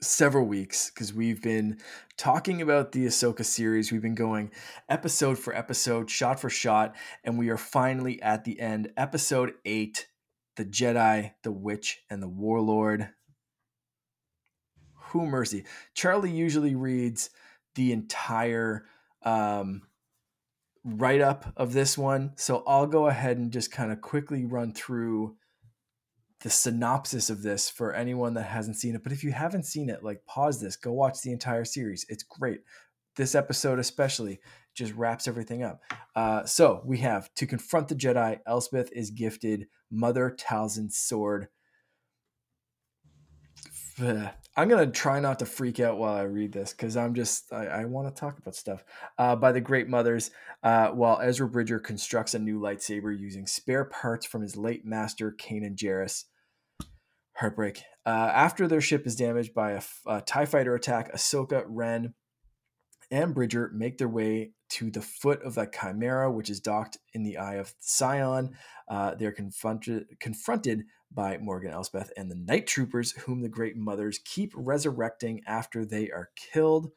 several 0.00 0.44
weeks 0.46 0.90
because 0.90 1.14
we've 1.14 1.42
been 1.42 1.78
talking 2.16 2.60
about 2.60 2.92
the 2.92 3.06
Ahsoka 3.06 3.44
series. 3.44 3.90
We've 3.90 4.02
been 4.02 4.14
going 4.14 4.50
episode 4.88 5.38
for 5.38 5.54
episode, 5.54 6.10
shot 6.10 6.40
for 6.40 6.50
shot, 6.50 6.94
and 7.24 7.38
we 7.38 7.48
are 7.48 7.56
finally 7.56 8.20
at 8.22 8.44
the 8.44 8.60
end. 8.60 8.92
Episode 8.96 9.54
eight 9.64 10.08
The 10.56 10.64
Jedi, 10.64 11.32
the 11.42 11.52
Witch, 11.52 12.02
and 12.10 12.22
the 12.22 12.28
Warlord. 12.28 13.10
Who 15.10 15.26
mercy. 15.26 15.64
Charlie 15.94 16.32
usually 16.32 16.74
reads 16.74 17.30
the 17.74 17.92
entire 17.92 18.86
um, 19.22 19.82
write 20.84 21.20
up 21.20 21.52
of 21.56 21.72
this 21.72 21.96
one. 21.96 22.32
So 22.36 22.62
I'll 22.66 22.86
go 22.86 23.06
ahead 23.06 23.38
and 23.38 23.52
just 23.52 23.70
kind 23.70 23.92
of 23.92 24.00
quickly 24.00 24.44
run 24.44 24.72
through 24.72 25.36
the 26.46 26.50
synopsis 26.50 27.28
of 27.28 27.42
this 27.42 27.68
for 27.68 27.92
anyone 27.92 28.34
that 28.34 28.44
hasn't 28.44 28.76
seen 28.76 28.94
it. 28.94 29.02
But 29.02 29.10
if 29.10 29.24
you 29.24 29.32
haven't 29.32 29.64
seen 29.64 29.90
it, 29.90 30.04
like 30.04 30.24
pause 30.26 30.60
this, 30.60 30.76
go 30.76 30.92
watch 30.92 31.20
the 31.20 31.32
entire 31.32 31.64
series. 31.64 32.06
It's 32.08 32.22
great. 32.22 32.60
This 33.16 33.34
episode, 33.34 33.80
especially, 33.80 34.38
just 34.72 34.94
wraps 34.94 35.26
everything 35.26 35.64
up. 35.64 35.82
Uh, 36.14 36.44
so 36.44 36.82
we 36.84 36.98
have 36.98 37.34
to 37.34 37.48
confront 37.48 37.88
the 37.88 37.96
Jedi. 37.96 38.38
Elspeth 38.46 38.92
is 38.92 39.10
gifted 39.10 39.66
Mother 39.90 40.36
Talzin's 40.38 40.96
sword. 40.96 41.48
I'm 43.98 44.68
gonna 44.68 44.86
try 44.86 45.18
not 45.18 45.40
to 45.40 45.46
freak 45.46 45.80
out 45.80 45.98
while 45.98 46.14
I 46.14 46.22
read 46.22 46.52
this 46.52 46.70
because 46.70 46.96
I'm 46.96 47.14
just 47.14 47.52
I, 47.52 47.66
I 47.66 47.84
want 47.86 48.14
to 48.14 48.20
talk 48.20 48.38
about 48.38 48.54
stuff. 48.54 48.84
Uh, 49.18 49.34
by 49.34 49.50
the 49.50 49.60
Great 49.60 49.88
Mothers, 49.88 50.30
uh, 50.62 50.90
while 50.90 51.18
Ezra 51.20 51.48
Bridger 51.48 51.80
constructs 51.80 52.34
a 52.34 52.38
new 52.38 52.60
lightsaber 52.60 53.18
using 53.18 53.48
spare 53.48 53.84
parts 53.84 54.24
from 54.24 54.42
his 54.42 54.56
late 54.56 54.86
master 54.86 55.32
Kanan 55.32 55.74
Jarrus. 55.74 56.26
Heartbreak. 57.36 57.82
Uh, 58.06 58.30
after 58.32 58.66
their 58.66 58.80
ship 58.80 59.06
is 59.06 59.16
damaged 59.16 59.52
by 59.52 59.72
a, 59.72 59.82
a 60.06 60.20
Tie 60.22 60.46
Fighter 60.46 60.74
attack, 60.74 61.12
Ahsoka, 61.12 61.64
Ren, 61.68 62.14
and 63.10 63.34
Bridger 63.34 63.70
make 63.74 63.98
their 63.98 64.08
way 64.08 64.52
to 64.68 64.90
the 64.90 65.02
foot 65.02 65.42
of 65.42 65.54
the 65.54 65.66
Chimera, 65.66 66.30
which 66.30 66.50
is 66.50 66.60
docked 66.60 66.98
in 67.12 67.22
the 67.22 67.36
Eye 67.36 67.54
of 67.56 67.74
Sion. 67.80 68.50
Uh, 68.88 69.14
they're 69.14 69.32
confronted 69.32 70.06
confronted 70.18 70.84
by 71.12 71.38
Morgan 71.38 71.70
Elspeth 71.70 72.10
and 72.16 72.30
the 72.30 72.36
Night 72.36 72.66
Troopers, 72.66 73.12
whom 73.12 73.42
the 73.42 73.48
Great 73.48 73.76
Mothers 73.76 74.18
keep 74.24 74.52
resurrecting 74.56 75.42
after 75.46 75.84
they 75.84 76.10
are 76.10 76.30
killed. 76.36 76.90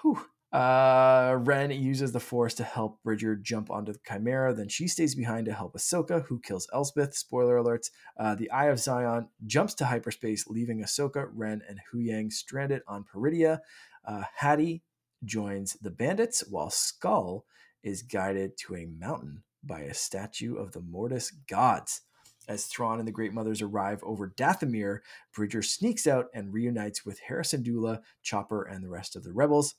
Whew. 0.00 0.24
Uh, 0.52 1.38
Ren 1.40 1.70
uses 1.70 2.12
the 2.12 2.20
Force 2.20 2.52
to 2.54 2.64
help 2.64 3.02
Bridger 3.02 3.36
jump 3.36 3.70
onto 3.70 3.92
the 3.92 3.98
Chimera. 4.06 4.52
Then 4.52 4.68
she 4.68 4.86
stays 4.86 5.14
behind 5.14 5.46
to 5.46 5.54
help 5.54 5.74
Ahsoka, 5.74 6.24
who 6.26 6.40
kills 6.40 6.68
Elspeth. 6.74 7.14
Spoiler 7.14 7.56
alerts. 7.56 7.90
Uh, 8.18 8.34
the 8.34 8.50
Eye 8.50 8.66
of 8.66 8.78
Sion 8.78 9.28
jumps 9.46 9.72
to 9.74 9.86
hyperspace, 9.86 10.46
leaving 10.46 10.82
Ahsoka, 10.82 11.28
Ren, 11.32 11.62
and 11.68 11.78
Huyang 11.92 12.30
stranded 12.30 12.82
on 12.86 13.04
Peridea. 13.04 13.60
Uh, 14.06 14.24
Hati 14.36 14.82
joins 15.24 15.74
the 15.80 15.90
bandits, 15.90 16.44
while 16.50 16.68
Skoll 16.68 17.44
is 17.82 18.02
guided 18.02 18.58
to 18.58 18.76
a 18.76 18.86
mountain 18.86 19.42
by 19.64 19.80
a 19.80 19.94
statue 19.94 20.56
of 20.56 20.72
the 20.72 20.82
Mortis 20.82 21.30
gods. 21.48 22.02
As 22.48 22.66
Thrawn 22.66 22.98
and 22.98 23.06
the 23.06 23.12
Great 23.12 23.32
Mothers 23.32 23.62
arrive 23.62 24.02
over 24.02 24.34
Dathomir, 24.36 24.98
Bridger 25.34 25.62
sneaks 25.62 26.06
out 26.06 26.26
and 26.34 26.52
reunites 26.52 27.06
with 27.06 27.20
Hera 27.20 27.44
Syndulla, 27.44 28.00
Chopper, 28.22 28.64
and 28.64 28.84
the 28.84 28.90
rest 28.90 29.14
of 29.14 29.22
the 29.22 29.32
rebels. 29.32 29.76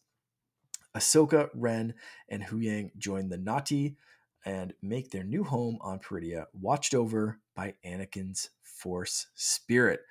Ahsoka, 0.96 1.50
Ren, 1.54 1.94
and 2.30 2.44
Huyang 2.44 2.96
join 2.98 3.30
the 3.30 3.38
Noti 3.38 3.98
and 4.46 4.74
make 4.82 5.12
their 5.12 5.24
new 5.24 5.44
home 5.44 5.78
on 5.82 6.00
Peridea, 6.00 6.46
watched 6.54 6.94
over 6.94 7.40
by 7.56 7.76
Anakin's 7.86 8.50
Force 8.62 9.28
Spirit. 9.36 10.02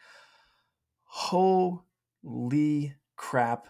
Holy 1.05 2.95
crap. 3.17 3.69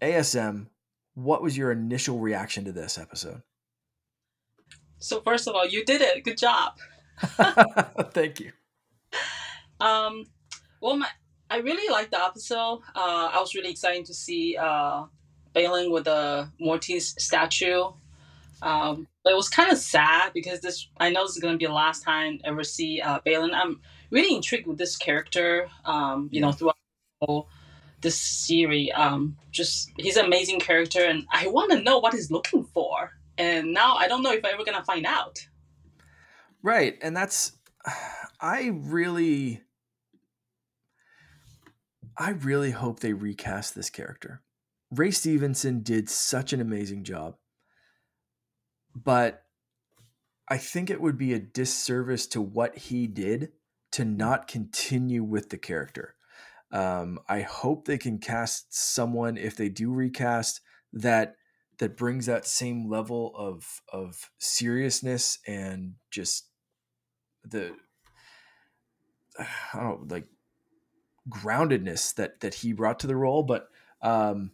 ASM, 0.00 0.66
what 1.14 1.42
was 1.42 1.56
your 1.56 1.70
initial 1.70 2.18
reaction 2.18 2.64
to 2.64 2.72
this 2.72 2.98
episode? 2.98 3.42
So 4.98 5.20
first 5.20 5.48
of 5.48 5.54
all, 5.54 5.66
you 5.66 5.84
did 5.84 6.00
it. 6.00 6.24
Good 6.24 6.38
job. 6.38 6.72
Thank 8.12 8.40
you. 8.40 8.52
Um, 9.80 10.26
well, 10.80 10.96
my, 10.96 11.08
I 11.50 11.58
really 11.58 11.92
liked 11.92 12.12
the 12.12 12.22
episode. 12.22 12.80
Uh, 12.94 13.30
I 13.32 13.38
was 13.40 13.54
really 13.54 13.70
excited 13.70 14.06
to 14.06 14.14
see 14.14 14.56
uh, 14.56 15.04
Baylan 15.54 15.90
with 15.90 16.04
the 16.04 16.50
Mortis 16.58 17.14
statue. 17.18 17.84
Um, 18.62 19.08
it 19.24 19.34
was 19.34 19.48
kind 19.48 19.72
of 19.72 19.78
sad 19.78 20.32
because 20.32 20.60
this 20.60 20.88
I 20.98 21.10
know 21.10 21.24
this 21.24 21.36
is 21.36 21.42
going 21.42 21.54
to 21.54 21.58
be 21.58 21.66
the 21.66 21.72
last 21.72 22.02
time 22.02 22.40
I 22.44 22.48
ever 22.48 22.64
see 22.64 23.00
uh, 23.00 23.20
Baylan. 23.26 23.52
I'm 23.52 23.80
really 24.10 24.34
intrigued 24.34 24.66
with 24.66 24.78
this 24.78 24.96
character. 24.96 25.68
Um, 25.84 26.28
you 26.32 26.40
know, 26.40 26.52
throughout 26.52 27.46
this 28.00 28.20
series, 28.20 28.90
um, 28.94 29.36
just 29.50 29.90
he's 29.96 30.16
an 30.16 30.26
amazing 30.26 30.60
character, 30.60 31.04
and 31.04 31.26
I 31.32 31.48
want 31.48 31.72
to 31.72 31.82
know 31.82 31.98
what 31.98 32.14
he's 32.14 32.30
looking 32.30 32.64
for. 32.64 33.10
And 33.38 33.72
now 33.72 33.96
I 33.96 34.08
don't 34.08 34.22
know 34.22 34.32
if 34.32 34.44
I'm 34.44 34.54
ever 34.54 34.64
going 34.64 34.78
to 34.78 34.84
find 34.84 35.06
out. 35.06 35.46
Right, 36.62 36.96
and 37.02 37.16
that's 37.16 37.52
I 38.40 38.70
really 38.72 39.62
I 42.16 42.30
really 42.30 42.70
hope 42.70 43.00
they 43.00 43.12
recast 43.12 43.74
this 43.74 43.90
character. 43.90 44.42
Ray 44.92 45.10
Stevenson 45.10 45.80
did 45.80 46.10
such 46.10 46.52
an 46.52 46.60
amazing 46.60 47.04
job. 47.04 47.36
But 48.94 49.44
I 50.48 50.58
think 50.58 50.90
it 50.90 51.00
would 51.00 51.16
be 51.16 51.32
a 51.32 51.38
disservice 51.38 52.26
to 52.28 52.42
what 52.42 52.76
he 52.76 53.06
did 53.06 53.52
to 53.92 54.04
not 54.04 54.48
continue 54.48 55.24
with 55.24 55.48
the 55.48 55.56
character. 55.56 56.14
Um, 56.70 57.18
I 57.26 57.40
hope 57.40 57.84
they 57.84 57.98
can 57.98 58.18
cast 58.18 58.74
someone 58.74 59.36
if 59.38 59.56
they 59.56 59.68
do 59.70 59.90
recast 59.92 60.60
that 60.92 61.36
that 61.78 61.96
brings 61.96 62.26
that 62.26 62.46
same 62.46 62.88
level 62.88 63.32
of 63.34 63.80
of 63.92 64.30
seriousness 64.38 65.38
and 65.46 65.94
just 66.10 66.46
the 67.44 67.74
I 69.38 69.46
don't 69.74 70.08
know, 70.08 70.14
like 70.14 70.26
groundedness 71.28 72.14
that 72.16 72.40
that 72.40 72.54
he 72.54 72.72
brought 72.72 73.00
to 73.00 73.06
the 73.06 73.16
role. 73.16 73.42
But 73.42 73.68
um, 74.02 74.52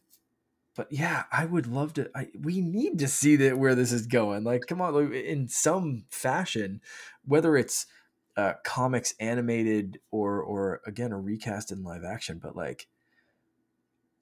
but 0.79 0.93
yeah, 0.93 1.25
I 1.33 1.45
would 1.45 1.67
love 1.67 1.95
to. 1.95 2.09
I, 2.15 2.29
we 2.41 2.61
need 2.61 3.01
to 3.01 3.09
see 3.09 3.35
that 3.35 3.59
where 3.59 3.75
this 3.75 3.91
is 3.91 4.07
going. 4.07 4.45
Like, 4.45 4.67
come 4.69 4.81
on, 4.81 5.13
in 5.13 5.49
some 5.49 6.05
fashion, 6.09 6.81
whether 7.25 7.57
it's 7.57 7.87
uh, 8.37 8.53
comics 8.65 9.13
animated 9.19 9.99
or 10.13 10.41
or 10.41 10.81
again 10.87 11.11
a 11.11 11.19
recast 11.19 11.73
in 11.73 11.83
live 11.83 12.05
action. 12.05 12.39
But 12.41 12.55
like, 12.55 12.87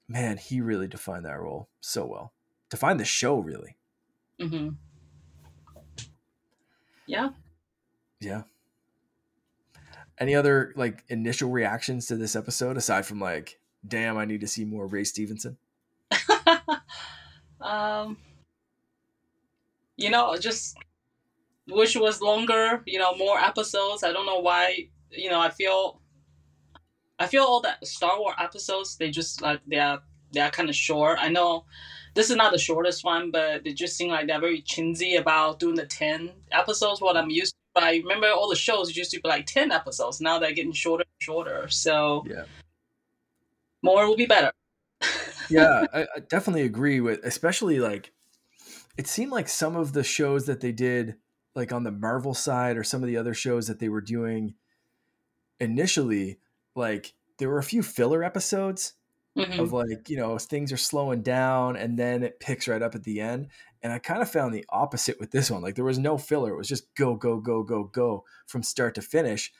man, 0.07 0.37
he 0.37 0.59
really 0.59 0.87
defined 0.87 1.25
that 1.25 1.39
role 1.39 1.69
so 1.79 2.07
well. 2.07 2.33
Defined 2.71 2.99
the 2.99 3.05
show 3.05 3.37
really. 3.37 3.77
Mm-hmm. 4.41 4.69
Yeah. 7.05 7.29
Yeah. 8.19 8.41
Any 10.17 10.33
other 10.33 10.73
like 10.75 11.03
initial 11.07 11.51
reactions 11.51 12.07
to 12.07 12.15
this 12.15 12.35
episode 12.35 12.77
aside 12.77 13.05
from 13.05 13.19
like, 13.19 13.59
damn, 13.87 14.17
I 14.17 14.25
need 14.25 14.41
to 14.41 14.47
see 14.47 14.65
more 14.65 14.87
Ray 14.87 15.03
Stevenson? 15.03 15.57
um, 17.61 18.17
you 19.95 20.09
know, 20.09 20.35
just 20.37 20.77
wish 21.67 21.95
it 21.95 22.01
was 22.01 22.21
longer. 22.21 22.83
You 22.85 22.99
know, 22.99 23.15
more 23.15 23.39
episodes. 23.39 24.03
I 24.03 24.13
don't 24.13 24.25
know 24.25 24.39
why. 24.39 24.87
You 25.11 25.29
know, 25.29 25.39
I 25.39 25.49
feel, 25.49 26.01
I 27.19 27.27
feel 27.27 27.43
all 27.43 27.61
that 27.61 27.85
Star 27.85 28.19
Wars 28.19 28.35
episodes. 28.39 28.97
They 28.97 29.09
just 29.09 29.41
like 29.41 29.61
they 29.67 29.79
are 29.79 30.01
they 30.31 30.41
are 30.41 30.51
kind 30.51 30.69
of 30.69 30.75
short. 30.75 31.17
I 31.21 31.29
know 31.29 31.65
this 32.15 32.29
is 32.29 32.35
not 32.35 32.51
the 32.51 32.57
shortest 32.57 33.03
one, 33.03 33.31
but 33.31 33.63
they 33.63 33.73
just 33.73 33.97
seem 33.97 34.09
like 34.09 34.27
they're 34.27 34.39
very 34.39 34.61
chinsy 34.61 35.15
about 35.15 35.59
doing 35.59 35.75
the 35.75 35.85
ten 35.85 36.31
episodes. 36.51 37.01
What 37.01 37.17
I'm 37.17 37.29
used 37.29 37.53
to. 37.53 37.57
But 37.73 37.83
I 37.83 37.97
remember 37.97 38.27
all 38.31 38.49
the 38.49 38.55
shows 38.55 38.95
used 38.95 39.11
to 39.11 39.21
be 39.21 39.29
like 39.29 39.45
ten 39.45 39.71
episodes. 39.71 40.19
Now 40.19 40.39
they're 40.39 40.51
getting 40.51 40.71
shorter 40.71 41.03
and 41.03 41.23
shorter. 41.23 41.67
So 41.69 42.25
yeah, 42.27 42.45
more 43.83 44.07
will 44.07 44.15
be 44.17 44.25
better 44.25 44.51
yeah, 45.49 45.85
I, 45.93 46.07
I 46.15 46.19
definitely 46.19 46.63
agree 46.63 47.01
with, 47.01 47.19
especially 47.23 47.79
like 47.79 48.11
it 48.97 49.07
seemed 49.07 49.31
like 49.31 49.49
some 49.49 49.75
of 49.75 49.93
the 49.93 50.03
shows 50.03 50.45
that 50.47 50.61
they 50.61 50.71
did, 50.71 51.17
like 51.55 51.71
on 51.73 51.83
the 51.83 51.91
Marvel 51.91 52.33
side, 52.33 52.77
or 52.77 52.83
some 52.83 53.03
of 53.03 53.07
the 53.07 53.17
other 53.17 53.33
shows 53.33 53.67
that 53.67 53.79
they 53.79 53.89
were 53.89 54.01
doing 54.01 54.55
initially, 55.59 56.39
like 56.75 57.13
there 57.37 57.49
were 57.49 57.59
a 57.59 57.63
few 57.63 57.83
filler 57.83 58.23
episodes 58.23 58.93
Mhm. 59.37 59.59
of 59.59 59.71
like 59.71 60.09
you 60.09 60.17
know 60.17 60.37
things 60.39 60.73
are 60.73 60.77
slowing 60.77 61.21
down 61.21 61.77
and 61.77 61.97
then 61.97 62.23
it 62.23 62.39
picks 62.39 62.67
right 62.67 62.81
up 62.81 62.95
at 62.95 63.03
the 63.03 63.21
end 63.21 63.49
and 63.83 63.93
i 63.93 63.99
kind 63.99 64.21
of 64.21 64.31
found 64.31 64.51
the 64.51 64.65
opposite 64.69 65.19
with 65.19 65.29
this 65.29 65.51
one 65.51 65.61
like 65.61 65.75
there 65.75 65.85
was 65.85 65.99
no 65.99 66.17
filler 66.17 66.53
it 66.53 66.57
was 66.57 66.67
just 66.67 66.93
go 66.95 67.15
go 67.15 67.39
go 67.39 67.61
go 67.63 67.83
go 67.83 68.25
from 68.47 68.63
start 68.63 68.95
to 68.95 69.01
finish 69.03 69.53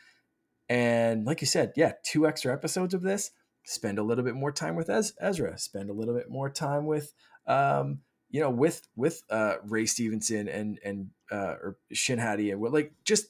and 0.69 1.25
like 1.25 1.41
you 1.41 1.47
said 1.47 1.73
yeah 1.75 1.93
two 2.03 2.27
extra 2.27 2.51
episodes 2.53 2.93
of 2.93 3.03
this 3.03 3.31
spend 3.68 3.99
a 3.99 4.03
little 4.03 4.24
bit 4.24 4.34
more 4.34 4.51
time 4.51 4.76
with 4.78 4.89
Ez- 4.89 5.13
ezra 5.20 5.57
spend 5.57 5.89
a 5.89 5.93
little 5.93 6.13
bit 6.13 6.30
more 6.30 6.49
time 6.49 6.86
with 6.86 7.13
um 7.47 7.99
you 8.30 8.39
know 8.39 8.49
with 8.49 8.88
with 8.95 9.24
uh 9.30 9.55
ray 9.65 9.86
stevenson 9.86 10.47
and 10.47 10.80
and 10.86 11.09
uh 11.32 11.55
or 11.61 11.78
shin 11.91 12.18
hati 12.18 12.49
and 12.49 12.61
what 12.61 12.72
like 12.72 12.93
just 13.03 13.28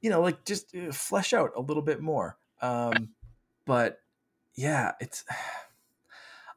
you 0.00 0.08
know 0.08 0.20
like 0.20 0.44
just 0.44 0.74
uh, 0.76 0.92
flesh 0.92 1.32
out 1.32 1.50
a 1.56 1.60
little 1.60 1.82
bit 1.82 2.00
more 2.00 2.38
um 2.60 3.08
but 3.66 4.00
yeah 4.54 4.92
it's 5.00 5.24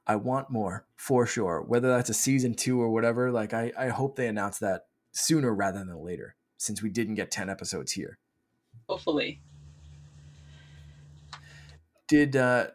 I 0.07 0.17
want 0.17 0.51
more 0.51 0.85
for 0.95 1.25
sure. 1.25 1.63
Whether 1.67 1.87
that's 1.87 2.11
a 2.11 2.13
season 2.13 2.53
two 2.53 2.79
or 2.79 2.91
whatever, 2.91 3.31
like 3.31 3.55
I, 3.55 3.71
I 3.75 3.87
hope 3.87 4.15
they 4.15 4.27
announce 4.27 4.59
that 4.59 4.85
sooner 5.13 5.51
rather 5.51 5.79
than 5.79 5.97
later, 6.03 6.35
since 6.57 6.83
we 6.83 6.91
didn't 6.91 7.15
get 7.15 7.31
10 7.31 7.49
episodes 7.49 7.93
here. 7.93 8.19
Hopefully. 8.87 9.41
Did 12.07 12.35
uh 12.35 12.67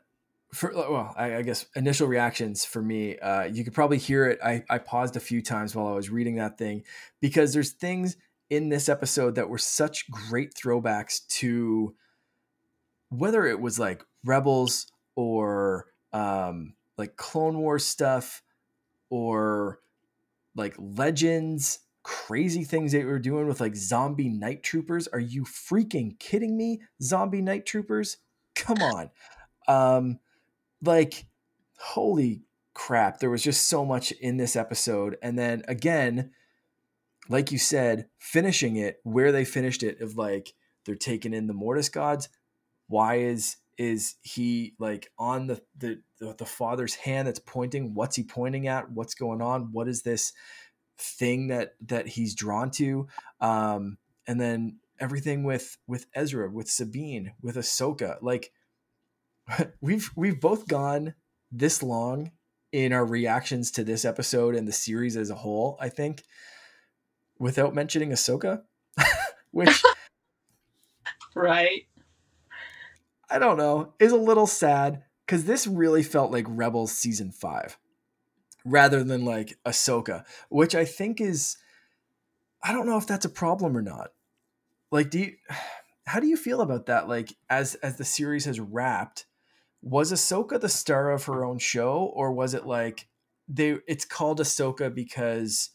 for 0.53 0.72
well, 0.74 1.14
I, 1.16 1.37
I 1.37 1.43
guess 1.43 1.66
initial 1.76 2.09
reactions 2.09 2.64
for 2.64 2.83
me, 2.83 3.18
uh, 3.18 3.45
you 3.45 3.62
could 3.62 3.72
probably 3.74 3.99
hear 3.99 4.26
it. 4.26 4.41
I, 4.45 4.64
I 4.68 4.78
paused 4.78 5.16
a 5.16 5.20
few 5.20 5.43
times 5.43 5.76
while 5.76 5.87
I 5.87 5.93
was 5.95 6.11
reading 6.11 6.37
that 6.37 6.59
thing 6.59 6.83
because 7.20 7.55
there's 7.55 7.70
things 7.70 8.16
in 8.49 8.68
this 8.68 8.89
episode 8.89 9.37
that 9.37 9.49
were 9.49 9.59
such 9.59 10.11
great 10.11 10.55
throwbacks 10.55 11.24
to 11.28 11.95
whether 13.11 13.47
it 13.47 13.61
was 13.61 13.78
like 13.78 14.05
Rebels 14.24 14.87
or 15.14 15.87
um 16.12 16.74
like 16.99 17.16
Clone 17.16 17.59
Wars 17.59 17.87
stuff 17.87 18.43
or 19.09 19.81
like 20.57 20.74
Legends, 20.78 21.81
crazy 22.03 22.64
things 22.64 22.93
they 22.93 23.05
were 23.05 23.18
doing 23.18 23.47
with 23.47 23.61
like 23.61 23.76
zombie 23.76 24.28
night 24.28 24.62
troopers. 24.62 25.07
Are 25.09 25.20
you 25.20 25.45
freaking 25.45 26.18
kidding 26.18 26.57
me? 26.57 26.81
Zombie 27.01 27.41
night 27.43 27.66
troopers? 27.66 28.18
Come 28.61 28.79
on. 28.79 29.11
Um 29.69 30.19
like 30.83 31.27
holy 31.79 32.43
crap, 32.75 33.19
there 33.19 33.31
was 33.31 33.43
just 33.43 33.69
so 33.69 33.85
much 33.85 34.13
in 34.13 34.37
this 34.37 34.57
episode. 34.57 35.17
And 35.23 35.39
then 35.39 35.63
again, 35.69 36.31
like 37.29 37.53
you 37.53 37.59
said, 37.59 38.07
finishing 38.19 38.77
it 38.77 39.01
where 39.03 39.33
they 39.33 39.45
finished 39.45 39.83
it 39.83 40.01
of 40.01 40.17
like 40.17 40.55
they're 40.85 40.95
taking 40.95 41.35
in 41.35 41.47
the 41.47 41.55
Mortis 41.55 41.89
gods. 41.89 42.29
Why 42.89 43.17
is 43.17 43.57
is 43.79 44.17
he 44.23 44.75
like 44.79 45.11
on 45.19 45.47
the, 45.47 45.63
the 45.77 46.03
the 46.19 46.35
the 46.35 46.47
father's 46.47 46.95
hand 46.95 47.29
that's 47.29 47.39
pointing? 47.39 47.95
What's 47.95 48.17
he 48.17 48.25
pointing 48.25 48.67
at? 48.67 48.91
What's 48.91 49.15
going 49.15 49.41
on? 49.41 49.73
What 49.73 49.89
is 49.89 50.03
this 50.03 50.33
thing 50.99 51.49
that 51.49 51.75
that 51.87 52.09
he's 52.09 52.35
drawn 52.35 52.71
to? 52.73 53.09
Um 53.41 53.99
and 54.27 54.41
then 54.41 54.79
everything 55.01 55.43
with 55.45 55.77
with 55.87 56.07
Ezra 56.15 56.51
with 56.51 56.71
Sabine 56.71 57.33
with 57.43 57.57
Ahsoka 57.57 58.19
like 58.23 58.53
we've 59.81 60.11
we've 60.17 60.41
both 60.41 60.69
gone 60.69 61.15
this 61.51 61.83
long 61.83 62.33
in 62.73 62.93
our 62.93 63.05
reactions 63.05 63.71
to 63.73 63.83
this 63.83 64.05
episode 64.05 64.55
and 64.55 64.69
the 64.69 64.73
series 64.73 65.17
as 65.17 65.31
a 65.31 65.35
whole 65.35 65.77
I 65.81 65.89
think 65.89 66.23
without 67.39 67.75
mentioning 67.75 68.11
Ahsoka 68.11 68.63
which 69.51 69.83
Right. 71.35 71.87
I 73.31 73.39
don't 73.39 73.57
know, 73.57 73.95
is 74.01 74.13
a 74.13 74.17
little 74.17 74.47
sad 74.47 75.05
because 75.25 75.45
this 75.45 75.67
really 75.67 76.03
felt 76.03 76.33
like 76.33 76.47
Rebels 76.49 76.93
season 76.93 77.31
five 77.31 77.79
rather 78.65 79.05
than 79.05 79.25
like 79.25 79.57
Ahsoka, 79.65 80.25
which 80.49 80.75
I 80.75 80.85
think 80.85 81.21
is, 81.21 81.57
I 82.63 82.73
don't 82.73 82.87
know 82.87 82.99
if 82.99 83.07
that's 83.07 83.25
a 83.25 83.31
problem 83.31 83.77
or 83.77 83.83
not. 83.83 84.11
Like, 84.91 85.11
do 85.11 85.18
you, 85.20 85.32
how 86.07 86.20
do 86.20 86.26
you 86.26 86.36
feel 86.36 86.61
about 86.61 86.86
that? 86.86 87.09
Like, 87.09 87.34
as 87.49 87.76
as 87.76 87.97
the 87.97 88.05
series 88.05 88.45
has 88.45 88.59
wrapped, 88.59 89.26
was 89.82 90.12
Ahsoka 90.12 90.61
the 90.61 90.68
star 90.68 91.11
of 91.11 91.24
her 91.24 91.45
own 91.45 91.59
show, 91.59 92.11
or 92.14 92.32
was 92.32 92.55
it 92.55 92.66
like 92.66 93.09
they? 93.49 93.78
It's 93.86 94.05
called 94.05 94.41
Ahsoka 94.41 94.93
because 94.93 95.70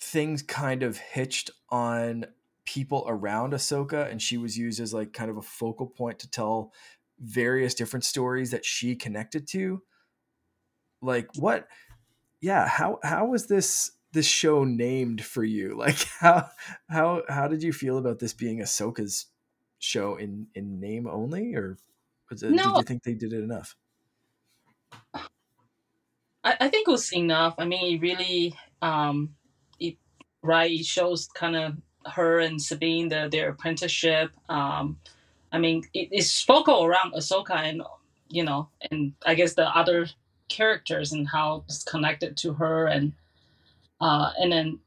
things 0.00 0.42
kind 0.42 0.82
of 0.82 0.98
hitched 0.98 1.50
on 1.70 2.26
people 2.64 3.04
around 3.06 3.52
Ahsoka, 3.52 4.10
and 4.10 4.20
she 4.20 4.36
was 4.36 4.58
used 4.58 4.80
as 4.80 4.92
like 4.92 5.12
kind 5.12 5.30
of 5.30 5.36
a 5.36 5.42
focal 5.42 5.86
point 5.86 6.18
to 6.20 6.30
tell 6.30 6.72
various 7.20 7.74
different 7.74 8.04
stories 8.04 8.50
that 8.50 8.64
she 8.64 8.96
connected 8.96 9.46
to. 9.48 9.82
Like 11.00 11.28
what? 11.36 11.68
Yeah, 12.40 12.66
how 12.66 12.98
how 13.04 13.26
was 13.26 13.46
this 13.46 13.92
this 14.12 14.26
show 14.26 14.64
named 14.64 15.24
for 15.24 15.44
you? 15.44 15.76
Like 15.78 16.06
how 16.20 16.48
how 16.88 17.22
how 17.28 17.48
did 17.48 17.62
you 17.62 17.72
feel 17.72 17.98
about 17.98 18.18
this 18.18 18.32
being 18.32 18.60
Ahsoka's 18.60 19.26
show 19.78 20.16
in 20.16 20.46
in 20.54 20.80
name 20.80 21.06
only, 21.06 21.54
or 21.54 21.76
was 22.30 22.42
it, 22.42 22.50
did 22.50 22.64
you 22.64 22.82
think 22.82 23.02
they 23.02 23.14
did 23.14 23.32
it 23.32 23.42
enough? 23.42 23.76
I, 26.44 26.56
I 26.60 26.68
think 26.68 26.88
it 26.88 26.90
was 26.90 27.12
enough. 27.12 27.54
I 27.58 27.64
mean, 27.64 27.94
it 27.94 28.00
really, 28.00 28.54
um, 28.80 29.34
it 29.78 29.96
right. 30.42 30.70
It 30.70 30.86
shows 30.86 31.28
kind 31.34 31.56
of 31.56 31.76
her 32.12 32.40
and 32.40 32.60
Sabine 32.60 33.08
the, 33.08 33.28
their 33.30 33.50
apprenticeship. 33.50 34.32
Um, 34.48 34.98
I 35.52 35.58
mean, 35.58 35.84
it, 35.94 36.08
it's 36.10 36.42
focal 36.42 36.84
around 36.84 37.14
Ahsoka 37.14 37.56
and 37.56 37.82
you 38.28 38.44
know, 38.44 38.68
and 38.90 39.12
I 39.26 39.34
guess 39.34 39.54
the 39.54 39.68
other 39.76 40.08
characters 40.48 41.12
and 41.12 41.28
how 41.28 41.64
it's 41.66 41.84
connected 41.84 42.36
to 42.38 42.54
her, 42.54 42.86
and 42.86 43.12
uh, 44.02 44.32
and 44.38 44.52
then 44.52 44.78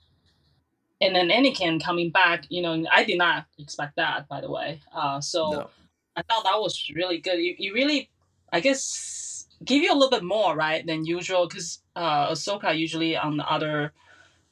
and 1.02 1.16
then 1.16 1.30
Anakin 1.30 1.84
coming 1.84 2.12
back. 2.12 2.46
You 2.50 2.62
know, 2.62 2.86
I 2.92 3.04
did 3.04 3.18
not 3.18 3.46
expect 3.58 3.96
that, 3.98 4.28
by 4.28 4.42
the 4.42 4.52
way. 4.52 4.82
Uh, 4.94 5.22
so. 5.22 5.52
No. 5.52 5.70
I 6.18 6.22
thought 6.22 6.46
that 6.46 6.62
was 6.62 6.90
really 6.96 7.18
good. 7.18 7.40
You, 7.40 7.56
you 7.58 7.74
really, 7.74 8.10
I 8.54 8.62
guess, 8.62 9.48
give 9.66 9.84
you 9.84 9.92
a 9.92 9.96
little 9.96 10.10
bit 10.10 10.24
more 10.24 10.56
right 10.56 10.86
than 10.88 11.06
usual 11.06 11.46
because 11.46 11.80
uh, 11.96 12.30
Ahsoka 12.32 12.78
usually 12.78 13.18
on 13.18 13.36
the 13.36 13.46
other 13.46 13.92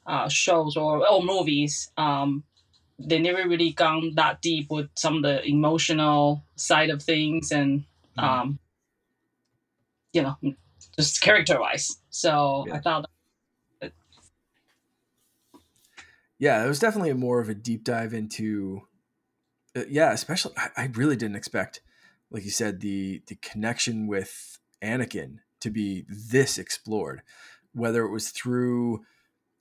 uh, 0.06 0.28
shows 0.28 0.76
or 0.76 1.06
or 1.08 1.22
movies, 1.22 1.90
um, 1.96 2.44
they 2.98 3.18
never 3.18 3.48
really 3.48 3.72
gone 3.72 4.12
that 4.16 4.42
deep 4.42 4.70
with 4.70 4.90
some 4.94 5.16
of 5.16 5.22
the 5.22 5.42
emotional 5.46 6.44
side 6.56 6.90
of 6.90 7.02
things 7.02 7.50
and 7.50 7.84
Mhm. 8.18 8.22
um, 8.22 8.58
you 10.12 10.22
know 10.22 10.36
just 10.98 11.20
character 11.22 11.58
wise. 11.60 11.96
So 12.10 12.64
Yeah. 12.68 12.74
I 12.74 12.80
thought 12.80 13.10
yeah, 16.38 16.64
it 16.64 16.68
was 16.68 16.78
definitely 16.78 17.12
more 17.12 17.40
of 17.40 17.48
a 17.48 17.54
deep 17.54 17.84
dive 17.84 18.12
into, 18.12 18.82
uh, 19.76 19.84
yeah, 19.88 20.12
especially 20.12 20.52
I, 20.56 20.68
I 20.76 20.90
really 20.94 21.16
didn't 21.16 21.36
expect, 21.36 21.80
like 22.30 22.44
you 22.44 22.50
said, 22.50 22.80
the 22.80 23.22
the 23.26 23.36
connection 23.36 24.06
with 24.06 24.58
Anakin 24.82 25.38
to 25.60 25.70
be 25.70 26.04
this 26.08 26.58
explored, 26.58 27.22
whether 27.72 28.04
it 28.04 28.12
was 28.12 28.30
through 28.30 29.04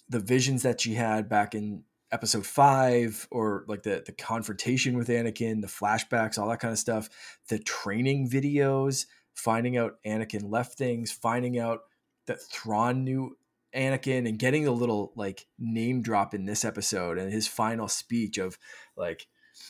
the 0.09 0.19
visions 0.19 0.63
that 0.63 0.81
she 0.81 0.95
had 0.95 1.29
back 1.29 1.55
in 1.55 1.83
episode 2.11 2.45
five 2.45 3.27
or 3.31 3.65
like 3.67 3.83
the 3.83 4.03
the 4.05 4.11
confrontation 4.11 4.97
with 4.97 5.07
Anakin, 5.07 5.61
the 5.61 5.67
flashbacks, 5.67 6.37
all 6.37 6.49
that 6.49 6.59
kind 6.59 6.71
of 6.71 6.79
stuff, 6.79 7.09
the 7.49 7.59
training 7.59 8.29
videos, 8.29 9.05
finding 9.33 9.77
out 9.77 9.97
Anakin 10.05 10.49
left 10.51 10.77
things, 10.77 11.11
finding 11.11 11.59
out 11.59 11.81
that 12.27 12.41
Thrawn 12.41 13.03
knew 13.03 13.37
Anakin 13.75 14.27
and 14.27 14.39
getting 14.39 14.63
the 14.63 14.71
little 14.71 15.11
like 15.15 15.47
name 15.57 16.01
drop 16.01 16.33
in 16.33 16.45
this 16.45 16.63
episode 16.65 17.17
and 17.17 17.31
his 17.31 17.47
final 17.47 17.87
speech 17.87 18.37
of 18.37 18.57
like, 18.95 19.27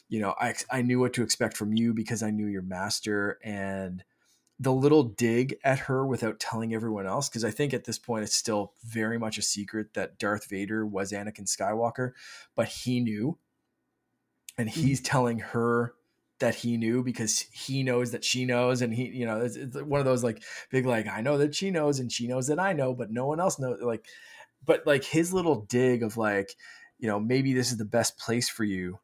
you 0.09 0.19
know, 0.19 0.35
I 0.39 0.53
I 0.71 0.81
knew 0.81 0.99
what 0.99 1.13
to 1.13 1.23
expect 1.23 1.57
from 1.57 1.73
you 1.73 1.93
because 1.93 2.23
I 2.23 2.31
knew 2.31 2.47
your 2.47 2.61
master 2.61 3.39
and 3.43 4.03
the 4.59 4.73
little 4.73 5.03
dig 5.03 5.55
at 5.63 5.79
her 5.79 6.05
without 6.05 6.39
telling 6.39 6.73
everyone 6.73 7.07
else 7.07 7.27
because 7.27 7.43
I 7.43 7.51
think 7.51 7.73
at 7.73 7.85
this 7.85 7.97
point 7.97 8.23
it's 8.23 8.35
still 8.35 8.73
very 8.85 9.17
much 9.17 9.37
a 9.37 9.41
secret 9.41 9.93
that 9.93 10.19
Darth 10.19 10.49
Vader 10.49 10.85
was 10.85 11.11
Anakin 11.11 11.45
Skywalker, 11.45 12.11
but 12.55 12.67
he 12.67 12.99
knew 12.99 13.37
and 14.57 14.69
he's 14.69 14.99
mm-hmm. 14.99 15.05
telling 15.05 15.39
her 15.39 15.95
that 16.43 16.55
he 16.55 16.75
knew 16.75 17.01
because 17.01 17.39
he 17.51 17.83
knows 17.83 18.11
that 18.11 18.25
she 18.25 18.43
knows 18.43 18.81
and 18.81 18.93
he 18.93 19.05
you 19.05 19.25
know 19.25 19.39
it's, 19.39 19.55
it's 19.55 19.81
one 19.81 20.01
of 20.01 20.05
those 20.05 20.25
like 20.25 20.43
big 20.69 20.85
like 20.85 21.07
i 21.07 21.21
know 21.21 21.37
that 21.37 21.55
she 21.55 21.71
knows 21.71 21.99
and 21.99 22.11
she 22.11 22.27
knows 22.27 22.47
that 22.47 22.59
i 22.59 22.73
know 22.73 22.93
but 22.93 23.09
no 23.09 23.25
one 23.25 23.39
else 23.39 23.57
knows 23.59 23.81
like 23.81 24.05
but 24.65 24.85
like 24.85 25.05
his 25.05 25.33
little 25.33 25.61
dig 25.69 26.03
of 26.03 26.17
like 26.17 26.55
you 26.99 27.07
know 27.07 27.17
maybe 27.17 27.53
this 27.53 27.71
is 27.71 27.77
the 27.77 27.85
best 27.85 28.17
place 28.17 28.49
for 28.49 28.65
you 28.65 28.99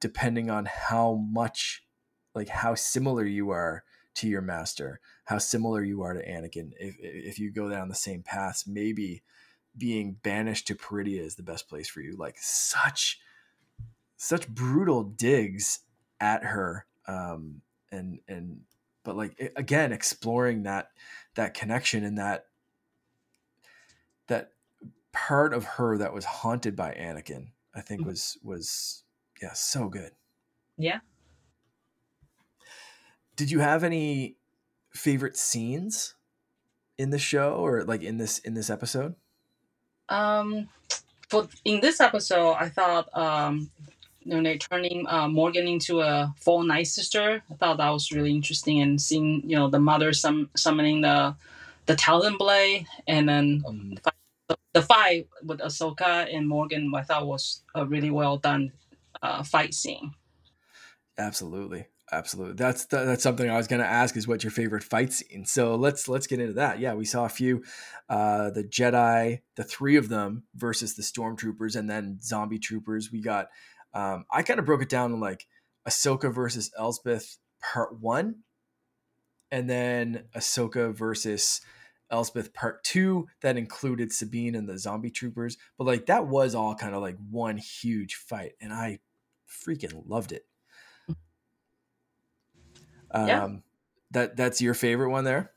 depending 0.00 0.50
on 0.50 0.66
how 0.66 1.14
much 1.14 1.82
like 2.34 2.48
how 2.48 2.74
similar 2.74 3.24
you 3.24 3.48
are 3.48 3.84
to 4.14 4.28
your 4.28 4.42
master 4.42 5.00
how 5.24 5.38
similar 5.38 5.82
you 5.82 6.02
are 6.02 6.12
to 6.12 6.26
anakin. 6.28 6.72
If 6.78 6.96
if 7.00 7.38
you 7.38 7.50
go 7.50 7.70
down 7.70 7.88
the 7.88 7.94
same 7.94 8.22
paths 8.22 8.66
maybe 8.66 9.22
being 9.76 10.16
banished 10.22 10.66
to 10.66 10.74
peridea 10.74 11.20
is 11.20 11.36
the 11.36 11.42
best 11.42 11.68
place 11.68 11.88
for 11.88 12.02
you. 12.02 12.16
Like 12.18 12.36
such 12.38 13.18
such 14.18 14.48
brutal 14.48 15.04
digs 15.04 15.80
at 16.22 16.44
her 16.44 16.86
um 17.08 17.60
and 17.90 18.20
and 18.28 18.60
but 19.04 19.16
like 19.16 19.52
again 19.56 19.92
exploring 19.92 20.62
that 20.62 20.90
that 21.34 21.52
connection 21.52 22.04
and 22.04 22.16
that 22.18 22.46
that 24.28 24.52
part 25.12 25.52
of 25.52 25.64
her 25.64 25.98
that 25.98 26.12
was 26.12 26.24
haunted 26.24 26.74
by 26.74 26.92
Anakin, 26.94 27.48
I 27.74 27.80
think 27.80 28.00
Mm-hmm. 28.00 28.08
was 28.08 28.38
was 28.42 29.04
yeah, 29.40 29.52
so 29.52 29.88
good. 29.88 30.12
Yeah. 30.78 31.00
Did 33.36 33.50
you 33.50 33.60
have 33.60 33.84
any 33.84 34.36
favorite 34.92 35.36
scenes 35.36 36.14
in 36.98 37.10
the 37.10 37.18
show 37.18 37.54
or 37.54 37.84
like 37.84 38.02
in 38.02 38.18
this 38.18 38.38
in 38.38 38.54
this 38.54 38.70
episode? 38.70 39.16
Um, 40.08 40.68
for 41.28 41.48
in 41.64 41.80
this 41.80 42.00
episode, 42.00 42.52
I 42.52 42.68
thought 42.68 43.08
um, 43.16 43.70
you 44.24 44.34
know, 44.34 44.42
they 44.42 44.58
turning 44.58 45.06
uh, 45.08 45.28
Morgan 45.28 45.68
into 45.68 46.00
a 46.00 46.34
full 46.40 46.62
night 46.62 46.86
sister. 46.88 47.42
I 47.50 47.54
thought 47.54 47.78
that 47.78 47.90
was 47.90 48.12
really 48.12 48.32
interesting, 48.32 48.80
and 48.80 49.00
seeing 49.00 49.42
you 49.48 49.56
know 49.56 49.68
the 49.70 49.80
mother 49.80 50.12
sum- 50.12 50.50
summoning 50.56 51.02
the 51.02 51.36
the 51.86 51.96
Talon 51.96 52.36
blade, 52.38 52.86
and 53.06 53.28
then 53.28 53.64
Um, 53.66 53.94
the, 54.48 54.56
the 54.74 54.82
fight 54.82 55.28
with 55.44 55.60
Ahsoka 55.60 56.34
and 56.34 56.48
Morgan. 56.48 56.92
I 56.94 57.02
thought 57.02 57.26
was 57.26 57.62
a 57.74 57.86
really 57.86 58.10
well 58.10 58.38
done 58.38 58.72
uh, 59.22 59.42
fight 59.42 59.74
scene. 59.74 60.12
Absolutely. 61.18 61.86
Absolutely. 62.12 62.54
That's 62.54 62.86
that, 62.86 63.04
that's 63.06 63.22
something 63.22 63.48
I 63.48 63.56
was 63.56 63.68
going 63.68 63.80
to 63.80 63.88
ask 63.88 64.16
is 64.16 64.28
what 64.28 64.44
your 64.44 64.50
favorite 64.50 64.84
fight 64.84 65.12
scene. 65.12 65.46
So 65.46 65.76
let's 65.76 66.08
let's 66.08 66.26
get 66.26 66.40
into 66.40 66.52
that. 66.54 66.78
Yeah, 66.78 66.94
we 66.94 67.06
saw 67.06 67.24
a 67.24 67.30
few 67.30 67.64
uh 68.08 68.50
the 68.50 68.64
Jedi, 68.64 69.40
the 69.56 69.64
three 69.64 69.96
of 69.96 70.10
them 70.10 70.44
versus 70.54 70.94
the 70.94 71.02
stormtroopers 71.02 71.74
and 71.74 71.88
then 71.88 72.18
zombie 72.22 72.58
troopers. 72.58 73.10
We 73.10 73.22
got 73.22 73.48
um 73.94 74.24
I 74.30 74.42
kind 74.42 74.60
of 74.60 74.66
broke 74.66 74.82
it 74.82 74.88
down 74.88 75.12
in 75.12 75.20
like 75.20 75.46
Ahsoka 75.88 76.32
versus 76.32 76.70
Elspeth 76.78 77.38
part 77.60 77.98
1 78.00 78.36
and 79.50 79.68
then 79.68 80.24
Ahsoka 80.34 80.94
versus 80.94 81.60
Elspeth 82.10 82.52
part 82.52 82.84
2 82.84 83.26
that 83.40 83.56
included 83.56 84.12
Sabine 84.12 84.54
and 84.54 84.68
the 84.68 84.78
zombie 84.78 85.10
troopers. 85.10 85.56
But 85.78 85.86
like 85.86 86.06
that 86.06 86.26
was 86.26 86.54
all 86.54 86.74
kind 86.74 86.94
of 86.94 87.02
like 87.02 87.16
one 87.30 87.56
huge 87.58 88.14
fight 88.14 88.52
and 88.60 88.72
I 88.72 89.00
freaking 89.48 90.04
loved 90.06 90.32
it. 90.32 90.46
Um, 93.10 93.26
Yeah. 93.28 93.48
that 94.12 94.36
that's 94.36 94.60
your 94.62 94.74
favorite 94.74 95.10
one 95.10 95.24
there. 95.24 95.52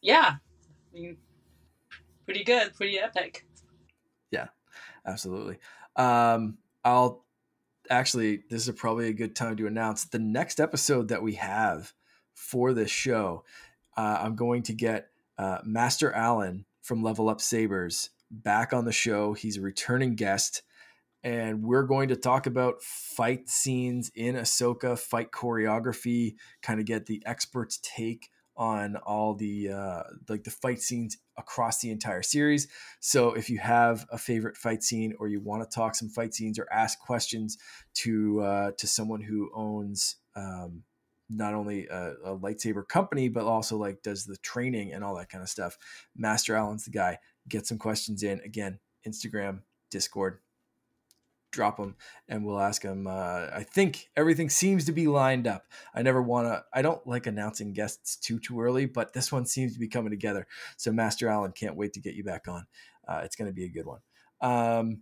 Yeah, 0.00 0.36
I 0.36 0.94
mean, 0.94 1.18
pretty 2.24 2.44
good, 2.44 2.74
pretty 2.74 2.98
epic. 2.98 3.46
Yeah, 4.30 4.48
absolutely. 5.06 5.58
Um, 5.96 6.58
I'll 6.84 7.24
actually. 7.90 8.42
This 8.50 8.68
is 8.68 8.74
probably 8.74 9.08
a 9.08 9.12
good 9.12 9.34
time 9.34 9.56
to 9.56 9.66
announce 9.66 10.04
the 10.04 10.18
next 10.18 10.60
episode 10.60 11.08
that 11.08 11.22
we 11.22 11.34
have 11.34 11.92
for 12.34 12.72
this 12.72 12.90
show. 12.90 13.44
Uh, 13.96 14.20
I'm 14.22 14.36
going 14.36 14.62
to 14.64 14.72
get 14.72 15.08
uh, 15.38 15.58
Master 15.64 16.12
Allen 16.12 16.64
from 16.82 17.02
Level 17.02 17.28
Up 17.28 17.40
Sabers 17.40 18.10
back 18.30 18.72
on 18.72 18.84
the 18.84 18.92
show. 18.92 19.32
He's 19.32 19.56
a 19.56 19.62
returning 19.62 20.14
guest, 20.14 20.62
and 21.22 21.62
we're 21.62 21.82
going 21.82 22.08
to 22.08 22.16
talk 22.16 22.46
about 22.46 22.82
fight 22.82 23.48
scenes 23.48 24.10
in 24.14 24.36
Ahsoka, 24.36 24.98
fight 24.98 25.30
choreography, 25.30 26.36
kind 26.62 26.80
of 26.80 26.86
get 26.86 27.06
the 27.06 27.22
experts' 27.26 27.80
take 27.82 28.30
on 28.58 28.96
all 28.96 29.34
the 29.34 29.70
uh, 29.70 30.02
like 30.28 30.42
the 30.42 30.50
fight 30.50 30.82
scenes 30.82 31.16
across 31.38 31.80
the 31.80 31.90
entire 31.90 32.22
series. 32.22 32.66
So 33.00 33.32
if 33.32 33.48
you 33.48 33.58
have 33.58 34.04
a 34.10 34.18
favorite 34.18 34.56
fight 34.56 34.82
scene 34.82 35.14
or 35.18 35.28
you 35.28 35.40
want 35.40 35.62
to 35.62 35.74
talk 35.74 35.94
some 35.94 36.08
fight 36.08 36.34
scenes 36.34 36.58
or 36.58 36.66
ask 36.72 36.98
questions 36.98 37.56
to 37.94 38.40
uh, 38.40 38.70
to 38.76 38.86
someone 38.86 39.22
who 39.22 39.50
owns 39.54 40.16
um, 40.34 40.82
not 41.30 41.54
only 41.54 41.86
a, 41.86 42.14
a 42.24 42.36
lightsaber 42.36 42.86
company 42.86 43.28
but 43.28 43.44
also 43.44 43.76
like 43.76 44.02
does 44.02 44.24
the 44.24 44.36
training 44.38 44.92
and 44.92 45.04
all 45.04 45.16
that 45.16 45.30
kind 45.30 45.42
of 45.42 45.48
stuff, 45.48 45.78
Master 46.16 46.56
Allen's 46.56 46.84
the 46.84 46.90
guy. 46.90 47.18
Get 47.48 47.66
some 47.66 47.78
questions 47.78 48.22
in 48.22 48.40
again. 48.40 48.80
Instagram, 49.06 49.60
Discord, 49.90 50.40
drop 51.58 51.76
them 51.76 51.96
and 52.28 52.44
we'll 52.44 52.60
ask 52.60 52.82
them. 52.82 53.08
Uh, 53.08 53.46
I 53.52 53.66
think 53.68 54.10
everything 54.16 54.48
seems 54.48 54.84
to 54.84 54.92
be 54.92 55.08
lined 55.08 55.48
up. 55.48 55.64
I 55.92 56.02
never 56.02 56.22
want 56.22 56.46
to. 56.46 56.62
I 56.72 56.82
don't 56.82 57.04
like 57.04 57.26
announcing 57.26 57.72
guests 57.72 58.14
too 58.14 58.38
too 58.38 58.60
early, 58.60 58.86
but 58.86 59.12
this 59.12 59.32
one 59.32 59.44
seems 59.44 59.74
to 59.74 59.80
be 59.80 59.88
coming 59.88 60.10
together. 60.10 60.46
So 60.76 60.92
Master 60.92 61.28
Allen 61.28 61.50
can't 61.50 61.74
wait 61.74 61.94
to 61.94 62.00
get 62.00 62.14
you 62.14 62.22
back 62.22 62.46
on. 62.46 62.66
Uh, 63.08 63.22
it's 63.24 63.34
going 63.34 63.50
to 63.50 63.54
be 63.54 63.64
a 63.64 63.68
good 63.68 63.86
one. 63.86 63.98
Um, 64.40 65.00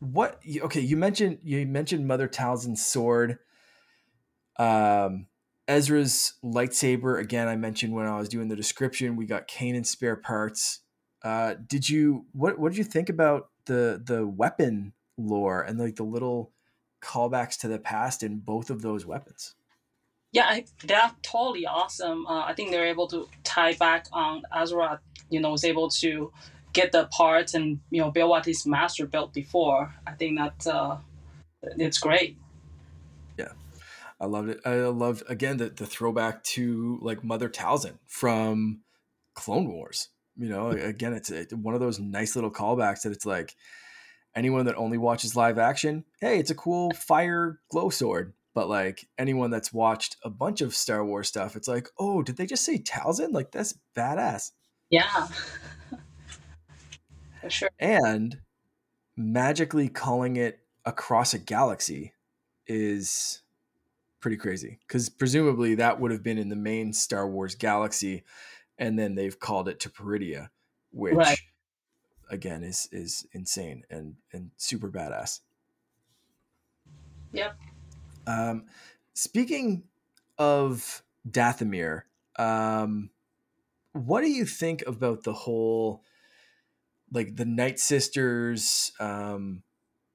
what? 0.00 0.40
Okay, 0.62 0.80
you 0.80 0.96
mentioned 0.96 1.38
you 1.44 1.64
mentioned 1.64 2.08
Mother 2.08 2.26
Talzin's 2.26 2.84
sword. 2.84 3.38
Um, 4.58 5.26
Ezra's 5.68 6.34
lightsaber. 6.44 7.20
Again, 7.20 7.46
I 7.46 7.54
mentioned 7.54 7.94
when 7.94 8.06
I 8.06 8.18
was 8.18 8.28
doing 8.28 8.48
the 8.48 8.56
description. 8.56 9.14
We 9.14 9.26
got 9.26 9.46
Kanan 9.46 9.86
spare 9.86 10.16
parts. 10.16 10.80
Uh, 11.22 11.54
did 11.68 11.88
you 11.88 12.26
what? 12.32 12.58
What 12.58 12.72
did 12.72 12.78
you 12.78 12.84
think 12.84 13.08
about 13.08 13.51
the 13.66 14.00
the 14.04 14.26
weapon 14.26 14.92
lore 15.16 15.62
and 15.62 15.78
like 15.78 15.96
the 15.96 16.02
little 16.02 16.52
callbacks 17.02 17.58
to 17.58 17.68
the 17.68 17.78
past 17.78 18.22
in 18.22 18.38
both 18.38 18.70
of 18.70 18.82
those 18.82 19.04
weapons? 19.04 19.54
Yeah, 20.32 20.46
I, 20.46 20.64
they're 20.84 21.10
totally 21.22 21.66
awesome. 21.66 22.26
Uh, 22.26 22.44
I 22.46 22.54
think 22.54 22.70
they're 22.70 22.86
able 22.86 23.06
to 23.08 23.28
tie 23.44 23.74
back 23.74 24.06
on 24.12 24.42
Azra. 24.50 25.00
You 25.28 25.40
know, 25.40 25.50
was 25.50 25.64
able 25.64 25.88
to 25.90 26.32
get 26.72 26.92
the 26.92 27.04
parts 27.06 27.54
and 27.54 27.80
you 27.90 28.00
know 28.00 28.10
build 28.10 28.30
what 28.30 28.46
his 28.46 28.66
master 28.66 29.06
built 29.06 29.34
before. 29.34 29.94
I 30.06 30.12
think 30.12 30.38
that 30.38 30.66
uh, 30.66 30.96
it's 31.62 31.98
great. 31.98 32.38
Yeah, 33.38 33.52
I 34.20 34.26
loved 34.26 34.48
it. 34.48 34.60
I 34.64 34.76
loved 34.76 35.22
again 35.28 35.58
the, 35.58 35.68
the 35.68 35.86
throwback 35.86 36.42
to 36.44 36.98
like 37.02 37.22
Mother 37.22 37.50
Talzin 37.50 37.98
from 38.06 38.80
Clone 39.34 39.68
Wars. 39.68 40.08
You 40.36 40.48
know, 40.48 40.70
again, 40.70 41.12
it's, 41.12 41.30
it's 41.30 41.52
one 41.52 41.74
of 41.74 41.80
those 41.80 42.00
nice 42.00 42.34
little 42.34 42.50
callbacks 42.50 43.02
that 43.02 43.12
it's 43.12 43.26
like 43.26 43.54
anyone 44.34 44.66
that 44.66 44.76
only 44.76 44.98
watches 44.98 45.36
live 45.36 45.58
action, 45.58 46.04
hey, 46.20 46.38
it's 46.38 46.50
a 46.50 46.54
cool 46.54 46.90
fire 46.92 47.60
glow 47.70 47.90
sword. 47.90 48.32
But 48.54 48.68
like 48.68 49.06
anyone 49.18 49.50
that's 49.50 49.72
watched 49.72 50.16
a 50.22 50.30
bunch 50.30 50.60
of 50.60 50.74
Star 50.74 51.04
Wars 51.04 51.28
stuff, 51.28 51.56
it's 51.56 51.68
like, 51.68 51.88
oh, 51.98 52.22
did 52.22 52.36
they 52.36 52.46
just 52.46 52.64
say 52.64 52.78
Talzin? 52.78 53.32
Like 53.32 53.50
that's 53.50 53.74
badass. 53.96 54.52
Yeah, 54.90 55.28
for 57.40 57.48
sure. 57.50 57.70
And 57.78 58.38
magically 59.16 59.88
calling 59.88 60.36
it 60.36 60.60
across 60.84 61.32
a 61.32 61.38
galaxy 61.38 62.12
is 62.66 63.40
pretty 64.20 64.36
crazy 64.36 64.78
because 64.86 65.08
presumably 65.08 65.74
that 65.76 65.98
would 65.98 66.10
have 66.10 66.22
been 66.22 66.38
in 66.38 66.50
the 66.50 66.56
main 66.56 66.92
Star 66.92 67.26
Wars 67.26 67.54
galaxy, 67.54 68.22
and 68.82 68.98
then 68.98 69.14
they've 69.14 69.38
called 69.38 69.68
it 69.68 69.78
to 69.78 69.88
Peridea, 69.88 70.50
which 70.90 71.14
Right. 71.16 71.38
again 72.28 72.64
is 72.64 72.88
is 72.90 73.26
insane 73.32 73.84
and 73.88 74.16
and 74.32 74.50
super 74.56 74.90
badass. 74.90 75.40
Yep. 77.32 77.56
Um, 78.26 78.66
speaking 79.14 79.84
of 80.38 81.04
Dathomir, 81.28 82.02
um, 82.36 83.10
what 83.92 84.22
do 84.22 84.30
you 84.30 84.44
think 84.44 84.82
about 84.86 85.22
the 85.22 85.32
whole, 85.32 86.02
like 87.12 87.36
the 87.36 87.44
Night 87.44 87.78
Sisters, 87.78 88.90
um, 88.98 89.62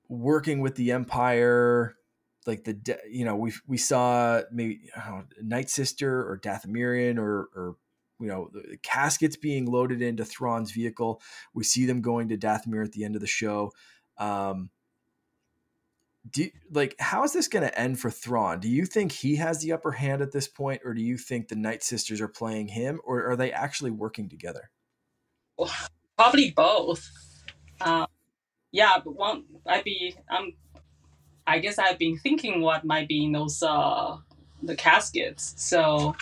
working 0.10 0.60
with 0.60 0.76
the 0.76 0.92
Empire? 0.92 1.96
Like 2.46 2.66
the, 2.66 3.00
you 3.10 3.24
know, 3.26 3.36
we 3.38 3.54
we 3.66 3.78
saw 3.78 4.42
maybe 4.52 4.90
I 4.96 5.10
don't 5.10 5.18
know, 5.20 5.26
Night 5.42 5.70
Sister 5.70 6.30
or 6.30 6.38
Dathomirian 6.38 7.18
or 7.18 7.50
or 7.56 7.76
you 8.20 8.28
know 8.28 8.50
the 8.52 8.78
caskets 8.82 9.36
being 9.36 9.66
loaded 9.66 10.02
into 10.02 10.26
Thrawn's 10.26 10.72
vehicle. 10.72 11.22
We 11.54 11.64
see 11.64 11.86
them 11.86 12.02
going 12.02 12.30
to 12.30 12.38
Dathomir 12.38 12.84
at 12.84 12.92
the 12.92 13.04
end 13.04 13.16
of 13.16 13.22
the 13.22 13.28
show. 13.28 13.72
Um, 14.18 14.70
do 16.30 16.50
like 16.72 16.96
how 17.00 17.24
is 17.24 17.34
this 17.34 17.48
going 17.48 17.64
to 17.64 17.80
end 17.80 18.00
for 18.00 18.10
Thrawn? 18.10 18.60
Do 18.60 18.70
you 18.70 18.86
think 18.86 19.12
he 19.12 19.36
has 19.38 19.62
the 19.62 19.72
upper 19.72 19.92
hand 19.92 20.22
at 20.22 20.32
this 20.32 20.48
point, 20.48 20.82
or 20.84 20.94
do 20.94 21.02
you 21.02 21.18
think 21.18 21.48
the 21.48 21.56
Night 21.56 21.84
Sisters 21.84 22.22
are 22.22 22.28
playing 22.28 22.70
him, 22.70 23.00
or 23.04 23.30
are 23.30 23.36
they 23.36 23.52
actually 23.52 23.92
working 23.92 24.30
together? 24.30 24.70
Probably 26.18 26.52
both. 26.52 27.10
Uh, 27.80 28.08
yeah, 28.72 28.98
but 29.04 29.16
one 29.16 29.44
I'd 29.66 29.84
be 29.84 30.16
I'm 30.30 30.54
I 31.46 31.60
guess 31.60 31.80
I've 31.80 31.98
been 31.98 32.18
thinking 32.18 32.62
what 32.62 32.84
might 32.84 33.08
be 33.08 33.26
in 33.26 33.32
those 33.32 33.62
uh 33.64 34.18
the 34.64 34.76
caskets. 34.76 35.54
So 35.58 36.16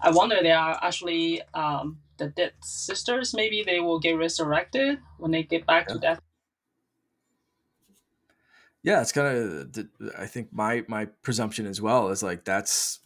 I 0.00 0.10
wonder 0.10 0.36
they 0.42 0.52
are 0.52 0.78
actually 0.82 1.42
um 1.54 1.98
the 2.18 2.28
dead 2.28 2.52
sisters. 2.62 3.34
Maybe 3.34 3.62
they 3.62 3.80
will 3.80 3.98
get 3.98 4.16
resurrected 4.16 4.98
when 5.18 5.30
they 5.30 5.42
get 5.42 5.66
back 5.66 5.88
to 5.88 5.98
death. 5.98 6.20
Yeah, 8.82 9.00
it's 9.00 9.12
kind 9.12 9.36
of 9.36 9.86
I 10.16 10.26
think 10.26 10.52
my 10.52 10.84
my 10.88 11.06
presumption 11.22 11.66
as 11.66 11.80
well 11.80 12.08
is 12.10 12.22
like 12.22 12.44
that's 12.44 13.00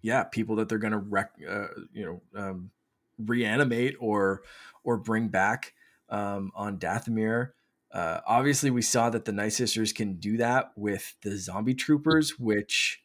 yeah 0.00 0.24
people 0.24 0.56
that 0.56 0.68
they're 0.68 0.78
going 0.78 0.92
to 0.92 0.98
rec 0.98 1.32
uh, 1.48 1.66
you 1.92 2.04
know 2.34 2.40
um, 2.40 2.70
reanimate 3.18 3.96
or 4.00 4.42
or 4.84 4.96
bring 4.96 5.28
back 5.28 5.74
um, 6.08 6.50
on 6.54 6.78
Dathomir. 6.78 7.50
Uh, 7.92 8.20
obviously, 8.26 8.70
we 8.70 8.80
saw 8.80 9.10
that 9.10 9.26
the 9.26 9.32
Night 9.32 9.52
Sisters 9.52 9.92
can 9.92 10.14
do 10.14 10.38
that 10.38 10.72
with 10.76 11.14
the 11.22 11.36
zombie 11.36 11.74
troopers, 11.74 12.38
which 12.38 13.01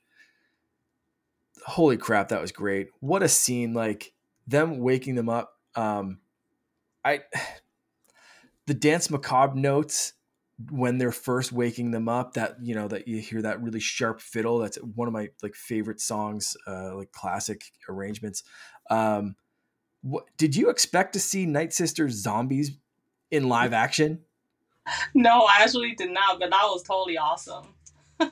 holy 1.68 1.98
crap, 1.98 2.30
that 2.30 2.42
was 2.42 2.52
great. 2.52 2.88
What 3.02 3.22
a 3.22 3.28
scene. 3.28 3.74
Like 3.74 4.14
them 4.48 4.80
waking 4.80 5.16
them 5.16 5.30
up. 5.30 5.54
Um, 5.76 6.20
I, 7.06 7.22
the 8.66 8.74
danse 8.74 9.10
Macabre 9.10 9.56
notes 9.56 10.14
when 10.72 10.98
they're 10.98 11.12
first 11.12 11.52
waking 11.52 11.92
them 11.92 12.10
up 12.10 12.34
that 12.34 12.56
you 12.60 12.74
know 12.74 12.88
that 12.88 13.08
you 13.08 13.20
hear 13.20 13.44
that 13.44 13.62
really 13.62 13.80
sharp 13.80 14.20
fiddle 14.20 14.58
that's 14.58 14.78
one 14.78 15.08
of 15.08 15.14
my 15.14 15.30
like 15.44 15.54
favorite 15.54 16.02
songs 16.02 16.58
uh 16.66 16.96
like 16.96 17.12
classic 17.12 17.66
arrangements 17.88 18.44
um 18.90 19.36
what 20.02 20.26
did 20.38 20.56
you 20.56 20.70
expect 20.70 21.14
to 21.14 21.20
see 21.20 21.46
night 21.46 21.74
sisters 21.74 22.14
zombies 22.14 22.72
in 23.30 23.48
live 23.48 23.72
action 23.86 24.20
no 25.14 25.42
i 25.42 25.58
actually 25.60 25.94
did 25.94 26.10
not 26.10 26.40
but 26.40 26.50
that 26.50 26.64
was 26.64 26.82
totally 26.82 27.20
awesome 27.20 27.76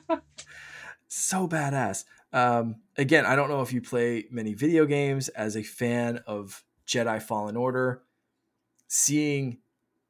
so 1.06 1.46
badass 1.46 2.02
um 2.32 2.76
again 2.96 3.24
i 3.26 3.36
don't 3.36 3.48
know 3.48 3.62
if 3.62 3.72
you 3.72 3.80
play 3.80 4.24
many 4.30 4.54
video 4.54 4.84
games 4.86 5.28
as 5.28 5.56
a 5.56 5.62
fan 5.62 6.20
of 6.26 6.64
jedi 6.86 7.22
fallen 7.22 7.56
order 7.56 8.02
seeing 8.88 9.58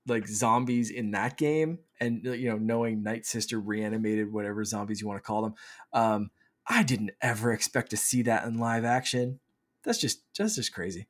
like 0.06 0.26
zombies 0.26 0.90
in 0.90 1.10
that 1.10 1.36
game 1.36 1.78
and 2.00 2.26
uh, 2.26 2.32
you 2.32 2.48
know 2.48 2.56
knowing 2.58 3.02
night 3.02 3.26
sister 3.26 3.60
reanimated 3.60 4.32
whatever 4.32 4.64
zombies 4.64 5.00
you 5.00 5.06
want 5.06 5.18
to 5.22 5.26
call 5.26 5.42
them 5.42 5.54
um 5.92 6.30
i 6.66 6.82
didn't 6.82 7.10
ever 7.20 7.52
expect 7.52 7.90
to 7.90 7.96
see 7.96 8.22
that 8.22 8.44
in 8.44 8.58
live 8.58 8.84
action. 8.84 9.40
That's 9.84 9.98
just 9.98 10.22
that's 10.36 10.56
just 10.56 10.72
crazy. 10.72 11.06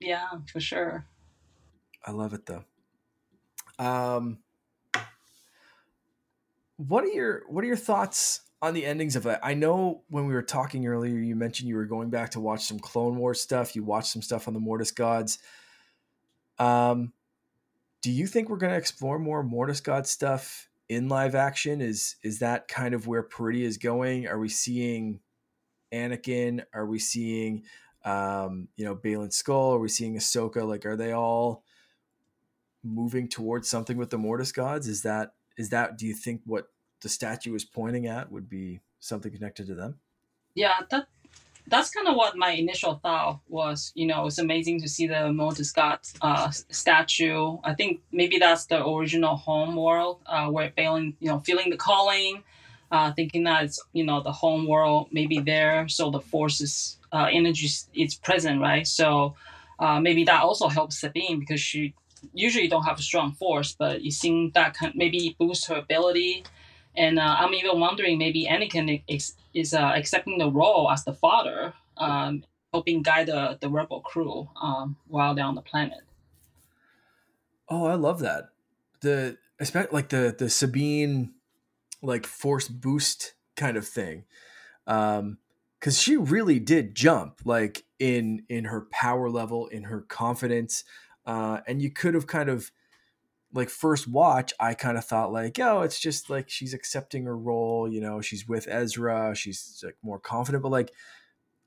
Yeah 0.00 0.28
for 0.50 0.60
sure. 0.60 1.06
I 2.04 2.10
love 2.10 2.34
it 2.34 2.46
though. 2.46 2.64
Um 3.78 4.38
what 6.76 7.04
are 7.04 7.08
your 7.08 7.42
what 7.48 7.64
are 7.64 7.68
your 7.68 7.76
thoughts 7.76 8.40
on 8.62 8.72
the 8.72 8.86
endings 8.86 9.16
of 9.16 9.26
it 9.26 9.38
i 9.42 9.52
know 9.52 10.02
when 10.08 10.26
we 10.26 10.32
were 10.32 10.42
talking 10.42 10.86
earlier 10.86 11.18
you 11.18 11.36
mentioned 11.36 11.68
you 11.68 11.76
were 11.76 11.84
going 11.84 12.08
back 12.08 12.30
to 12.30 12.40
watch 12.40 12.64
some 12.64 12.78
clone 12.78 13.16
wars 13.16 13.40
stuff 13.40 13.76
you 13.76 13.82
watched 13.82 14.12
some 14.12 14.22
stuff 14.22 14.48
on 14.48 14.54
the 14.54 14.60
mortis 14.60 14.92
gods 14.92 15.38
um 16.58 17.12
do 18.02 18.10
you 18.10 18.26
think 18.26 18.50
we're 18.50 18.56
going 18.56 18.72
to 18.72 18.78
explore 18.78 19.18
more 19.18 19.42
Mortis 19.42 19.80
God 19.80 20.06
stuff 20.06 20.68
in 20.88 21.08
live 21.08 21.34
action? 21.34 21.80
Is 21.80 22.16
is 22.22 22.40
that 22.40 22.68
kind 22.68 22.94
of 22.94 23.06
where 23.06 23.22
Peridea 23.22 23.64
is 23.64 23.78
going? 23.78 24.26
Are 24.26 24.38
we 24.38 24.48
seeing 24.48 25.20
Anakin? 25.92 26.64
Are 26.74 26.84
we 26.84 26.98
seeing 26.98 27.62
um, 28.04 28.68
you 28.76 28.84
know 28.84 28.96
Baylan 28.96 29.30
Skoll? 29.30 29.76
Are 29.76 29.78
we 29.78 29.88
seeing 29.88 30.16
Ahsoka? 30.16 30.66
Like, 30.66 30.84
are 30.84 30.96
they 30.96 31.12
all 31.12 31.62
moving 32.82 33.28
towards 33.28 33.68
something 33.68 33.96
with 33.96 34.10
the 34.10 34.18
Mortis 34.18 34.50
gods? 34.50 34.88
Is 34.88 35.02
that 35.02 35.34
is 35.56 35.70
that? 35.70 35.96
Do 35.96 36.06
you 36.06 36.14
think 36.14 36.42
what 36.44 36.66
the 37.02 37.08
statue 37.08 37.54
is 37.54 37.64
pointing 37.64 38.06
at 38.06 38.30
would 38.30 38.48
be 38.48 38.80
something 39.00 39.32
connected 39.32 39.66
to 39.66 39.74
them? 39.74 39.98
Yeah, 40.54 40.74
that 40.90 41.06
that's 41.68 41.90
kind 41.90 42.08
of 42.08 42.16
what 42.16 42.36
my 42.36 42.50
initial 42.50 43.00
thought 43.02 43.40
was. 43.48 43.92
You 43.94 44.06
know, 44.06 44.26
it's 44.26 44.38
amazing 44.38 44.80
to 44.82 44.88
see 44.88 45.06
the 45.06 45.32
Mortis 45.32 45.72
God 45.72 45.98
uh, 46.20 46.50
statue. 46.50 47.58
I 47.64 47.74
think 47.74 48.00
maybe 48.10 48.38
that's 48.38 48.66
the 48.66 48.86
original 48.86 49.36
home 49.36 49.76
world 49.76 50.20
uh, 50.26 50.48
where 50.48 50.70
Baylan, 50.70 51.14
you 51.20 51.28
know, 51.28 51.40
feeling 51.40 51.70
the 51.70 51.76
calling, 51.76 52.42
uh, 52.90 53.12
thinking 53.12 53.44
that 53.44 53.64
it's 53.64 53.80
you 53.92 54.04
know 54.04 54.22
the 54.22 54.32
home 54.32 54.66
world 54.66 55.08
maybe 55.12 55.38
there, 55.38 55.88
so 55.88 56.10
the 56.10 56.20
forces 56.20 56.98
uh, 57.12 57.28
energy 57.30 57.68
is 57.94 58.14
present, 58.14 58.60
right? 58.60 58.86
So 58.86 59.34
uh, 59.78 60.00
maybe 60.00 60.24
that 60.24 60.42
also 60.42 60.68
helps 60.68 61.00
Sabine 61.00 61.38
because 61.38 61.60
she 61.60 61.94
usually 62.34 62.68
don't 62.68 62.84
have 62.84 62.98
a 62.98 63.02
strong 63.02 63.32
force, 63.32 63.74
but 63.76 64.02
you 64.02 64.12
think 64.12 64.54
that 64.54 64.74
can 64.74 64.92
maybe 64.94 65.36
boost 65.38 65.66
her 65.66 65.76
ability. 65.76 66.44
And 66.96 67.18
uh, 67.18 67.36
I'm 67.38 67.54
even 67.54 67.80
wondering 67.80 68.18
maybe 68.18 68.46
Anakin 68.50 69.02
is, 69.08 69.34
is 69.54 69.72
uh, 69.74 69.92
accepting 69.94 70.38
the 70.38 70.50
role 70.50 70.90
as 70.90 71.04
the 71.04 71.14
father, 71.14 71.72
um, 71.96 72.44
helping 72.72 73.02
guide 73.02 73.26
the, 73.28 73.58
the 73.60 73.68
rebel 73.68 74.00
crew 74.00 74.48
um, 74.60 74.96
while 75.08 75.34
they're 75.34 75.44
on 75.44 75.54
the 75.54 75.62
planet. 75.62 76.00
Oh, 77.68 77.86
I 77.86 77.94
love 77.94 78.20
that. 78.20 78.50
The 79.00 79.38
especially 79.58 79.92
like 79.92 80.10
the 80.10 80.34
the 80.38 80.50
Sabine 80.50 81.32
like 82.02 82.26
force 82.26 82.68
boost 82.68 83.34
kind 83.56 83.76
of 83.76 83.86
thing. 83.86 84.24
Um 84.86 85.38
cuz 85.80 85.98
she 86.00 86.16
really 86.16 86.58
did 86.58 86.94
jump 86.94 87.40
like 87.44 87.84
in 87.98 88.44
in 88.48 88.64
her 88.64 88.82
power 88.90 89.30
level, 89.30 89.68
in 89.68 89.84
her 89.84 90.02
confidence. 90.02 90.84
Uh 91.24 91.60
and 91.66 91.80
you 91.80 91.90
could 91.90 92.14
have 92.14 92.26
kind 92.26 92.50
of 92.50 92.72
like 93.52 93.68
first 93.68 94.08
watch, 94.08 94.52
I 94.58 94.74
kind 94.74 94.96
of 94.96 95.04
thought 95.04 95.32
like, 95.32 95.58
oh, 95.58 95.82
it's 95.82 96.00
just 96.00 96.30
like 96.30 96.48
she's 96.48 96.74
accepting 96.74 97.24
her 97.24 97.36
role. 97.36 97.90
You 97.90 98.00
know, 98.00 98.20
she's 98.20 98.48
with 98.48 98.66
Ezra. 98.68 99.34
She's 99.34 99.82
like 99.84 99.96
more 100.02 100.18
confident. 100.18 100.62
But 100.62 100.72
like, 100.72 100.92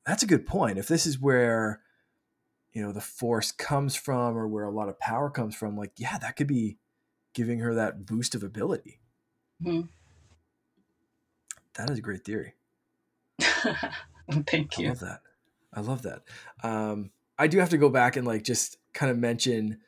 that's 0.05 0.23
a 0.23 0.27
good 0.27 0.45
point. 0.45 0.77
If 0.77 0.87
this 0.87 1.05
is 1.05 1.19
where 1.19 1.81
you 2.73 2.81
know 2.81 2.91
the 2.91 3.01
force 3.01 3.51
comes 3.51 3.95
from, 3.95 4.37
or 4.37 4.47
where 4.47 4.65
a 4.65 4.71
lot 4.71 4.89
of 4.89 4.99
power 4.99 5.29
comes 5.29 5.55
from, 5.55 5.77
like, 5.77 5.91
yeah, 5.97 6.17
that 6.17 6.35
could 6.35 6.47
be 6.47 6.77
giving 7.33 7.59
her 7.59 7.75
that 7.75 8.05
boost 8.05 8.33
of 8.33 8.43
ability. 8.43 8.99
Mm-hmm. 9.63 9.87
That 11.75 11.89
is 11.89 11.99
a 11.99 12.01
great 12.01 12.23
theory. 12.23 12.53
Thank 14.47 14.79
you. 14.79 14.87
I 14.87 14.89
love 14.89 14.99
that. 15.01 15.21
I 15.73 15.81
love 15.81 16.01
that. 16.03 16.21
Um, 16.63 17.11
I 17.37 17.47
do 17.47 17.59
have 17.59 17.69
to 17.69 17.77
go 17.77 17.89
back 17.89 18.15
and 18.15 18.25
like 18.25 18.43
just 18.43 18.77
kind 18.93 19.11
of 19.11 19.17
mention 19.17 19.79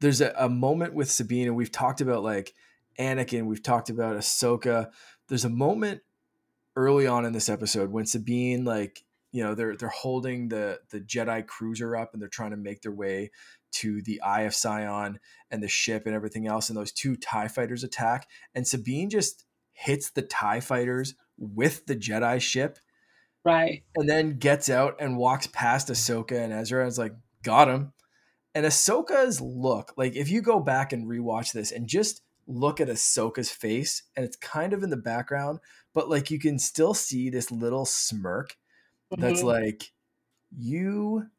there's 0.00 0.20
a, 0.20 0.34
a 0.36 0.48
moment 0.48 0.94
with 0.94 1.10
Sabine, 1.10 1.46
and 1.46 1.56
we've 1.56 1.72
talked 1.72 2.00
about 2.00 2.22
like 2.22 2.54
Anakin, 2.98 3.46
we've 3.46 3.62
talked 3.62 3.90
about 3.90 4.16
Ahsoka. 4.16 4.90
There's 5.28 5.44
a 5.44 5.50
moment 5.50 6.02
early 6.76 7.06
on 7.06 7.24
in 7.24 7.32
this 7.32 7.48
episode 7.48 7.90
when 7.90 8.06
Sabine, 8.06 8.64
like, 8.64 9.04
you 9.32 9.42
know, 9.42 9.54
they're 9.54 9.76
they're 9.76 9.88
holding 9.88 10.48
the 10.48 10.80
the 10.90 11.00
Jedi 11.00 11.46
cruiser 11.46 11.96
up 11.96 12.12
and 12.12 12.22
they're 12.22 12.28
trying 12.28 12.50
to 12.50 12.56
make 12.56 12.82
their 12.82 12.92
way 12.92 13.30
to 13.72 14.02
the 14.02 14.20
Eye 14.22 14.42
of 14.42 14.54
Sion 14.54 15.18
and 15.50 15.62
the 15.62 15.68
ship 15.68 16.06
and 16.06 16.14
everything 16.14 16.46
else, 16.46 16.68
and 16.68 16.78
those 16.78 16.92
two 16.92 17.16
TIE 17.16 17.48
fighters 17.48 17.82
attack, 17.82 18.28
and 18.54 18.66
Sabine 18.66 19.10
just 19.10 19.44
hits 19.72 20.10
the 20.10 20.22
TIE 20.22 20.60
fighters 20.60 21.14
with 21.36 21.86
the 21.86 21.96
Jedi 21.96 22.40
ship. 22.40 22.78
Right. 23.44 23.82
And 23.94 24.08
then 24.08 24.38
gets 24.38 24.70
out 24.70 24.96
and 25.00 25.18
walks 25.18 25.46
past 25.48 25.88
Ahsoka 25.88 26.32
and 26.42 26.52
Ezra 26.52 26.80
and 26.80 26.88
is 26.88 26.98
like, 26.98 27.14
got 27.42 27.68
him. 27.68 27.92
And 28.54 28.64
Ahsoka's 28.66 29.40
look, 29.40 29.92
like 29.96 30.14
if 30.16 30.30
you 30.30 30.40
go 30.42 30.60
back 30.60 30.92
and 30.92 31.06
rewatch 31.08 31.52
this 31.52 31.72
and 31.72 31.86
just 31.88 32.22
look 32.46 32.80
at 32.80 32.88
Ahsoka's 32.88 33.50
face, 33.50 34.02
and 34.16 34.24
it's 34.24 34.36
kind 34.36 34.72
of 34.72 34.82
in 34.82 34.90
the 34.90 34.96
background, 34.96 35.60
but 35.92 36.08
like 36.08 36.30
you 36.30 36.38
can 36.38 36.58
still 36.58 36.94
see 36.94 37.30
this 37.30 37.50
little 37.50 37.84
smirk 37.86 38.56
that's 39.16 39.42
Mhm. 39.42 39.44
like, 39.44 39.92
you 40.56 41.30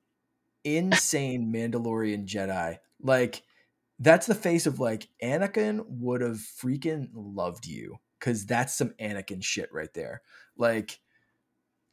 insane 0.63 1.53
Mandalorian 1.53 2.26
Jedi. 2.26 2.80
Like, 3.01 3.43
that's 3.99 4.28
the 4.28 4.36
face 4.36 4.66
of 4.68 4.80
like 4.80 5.07
Anakin 5.24 5.86
would 5.88 6.22
have 6.22 6.38
freaking 6.38 7.09
loved 7.13 7.66
you 7.68 7.99
because 8.20 8.45
that's 8.45 8.74
some 8.76 8.89
Anakin 8.99 9.43
shit 9.43 9.72
right 9.72 9.93
there. 9.93 10.22
Like, 10.57 10.99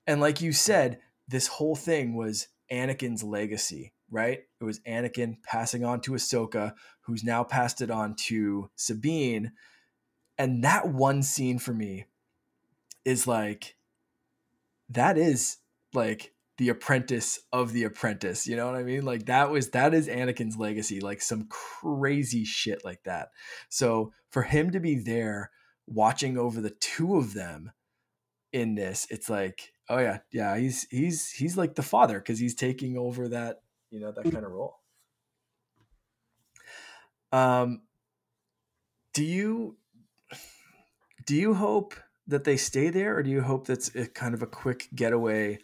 and 0.07 0.21
like 0.21 0.41
you 0.41 0.53
said, 0.53 1.01
this 1.29 1.47
whole 1.47 1.77
thing 1.77 2.15
was 2.17 2.49
Anakin's 2.71 3.23
legacy, 3.23 3.92
right? 4.13 4.41
It 4.61 4.65
was 4.65 4.79
Anakin 4.81 5.43
passing 5.43 5.85
on 5.85 6.01
to 6.03 6.13
Ahsoka, 6.13 6.75
who's 7.01 7.25
now 7.25 7.43
passed 7.43 7.81
it 7.81 7.91
on 7.91 8.15
to 8.27 8.71
Sabine. 8.77 9.53
And 10.39 10.63
that 10.63 10.89
one 10.89 11.23
scene 11.23 11.59
for 11.59 11.73
me 11.73 12.05
is 13.05 13.27
like, 13.27 13.75
that 14.91 15.19
is 15.19 15.57
like 15.95 16.33
the 16.59 16.69
apprentice 16.69 17.41
of 17.53 17.73
the 17.73 17.85
apprentice. 17.85 18.47
You 18.47 18.57
know 18.57 18.67
what 18.67 18.77
I 18.77 18.83
mean? 18.83 19.05
Like 19.05 19.27
that 19.27 19.51
was 19.51 19.71
that 19.71 19.95
is 19.95 20.09
Anakin's 20.09 20.57
legacy, 20.57 21.01
like 21.01 21.21
some 21.21 21.49
crazy 21.49 22.45
shit 22.45 22.85
like 22.85 23.03
that. 23.05 23.31
So 23.69 24.13
for 24.31 24.43
him 24.43 24.71
to 24.73 24.81
be 24.81 24.97
there 24.97 25.51
watching 25.87 26.39
over 26.39 26.61
the 26.61 26.71
two 26.71 27.17
of 27.17 27.35
them 27.35 27.73
in 28.53 28.75
this, 28.75 29.07
it's 29.11 29.31
like, 29.31 29.73
oh 29.89 29.99
yeah, 29.99 30.19
yeah, 30.31 30.57
he's 30.57 30.87
he's 30.91 31.31
he's 31.31 31.57
like 31.57 31.75
the 31.75 31.83
father 31.83 32.19
because 32.19 32.39
he's 32.39 32.55
taking 32.55 32.97
over 32.97 33.29
that, 33.29 33.62
you 33.93 34.01
know, 34.01 34.11
that 34.11 34.25
kind 34.25 34.45
of 34.45 34.51
role. 34.51 34.79
Um 37.31 37.83
do 39.15 39.25
you 39.25 39.77
do 41.27 41.37
you 41.37 41.55
hope 41.55 41.95
that 42.27 42.45
they 42.45 42.57
stay 42.57 42.89
there 42.89 43.17
or 43.17 43.23
do 43.23 43.31
you 43.31 43.43
hope 43.43 43.67
that's 43.67 43.95
a 43.95 44.07
kind 44.07 44.35
of 44.35 44.43
a 44.43 44.47
quick 44.47 44.89
getaway 44.95 45.59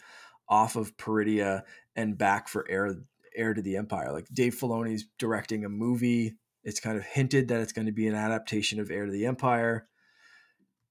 off 0.49 0.77
of 0.77 0.97
Peridea 0.97 1.63
and 1.97 2.19
back 2.19 2.49
for 2.49 2.69
air 2.71 2.95
heir 3.35 3.55
to 3.55 3.63
the 3.63 3.77
empire? 3.77 4.13
Like 4.13 4.27
dave 4.33 4.55
filoni's 4.55 5.07
directing 5.19 5.65
a 5.65 5.69
movie. 5.69 6.37
It's 6.63 6.81
kind 6.81 6.99
of 6.99 7.05
hinted 7.05 7.49
that 7.49 7.61
it's 7.61 7.73
going 7.73 7.87
to 7.87 7.93
be 7.93 8.07
an 8.07 8.15
adaptation 8.15 8.79
of 8.81 8.91
heir 8.91 9.07
to 9.07 9.13
the 9.13 9.27
empire. 9.27 9.89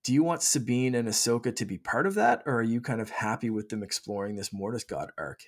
Do 0.04 0.14
you 0.14 0.24
want 0.24 0.42
sabine 0.42 0.96
and 0.96 1.08
ahsoka 1.08 1.56
to 1.56 1.66
be 1.66 1.78
part 1.78 2.08
of 2.08 2.16
that 2.16 2.42
or 2.46 2.56
are 2.56 2.64
you 2.64 2.82
kind 2.82 3.02
of 3.02 3.10
happy 3.10 3.50
with 3.50 3.70
them 3.70 3.84
exploring 3.84 4.38
this 4.38 4.54
mortis 4.54 4.84
god 4.84 5.12
arc 5.18 5.42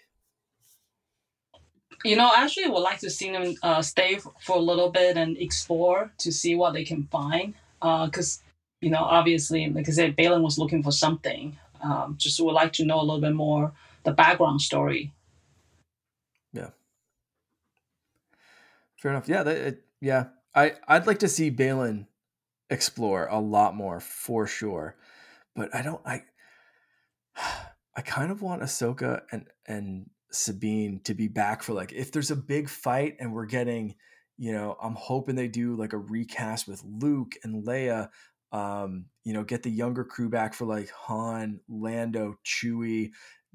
You 2.05 2.15
know, 2.15 2.27
I 2.27 2.43
actually 2.43 2.69
would 2.69 2.79
like 2.79 2.99
to 2.99 3.09
see 3.09 3.31
them 3.31 3.55
uh, 3.61 3.81
stay 3.81 4.15
f- 4.15 4.27
for 4.41 4.55
a 4.55 4.61
little 4.61 4.89
bit 4.89 5.17
and 5.17 5.37
explore 5.37 6.11
to 6.19 6.31
see 6.31 6.55
what 6.55 6.73
they 6.73 6.85
can 6.85 7.03
find. 7.11 7.53
Because, 7.81 8.41
you 8.81 8.89
know, 8.89 9.03
obviously, 9.03 9.69
like 9.69 9.87
I 9.89 9.91
said, 9.91 10.15
Baylan 10.15 10.41
was 10.41 10.57
looking 10.57 10.83
for 10.83 10.91
something. 10.91 11.57
Um, 11.81 12.15
just 12.17 12.39
would 12.39 12.53
like 12.53 12.73
to 12.73 12.85
know 12.85 12.99
a 12.99 13.03
little 13.03 13.21
bit 13.21 13.33
more 13.33 13.73
the 14.03 14.11
background 14.11 14.61
story. 14.61 15.13
Yeah. 16.53 16.69
Fair 18.97 19.11
enough. 19.11 19.29
Yeah, 19.29 19.43
that, 19.43 19.57
it, 19.57 19.83
yeah. 20.01 20.25
I 20.55 20.73
I'd 20.87 21.07
like 21.07 21.19
to 21.19 21.27
see 21.27 21.51
Baylan 21.51 22.07
explore 22.69 23.27
a 23.27 23.39
lot 23.39 23.75
more 23.75 23.99
for 23.99 24.47
sure, 24.47 24.95
but 25.55 25.73
I 25.73 25.81
don't. 25.81 26.01
I 26.05 26.23
I 27.95 28.01
kind 28.01 28.31
of 28.31 28.41
want 28.41 28.61
Ahsoka 28.61 29.21
and 29.31 29.47
and 29.65 30.09
Sabine 30.31 31.01
to 31.05 31.13
be 31.13 31.27
back 31.27 31.63
for 31.63 31.73
like 31.73 31.91
if 31.91 32.11
there's 32.11 32.31
a 32.31 32.35
big 32.35 32.69
fight 32.69 33.15
and 33.19 33.33
we're 33.33 33.45
getting, 33.45 33.95
you 34.37 34.51
know, 34.51 34.77
I'm 34.81 34.95
hoping 34.95 35.35
they 35.35 35.47
do 35.47 35.75
like 35.75 35.93
a 35.93 35.97
recast 35.97 36.67
with 36.67 36.83
Luke 36.83 37.33
and 37.43 37.65
Leia. 37.65 38.09
Um, 38.51 39.05
you 39.23 39.33
know, 39.33 39.43
get 39.43 39.63
the 39.63 39.69
younger 39.69 40.03
crew 40.03 40.29
back 40.29 40.53
for 40.53 40.65
like 40.65 40.89
Han, 40.91 41.59
Lando, 41.67 42.35
Chewie, 42.45 43.11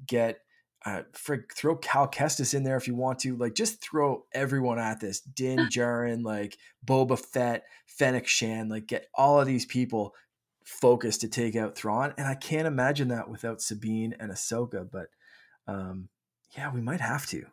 get 0.07 0.39
uh, 0.85 1.01
frig, 1.13 1.51
throw 1.51 1.75
Cal 1.75 2.07
Kestis 2.07 2.53
in 2.53 2.63
there 2.63 2.77
if 2.77 2.87
you 2.87 2.95
want 2.95 3.19
to. 3.19 3.35
Like, 3.35 3.55
just 3.55 3.81
throw 3.81 4.25
everyone 4.33 4.79
at 4.79 4.99
this. 4.99 5.19
Din 5.19 5.57
Djarin, 5.71 6.23
like 6.23 6.57
Boba 6.85 7.19
Fett, 7.19 7.63
Fennec 7.87 8.27
Shand, 8.27 8.69
like 8.69 8.87
get 8.87 9.07
all 9.15 9.39
of 9.39 9.47
these 9.47 9.65
people 9.65 10.13
focused 10.63 11.21
to 11.21 11.27
take 11.27 11.55
out 11.55 11.75
Thrawn. 11.75 12.13
And 12.17 12.27
I 12.27 12.35
can't 12.35 12.67
imagine 12.67 13.07
that 13.09 13.29
without 13.29 13.61
Sabine 13.61 14.15
and 14.19 14.31
Ahsoka. 14.31 14.87
But 14.89 15.07
um, 15.67 16.09
yeah, 16.57 16.71
we 16.73 16.81
might 16.81 17.01
have 17.01 17.25
to. 17.27 17.45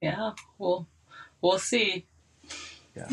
Yeah, 0.00 0.32
we'll 0.58 0.88
we'll 1.40 1.58
see. 1.58 2.06
Yeah. 2.96 3.08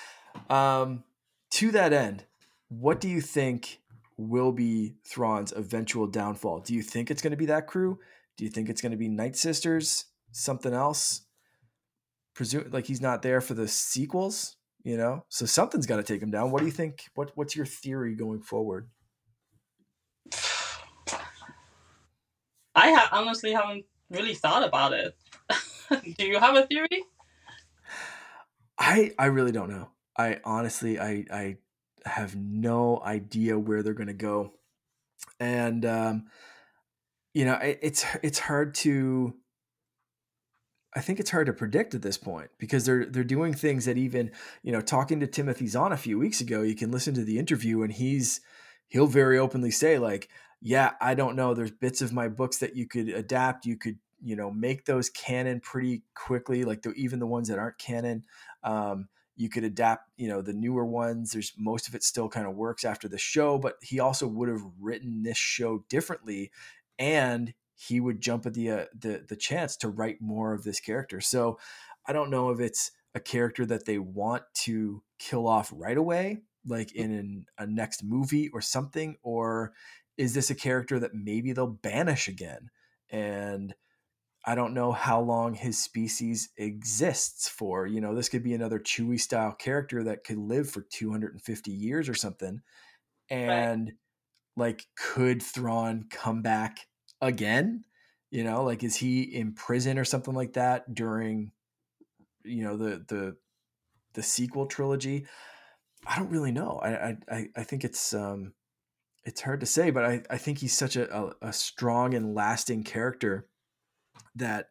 um, 0.50 1.04
to 1.52 1.70
that 1.72 1.92
end, 1.92 2.24
what 2.68 3.00
do 3.00 3.08
you 3.08 3.20
think 3.20 3.80
will 4.16 4.52
be 4.52 4.94
Thrawn's 5.04 5.52
eventual 5.52 6.06
downfall? 6.06 6.60
Do 6.60 6.74
you 6.74 6.82
think 6.82 7.10
it's 7.10 7.22
going 7.22 7.32
to 7.32 7.36
be 7.36 7.46
that 7.46 7.66
crew? 7.66 7.98
Do 8.36 8.44
you 8.44 8.50
think 8.50 8.68
it's 8.68 8.80
going 8.80 8.92
to 8.92 8.98
be 8.98 9.08
Night 9.08 9.36
Sisters? 9.36 10.06
Something 10.32 10.74
else? 10.74 11.22
Presume 12.34 12.70
like 12.70 12.86
he's 12.86 13.00
not 13.00 13.22
there 13.22 13.40
for 13.40 13.54
the 13.54 13.66
sequels, 13.66 14.56
you 14.84 14.96
know. 14.96 15.24
So 15.28 15.44
something's 15.44 15.86
got 15.86 15.96
to 15.96 16.04
take 16.04 16.22
him 16.22 16.30
down. 16.30 16.52
What 16.52 16.60
do 16.60 16.66
you 16.66 16.72
think? 16.72 17.06
What 17.14 17.32
What's 17.34 17.56
your 17.56 17.66
theory 17.66 18.14
going 18.14 18.42
forward? 18.42 18.88
I 22.74 22.92
ha- 22.92 23.08
honestly 23.10 23.52
haven't 23.52 23.86
really 24.10 24.34
thought 24.34 24.64
about 24.64 24.92
it. 24.92 25.16
do 26.18 26.26
you 26.26 26.38
have 26.38 26.56
a 26.56 26.66
theory? 26.66 27.04
I 28.78 29.12
I 29.18 29.26
really 29.26 29.52
don't 29.52 29.70
know. 29.70 29.90
I 30.16 30.40
honestly 30.44 30.98
I 30.98 31.24
I 31.30 31.56
have 32.04 32.36
no 32.36 33.02
idea 33.04 33.58
where 33.58 33.82
they're 33.82 33.94
going 33.94 34.08
to 34.08 34.12
go, 34.12 34.52
and 35.40 35.84
um, 35.84 36.26
you 37.34 37.44
know 37.44 37.54
it, 37.54 37.78
it's 37.82 38.04
it's 38.22 38.38
hard 38.38 38.74
to. 38.76 39.34
I 40.96 41.00
think 41.00 41.20
it's 41.20 41.30
hard 41.30 41.46
to 41.46 41.52
predict 41.52 41.94
at 41.94 42.02
this 42.02 42.16
point 42.16 42.50
because 42.58 42.86
they're 42.86 43.04
they're 43.04 43.24
doing 43.24 43.54
things 43.54 43.84
that 43.84 43.98
even 43.98 44.30
you 44.62 44.72
know 44.72 44.80
talking 44.80 45.20
to 45.20 45.26
Timothy 45.26 45.66
Zahn 45.66 45.92
a 45.92 45.96
few 45.96 46.18
weeks 46.18 46.40
ago, 46.40 46.62
you 46.62 46.74
can 46.74 46.90
listen 46.90 47.14
to 47.14 47.24
the 47.24 47.38
interview 47.38 47.82
and 47.82 47.92
he's 47.92 48.40
he'll 48.88 49.06
very 49.06 49.38
openly 49.38 49.70
say 49.70 49.98
like, 49.98 50.28
yeah, 50.60 50.92
I 51.00 51.14
don't 51.14 51.36
know. 51.36 51.54
There's 51.54 51.70
bits 51.70 52.02
of 52.02 52.12
my 52.12 52.28
books 52.28 52.58
that 52.58 52.76
you 52.76 52.86
could 52.86 53.08
adapt. 53.08 53.66
You 53.66 53.76
could 53.76 53.98
you 54.20 54.36
know 54.36 54.50
make 54.50 54.84
those 54.84 55.10
canon 55.10 55.60
pretty 55.60 56.02
quickly, 56.14 56.64
like 56.64 56.82
the, 56.82 56.90
even 56.92 57.18
the 57.18 57.26
ones 57.26 57.48
that 57.48 57.58
aren't 57.58 57.78
canon. 57.78 58.24
Um, 58.62 59.08
you 59.38 59.48
could 59.48 59.64
adapt 59.64 60.10
you 60.16 60.28
know 60.28 60.42
the 60.42 60.52
newer 60.52 60.84
ones 60.84 61.30
there's 61.32 61.54
most 61.56 61.88
of 61.88 61.94
it 61.94 62.02
still 62.02 62.28
kind 62.28 62.46
of 62.46 62.56
works 62.56 62.84
after 62.84 63.08
the 63.08 63.16
show 63.16 63.56
but 63.56 63.76
he 63.80 64.00
also 64.00 64.26
would 64.26 64.48
have 64.48 64.62
written 64.80 65.22
this 65.22 65.38
show 65.38 65.84
differently 65.88 66.50
and 66.98 67.54
he 67.76 68.00
would 68.00 68.20
jump 68.20 68.44
at 68.44 68.54
the 68.54 68.70
uh, 68.70 68.84
the 68.98 69.24
the 69.28 69.36
chance 69.36 69.76
to 69.76 69.88
write 69.88 70.20
more 70.20 70.52
of 70.52 70.64
this 70.64 70.80
character 70.80 71.20
so 71.20 71.58
i 72.06 72.12
don't 72.12 72.30
know 72.30 72.50
if 72.50 72.60
it's 72.60 72.90
a 73.14 73.20
character 73.20 73.64
that 73.64 73.86
they 73.86 73.98
want 73.98 74.42
to 74.52 75.02
kill 75.18 75.46
off 75.46 75.72
right 75.74 75.96
away 75.96 76.42
like 76.66 76.92
in 76.94 77.12
an, 77.12 77.46
a 77.58 77.66
next 77.66 78.02
movie 78.02 78.48
or 78.50 78.60
something 78.60 79.16
or 79.22 79.72
is 80.18 80.34
this 80.34 80.50
a 80.50 80.54
character 80.54 80.98
that 80.98 81.14
maybe 81.14 81.52
they'll 81.52 81.66
banish 81.66 82.28
again 82.28 82.70
and 83.10 83.74
I 84.48 84.54
don't 84.54 84.72
know 84.72 84.92
how 84.92 85.20
long 85.20 85.52
his 85.52 85.76
species 85.76 86.48
exists 86.56 87.48
for. 87.48 87.86
You 87.86 88.00
know, 88.00 88.14
this 88.14 88.28
could 88.28 88.42
be 88.42 88.54
another 88.54 88.78
Chewie 88.78 89.20
style 89.20 89.52
character 89.52 90.04
that 90.04 90.24
could 90.24 90.38
live 90.38 90.70
for 90.70 90.80
250 90.80 91.70
years 91.70 92.08
or 92.08 92.14
something. 92.14 92.62
And 93.28 93.88
right. 93.88 93.96
like, 94.56 94.86
could 94.96 95.42
Thrawn 95.42 96.06
come 96.08 96.40
back 96.40 96.86
again? 97.20 97.84
You 98.30 98.44
know, 98.44 98.64
like, 98.64 98.82
is 98.82 98.96
he 98.96 99.22
in 99.22 99.52
prison 99.52 99.98
or 99.98 100.04
something 100.04 100.34
like 100.34 100.54
that 100.54 100.94
during, 100.94 101.52
you 102.42 102.64
know, 102.64 102.78
the 102.78 103.04
the 103.06 103.36
the 104.14 104.22
sequel 104.22 104.66
trilogy? 104.66 105.26
I 106.06 106.18
don't 106.18 106.30
really 106.30 106.52
know. 106.52 106.80
I 106.82 107.16
I 107.30 107.48
I 107.54 107.62
think 107.64 107.84
it's 107.84 108.14
um 108.14 108.54
it's 109.28 109.42
hard 109.42 109.60
to 109.60 109.66
say, 109.66 109.90
but 109.90 110.04
I 110.04 110.22
I 110.30 110.38
think 110.38 110.58
he's 110.58 110.76
such 110.76 110.96
a, 110.96 111.14
a, 111.14 111.32
a 111.42 111.52
strong 111.52 112.14
and 112.14 112.34
lasting 112.34 112.84
character 112.84 113.46
that 114.34 114.70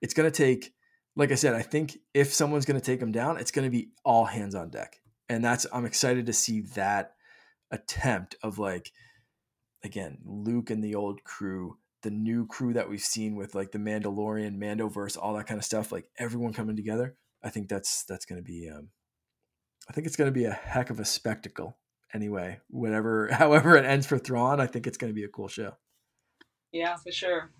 it's 0.00 0.14
going 0.14 0.30
to 0.30 0.36
take 0.36 0.72
like 1.14 1.32
i 1.32 1.34
said 1.34 1.54
i 1.54 1.62
think 1.62 1.98
if 2.14 2.32
someone's 2.32 2.64
going 2.64 2.78
to 2.78 2.84
take 2.84 3.00
him 3.00 3.12
down 3.12 3.38
it's 3.38 3.50
going 3.50 3.64
to 3.64 3.70
be 3.70 3.90
all 4.04 4.24
hands 4.24 4.54
on 4.54 4.70
deck. 4.70 5.00
And 5.28 5.44
that's 5.44 5.66
i'm 5.72 5.84
excited 5.84 6.26
to 6.26 6.32
see 6.32 6.60
that 6.74 7.14
attempt 7.70 8.36
of 8.42 8.58
like 8.58 8.92
again 9.82 10.18
luke 10.24 10.70
and 10.70 10.84
the 10.84 10.94
old 10.94 11.24
crew 11.24 11.78
the 12.02 12.10
new 12.10 12.46
crew 12.46 12.72
that 12.74 12.88
we've 12.88 13.00
seen 13.00 13.34
with 13.34 13.54
like 13.54 13.72
the 13.72 13.78
mandalorian 13.78 14.56
mandoverse 14.56 15.18
all 15.20 15.34
that 15.34 15.46
kind 15.46 15.58
of 15.58 15.64
stuff 15.64 15.90
like 15.90 16.08
everyone 16.18 16.52
coming 16.52 16.76
together 16.76 17.16
i 17.42 17.50
think 17.50 17.68
that's 17.68 18.04
that's 18.04 18.24
going 18.24 18.40
to 18.40 18.44
be 18.44 18.70
um 18.70 18.90
i 19.88 19.92
think 19.92 20.06
it's 20.06 20.16
going 20.16 20.28
to 20.28 20.32
be 20.32 20.44
a 20.44 20.52
heck 20.52 20.90
of 20.90 21.00
a 21.00 21.04
spectacle 21.04 21.76
anyway 22.16 22.58
whatever 22.68 23.28
however 23.32 23.76
it 23.76 23.84
ends 23.84 24.06
for 24.06 24.18
Thrawn 24.18 24.60
i 24.60 24.66
think 24.66 24.86
it's 24.86 24.98
going 24.98 25.12
to 25.12 25.14
be 25.14 25.24
a 25.24 25.28
cool 25.28 25.48
show 25.48 25.72
yeah 26.72 26.96
for 26.96 27.12
sure 27.12 27.50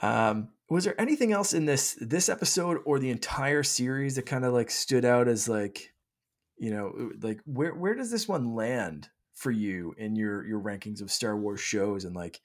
um, 0.00 0.48
was 0.68 0.84
there 0.84 0.98
anything 1.00 1.32
else 1.32 1.52
in 1.52 1.66
this 1.66 1.96
this 2.00 2.28
episode 2.28 2.78
or 2.84 2.98
the 2.98 3.10
entire 3.10 3.62
series 3.62 4.16
that 4.16 4.26
kind 4.26 4.44
of 4.44 4.54
like 4.54 4.70
stood 4.70 5.04
out 5.04 5.28
as 5.28 5.48
like, 5.48 5.92
you 6.58 6.70
know, 6.70 7.10
like 7.20 7.40
where 7.44 7.74
where 7.74 7.94
does 7.94 8.10
this 8.10 8.26
one 8.26 8.54
land 8.54 9.08
for 9.34 9.50
you 9.50 9.94
in 9.98 10.16
your 10.16 10.46
your 10.46 10.60
rankings 10.60 11.02
of 11.02 11.10
Star 11.10 11.36
Wars 11.36 11.60
shows 11.60 12.04
and 12.04 12.16
like, 12.16 12.40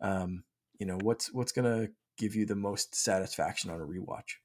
um, 0.00 0.42
you 0.78 0.86
know, 0.86 0.98
what's 1.00 1.32
what's 1.32 1.52
gonna 1.52 1.88
give 2.18 2.34
you 2.34 2.44
the 2.44 2.56
most 2.56 2.94
satisfaction 2.94 3.70
on 3.70 3.80
a 3.80 3.86
rewatch? 3.86 4.40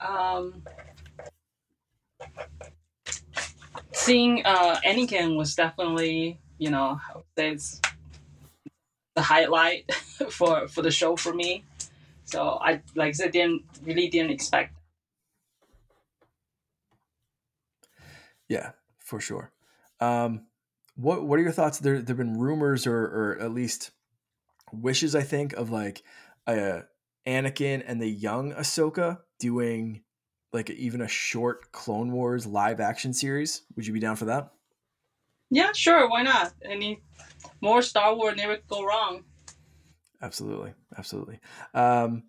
Um, 0.00 0.62
seeing 4.02 4.42
uh, 4.44 4.80
Anakin 4.84 5.36
was 5.36 5.54
definitely, 5.54 6.38
you 6.58 6.70
know, 6.70 7.00
it's 7.36 7.80
the 9.14 9.22
highlight 9.22 9.92
for 10.30 10.68
for 10.68 10.82
the 10.82 10.90
show 10.90 11.16
for 11.16 11.32
me. 11.32 11.64
So 12.24 12.58
I 12.60 12.82
like 12.94 13.08
I 13.08 13.12
said, 13.12 13.32
didn't 13.32 13.62
really 13.82 14.08
didn't 14.08 14.30
expect. 14.30 14.74
Yeah, 18.48 18.72
for 18.98 19.20
sure. 19.20 19.52
Um, 20.00 20.46
what 20.94 21.24
what 21.24 21.38
are 21.38 21.42
your 21.42 21.52
thoughts? 21.52 21.78
There 21.78 22.00
there've 22.00 22.18
been 22.18 22.38
rumors 22.38 22.86
or 22.86 22.98
or 22.98 23.38
at 23.40 23.52
least 23.52 23.92
wishes, 24.72 25.14
I 25.14 25.22
think, 25.22 25.52
of 25.52 25.70
like 25.70 26.02
uh, 26.46 26.82
Anakin 27.26 27.82
and 27.86 28.00
the 28.00 28.08
young 28.08 28.52
Ahsoka 28.52 29.20
doing 29.38 30.02
like 30.52 30.70
even 30.70 31.00
a 31.00 31.08
short 31.08 31.72
Clone 31.72 32.12
Wars 32.12 32.46
live 32.46 32.80
action 32.80 33.12
series. 33.12 33.62
Would 33.76 33.86
you 33.86 33.92
be 33.92 34.00
down 34.00 34.16
for 34.16 34.26
that? 34.26 34.50
Yeah, 35.50 35.72
sure. 35.74 36.08
Why 36.08 36.22
not? 36.22 36.52
Any 36.64 37.02
more 37.60 37.82
Star 37.82 38.14
Wars 38.14 38.36
never 38.36 38.58
go 38.68 38.84
wrong. 38.84 39.24
Absolutely, 40.20 40.72
absolutely. 40.96 41.40
Um, 41.74 42.24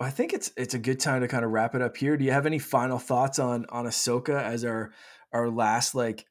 I 0.00 0.10
think 0.10 0.32
it's 0.32 0.52
it's 0.56 0.74
a 0.74 0.78
good 0.78 1.00
time 1.00 1.20
to 1.20 1.28
kind 1.28 1.44
of 1.44 1.50
wrap 1.50 1.74
it 1.74 1.82
up 1.82 1.96
here. 1.96 2.16
Do 2.16 2.24
you 2.24 2.32
have 2.32 2.46
any 2.46 2.58
final 2.58 2.98
thoughts 2.98 3.38
on 3.38 3.66
on 3.68 3.86
Ahsoka 3.86 4.42
as 4.42 4.64
our 4.64 4.92
our 5.32 5.48
last 5.48 5.94
like 5.94 6.26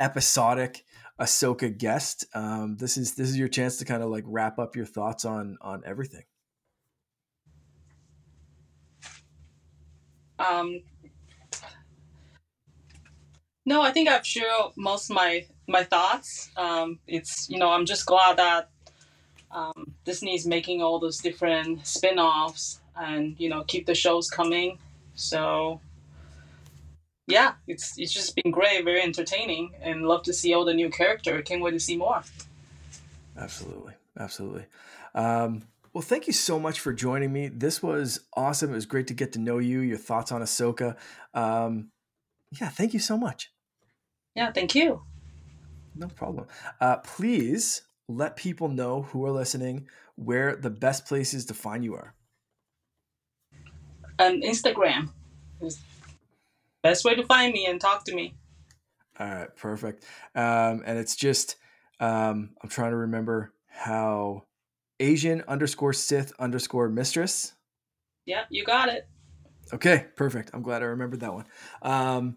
episodic 0.00 0.84
Ahsoka 1.20 1.76
guest? 1.76 2.26
Um, 2.34 2.76
this 2.78 2.96
is 2.96 3.14
this 3.14 3.28
is 3.28 3.38
your 3.38 3.48
chance 3.48 3.76
to 3.78 3.84
kind 3.84 4.02
of 4.02 4.10
like 4.10 4.24
wrap 4.26 4.58
up 4.58 4.74
your 4.74 4.86
thoughts 4.86 5.24
on 5.24 5.56
on 5.60 5.82
everything. 5.86 6.24
Um, 10.42 10.82
no, 13.64 13.82
I 13.82 13.92
think 13.92 14.08
I've 14.08 14.26
shared 14.26 14.72
most 14.76 15.10
of 15.10 15.16
my 15.16 15.46
my 15.68 15.84
thoughts. 15.84 16.50
Um, 16.56 16.98
it's 17.06 17.48
you 17.48 17.58
know 17.58 17.70
I'm 17.70 17.86
just 17.86 18.06
glad 18.06 18.36
that 18.38 18.70
um, 19.50 19.94
Disney 20.04 20.34
is 20.34 20.46
making 20.46 20.82
all 20.82 20.98
those 20.98 21.18
different 21.18 21.86
spin-offs 21.86 22.80
and 22.96 23.38
you 23.38 23.48
know 23.48 23.62
keep 23.64 23.86
the 23.86 23.94
shows 23.94 24.28
coming. 24.28 24.78
So 25.14 25.80
yeah, 27.26 27.54
it's 27.68 27.98
it's 27.98 28.12
just 28.12 28.34
been 28.34 28.50
great, 28.50 28.84
very 28.84 29.02
entertaining, 29.02 29.74
and 29.80 30.08
love 30.08 30.22
to 30.24 30.32
see 30.32 30.54
all 30.54 30.64
the 30.64 30.74
new 30.74 30.90
character. 30.90 31.40
Can't 31.42 31.62
wait 31.62 31.72
to 31.72 31.80
see 31.80 31.96
more. 31.96 32.22
Absolutely, 33.36 33.94
Absolutely. 34.18 34.64
Um, 35.14 35.62
well, 35.92 36.02
thank 36.02 36.26
you 36.26 36.32
so 36.32 36.58
much 36.58 36.80
for 36.80 36.92
joining 36.92 37.32
me. 37.32 37.48
This 37.48 37.82
was 37.82 38.20
awesome. 38.34 38.70
It 38.70 38.74
was 38.74 38.86
great 38.86 39.08
to 39.08 39.14
get 39.14 39.32
to 39.32 39.38
know 39.38 39.58
you, 39.58 39.80
your 39.80 39.98
thoughts 39.98 40.32
on 40.32 40.40
Ahsoka. 40.40 40.96
Um, 41.34 41.90
yeah, 42.60 42.68
thank 42.68 42.94
you 42.94 43.00
so 43.00 43.16
much. 43.16 43.52
Yeah, 44.34 44.52
thank 44.52 44.74
you. 44.74 45.02
No 45.94 46.08
problem. 46.08 46.46
Uh, 46.80 46.96
please 46.98 47.82
let 48.08 48.36
people 48.36 48.68
know 48.68 49.02
who 49.02 49.24
are 49.26 49.30
listening 49.30 49.88
where 50.16 50.56
the 50.56 50.70
best 50.70 51.06
places 51.06 51.44
to 51.46 51.54
find 51.54 51.84
you 51.84 51.94
are. 51.94 52.14
And 54.18 54.42
Instagram 54.42 55.10
is 55.60 55.80
best 56.82 57.04
way 57.04 57.14
to 57.14 57.24
find 57.24 57.52
me 57.52 57.66
and 57.66 57.80
talk 57.80 58.04
to 58.04 58.14
me. 58.14 58.34
All 59.18 59.26
right, 59.26 59.56
perfect. 59.56 60.04
Um, 60.34 60.82
and 60.86 60.98
it's 60.98 61.16
just 61.16 61.56
um, 62.00 62.50
I'm 62.62 62.68
trying 62.68 62.90
to 62.90 62.96
remember 62.96 63.52
how 63.68 64.44
Asian 65.02 65.42
underscore 65.48 65.92
Sith 65.92 66.32
underscore 66.38 66.88
mistress. 66.88 67.54
Yeah, 68.24 68.44
you 68.50 68.64
got 68.64 68.88
it. 68.88 69.08
Okay, 69.72 70.06
perfect. 70.16 70.50
I'm 70.54 70.62
glad 70.62 70.82
I 70.82 70.86
remembered 70.86 71.20
that 71.20 71.34
one. 71.34 71.46
Um, 71.82 72.36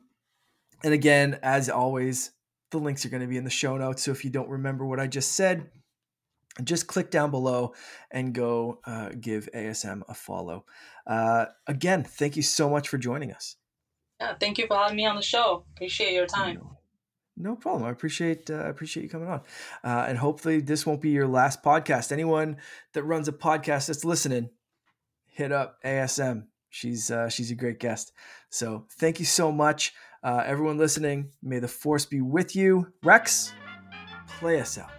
and 0.83 0.93
again, 0.93 1.39
as 1.43 1.69
always, 1.69 2.31
the 2.71 2.77
links 2.79 3.05
are 3.05 3.09
going 3.09 3.21
to 3.21 3.27
be 3.27 3.37
in 3.37 3.43
the 3.43 3.49
show 3.49 3.77
notes. 3.77 4.03
So 4.03 4.11
if 4.11 4.23
you 4.25 4.31
don't 4.31 4.49
remember 4.49 4.85
what 4.85 4.99
I 4.99 5.07
just 5.07 5.33
said, 5.33 5.69
just 6.63 6.87
click 6.87 7.11
down 7.11 7.31
below 7.31 7.73
and 8.11 8.33
go 8.33 8.79
uh, 8.85 9.09
give 9.19 9.49
ASM 9.53 10.01
a 10.07 10.13
follow. 10.13 10.65
Uh, 11.05 11.45
again, 11.67 12.03
thank 12.03 12.35
you 12.35 12.43
so 12.43 12.69
much 12.69 12.87
for 12.87 12.97
joining 12.97 13.31
us. 13.31 13.57
Yeah, 14.19 14.35
thank 14.39 14.57
you 14.57 14.65
for 14.67 14.77
having 14.77 14.95
me 14.95 15.05
on 15.05 15.15
the 15.15 15.21
show. 15.21 15.65
Appreciate 15.75 16.13
your 16.13 16.25
time. 16.25 16.61
No, 17.37 17.55
problem. 17.55 17.83
I 17.83 17.89
appreciate 17.89 18.49
uh, 18.49 18.65
appreciate 18.65 19.03
you 19.03 19.09
coming 19.09 19.27
on, 19.27 19.41
uh, 19.83 20.05
and 20.07 20.17
hopefully 20.17 20.61
this 20.61 20.85
won't 20.85 21.01
be 21.01 21.09
your 21.09 21.27
last 21.27 21.61
podcast. 21.63 22.11
Anyone 22.11 22.57
that 22.93 23.03
runs 23.03 23.27
a 23.27 23.33
podcast 23.33 23.87
that's 23.87 24.05
listening, 24.05 24.51
hit 25.27 25.51
up 25.51 25.77
ASM. 25.83 26.45
She's 26.69 27.11
uh, 27.11 27.27
she's 27.27 27.51
a 27.51 27.55
great 27.55 27.79
guest. 27.79 28.13
So 28.49 28.85
thank 28.97 29.19
you 29.19 29.25
so 29.25 29.51
much, 29.51 29.93
uh, 30.23 30.43
everyone 30.45 30.77
listening. 30.77 31.31
May 31.43 31.59
the 31.59 31.67
force 31.67 32.05
be 32.05 32.21
with 32.21 32.55
you. 32.55 32.93
Rex, 33.03 33.51
play 34.39 34.61
us 34.61 34.77
out. 34.77 34.94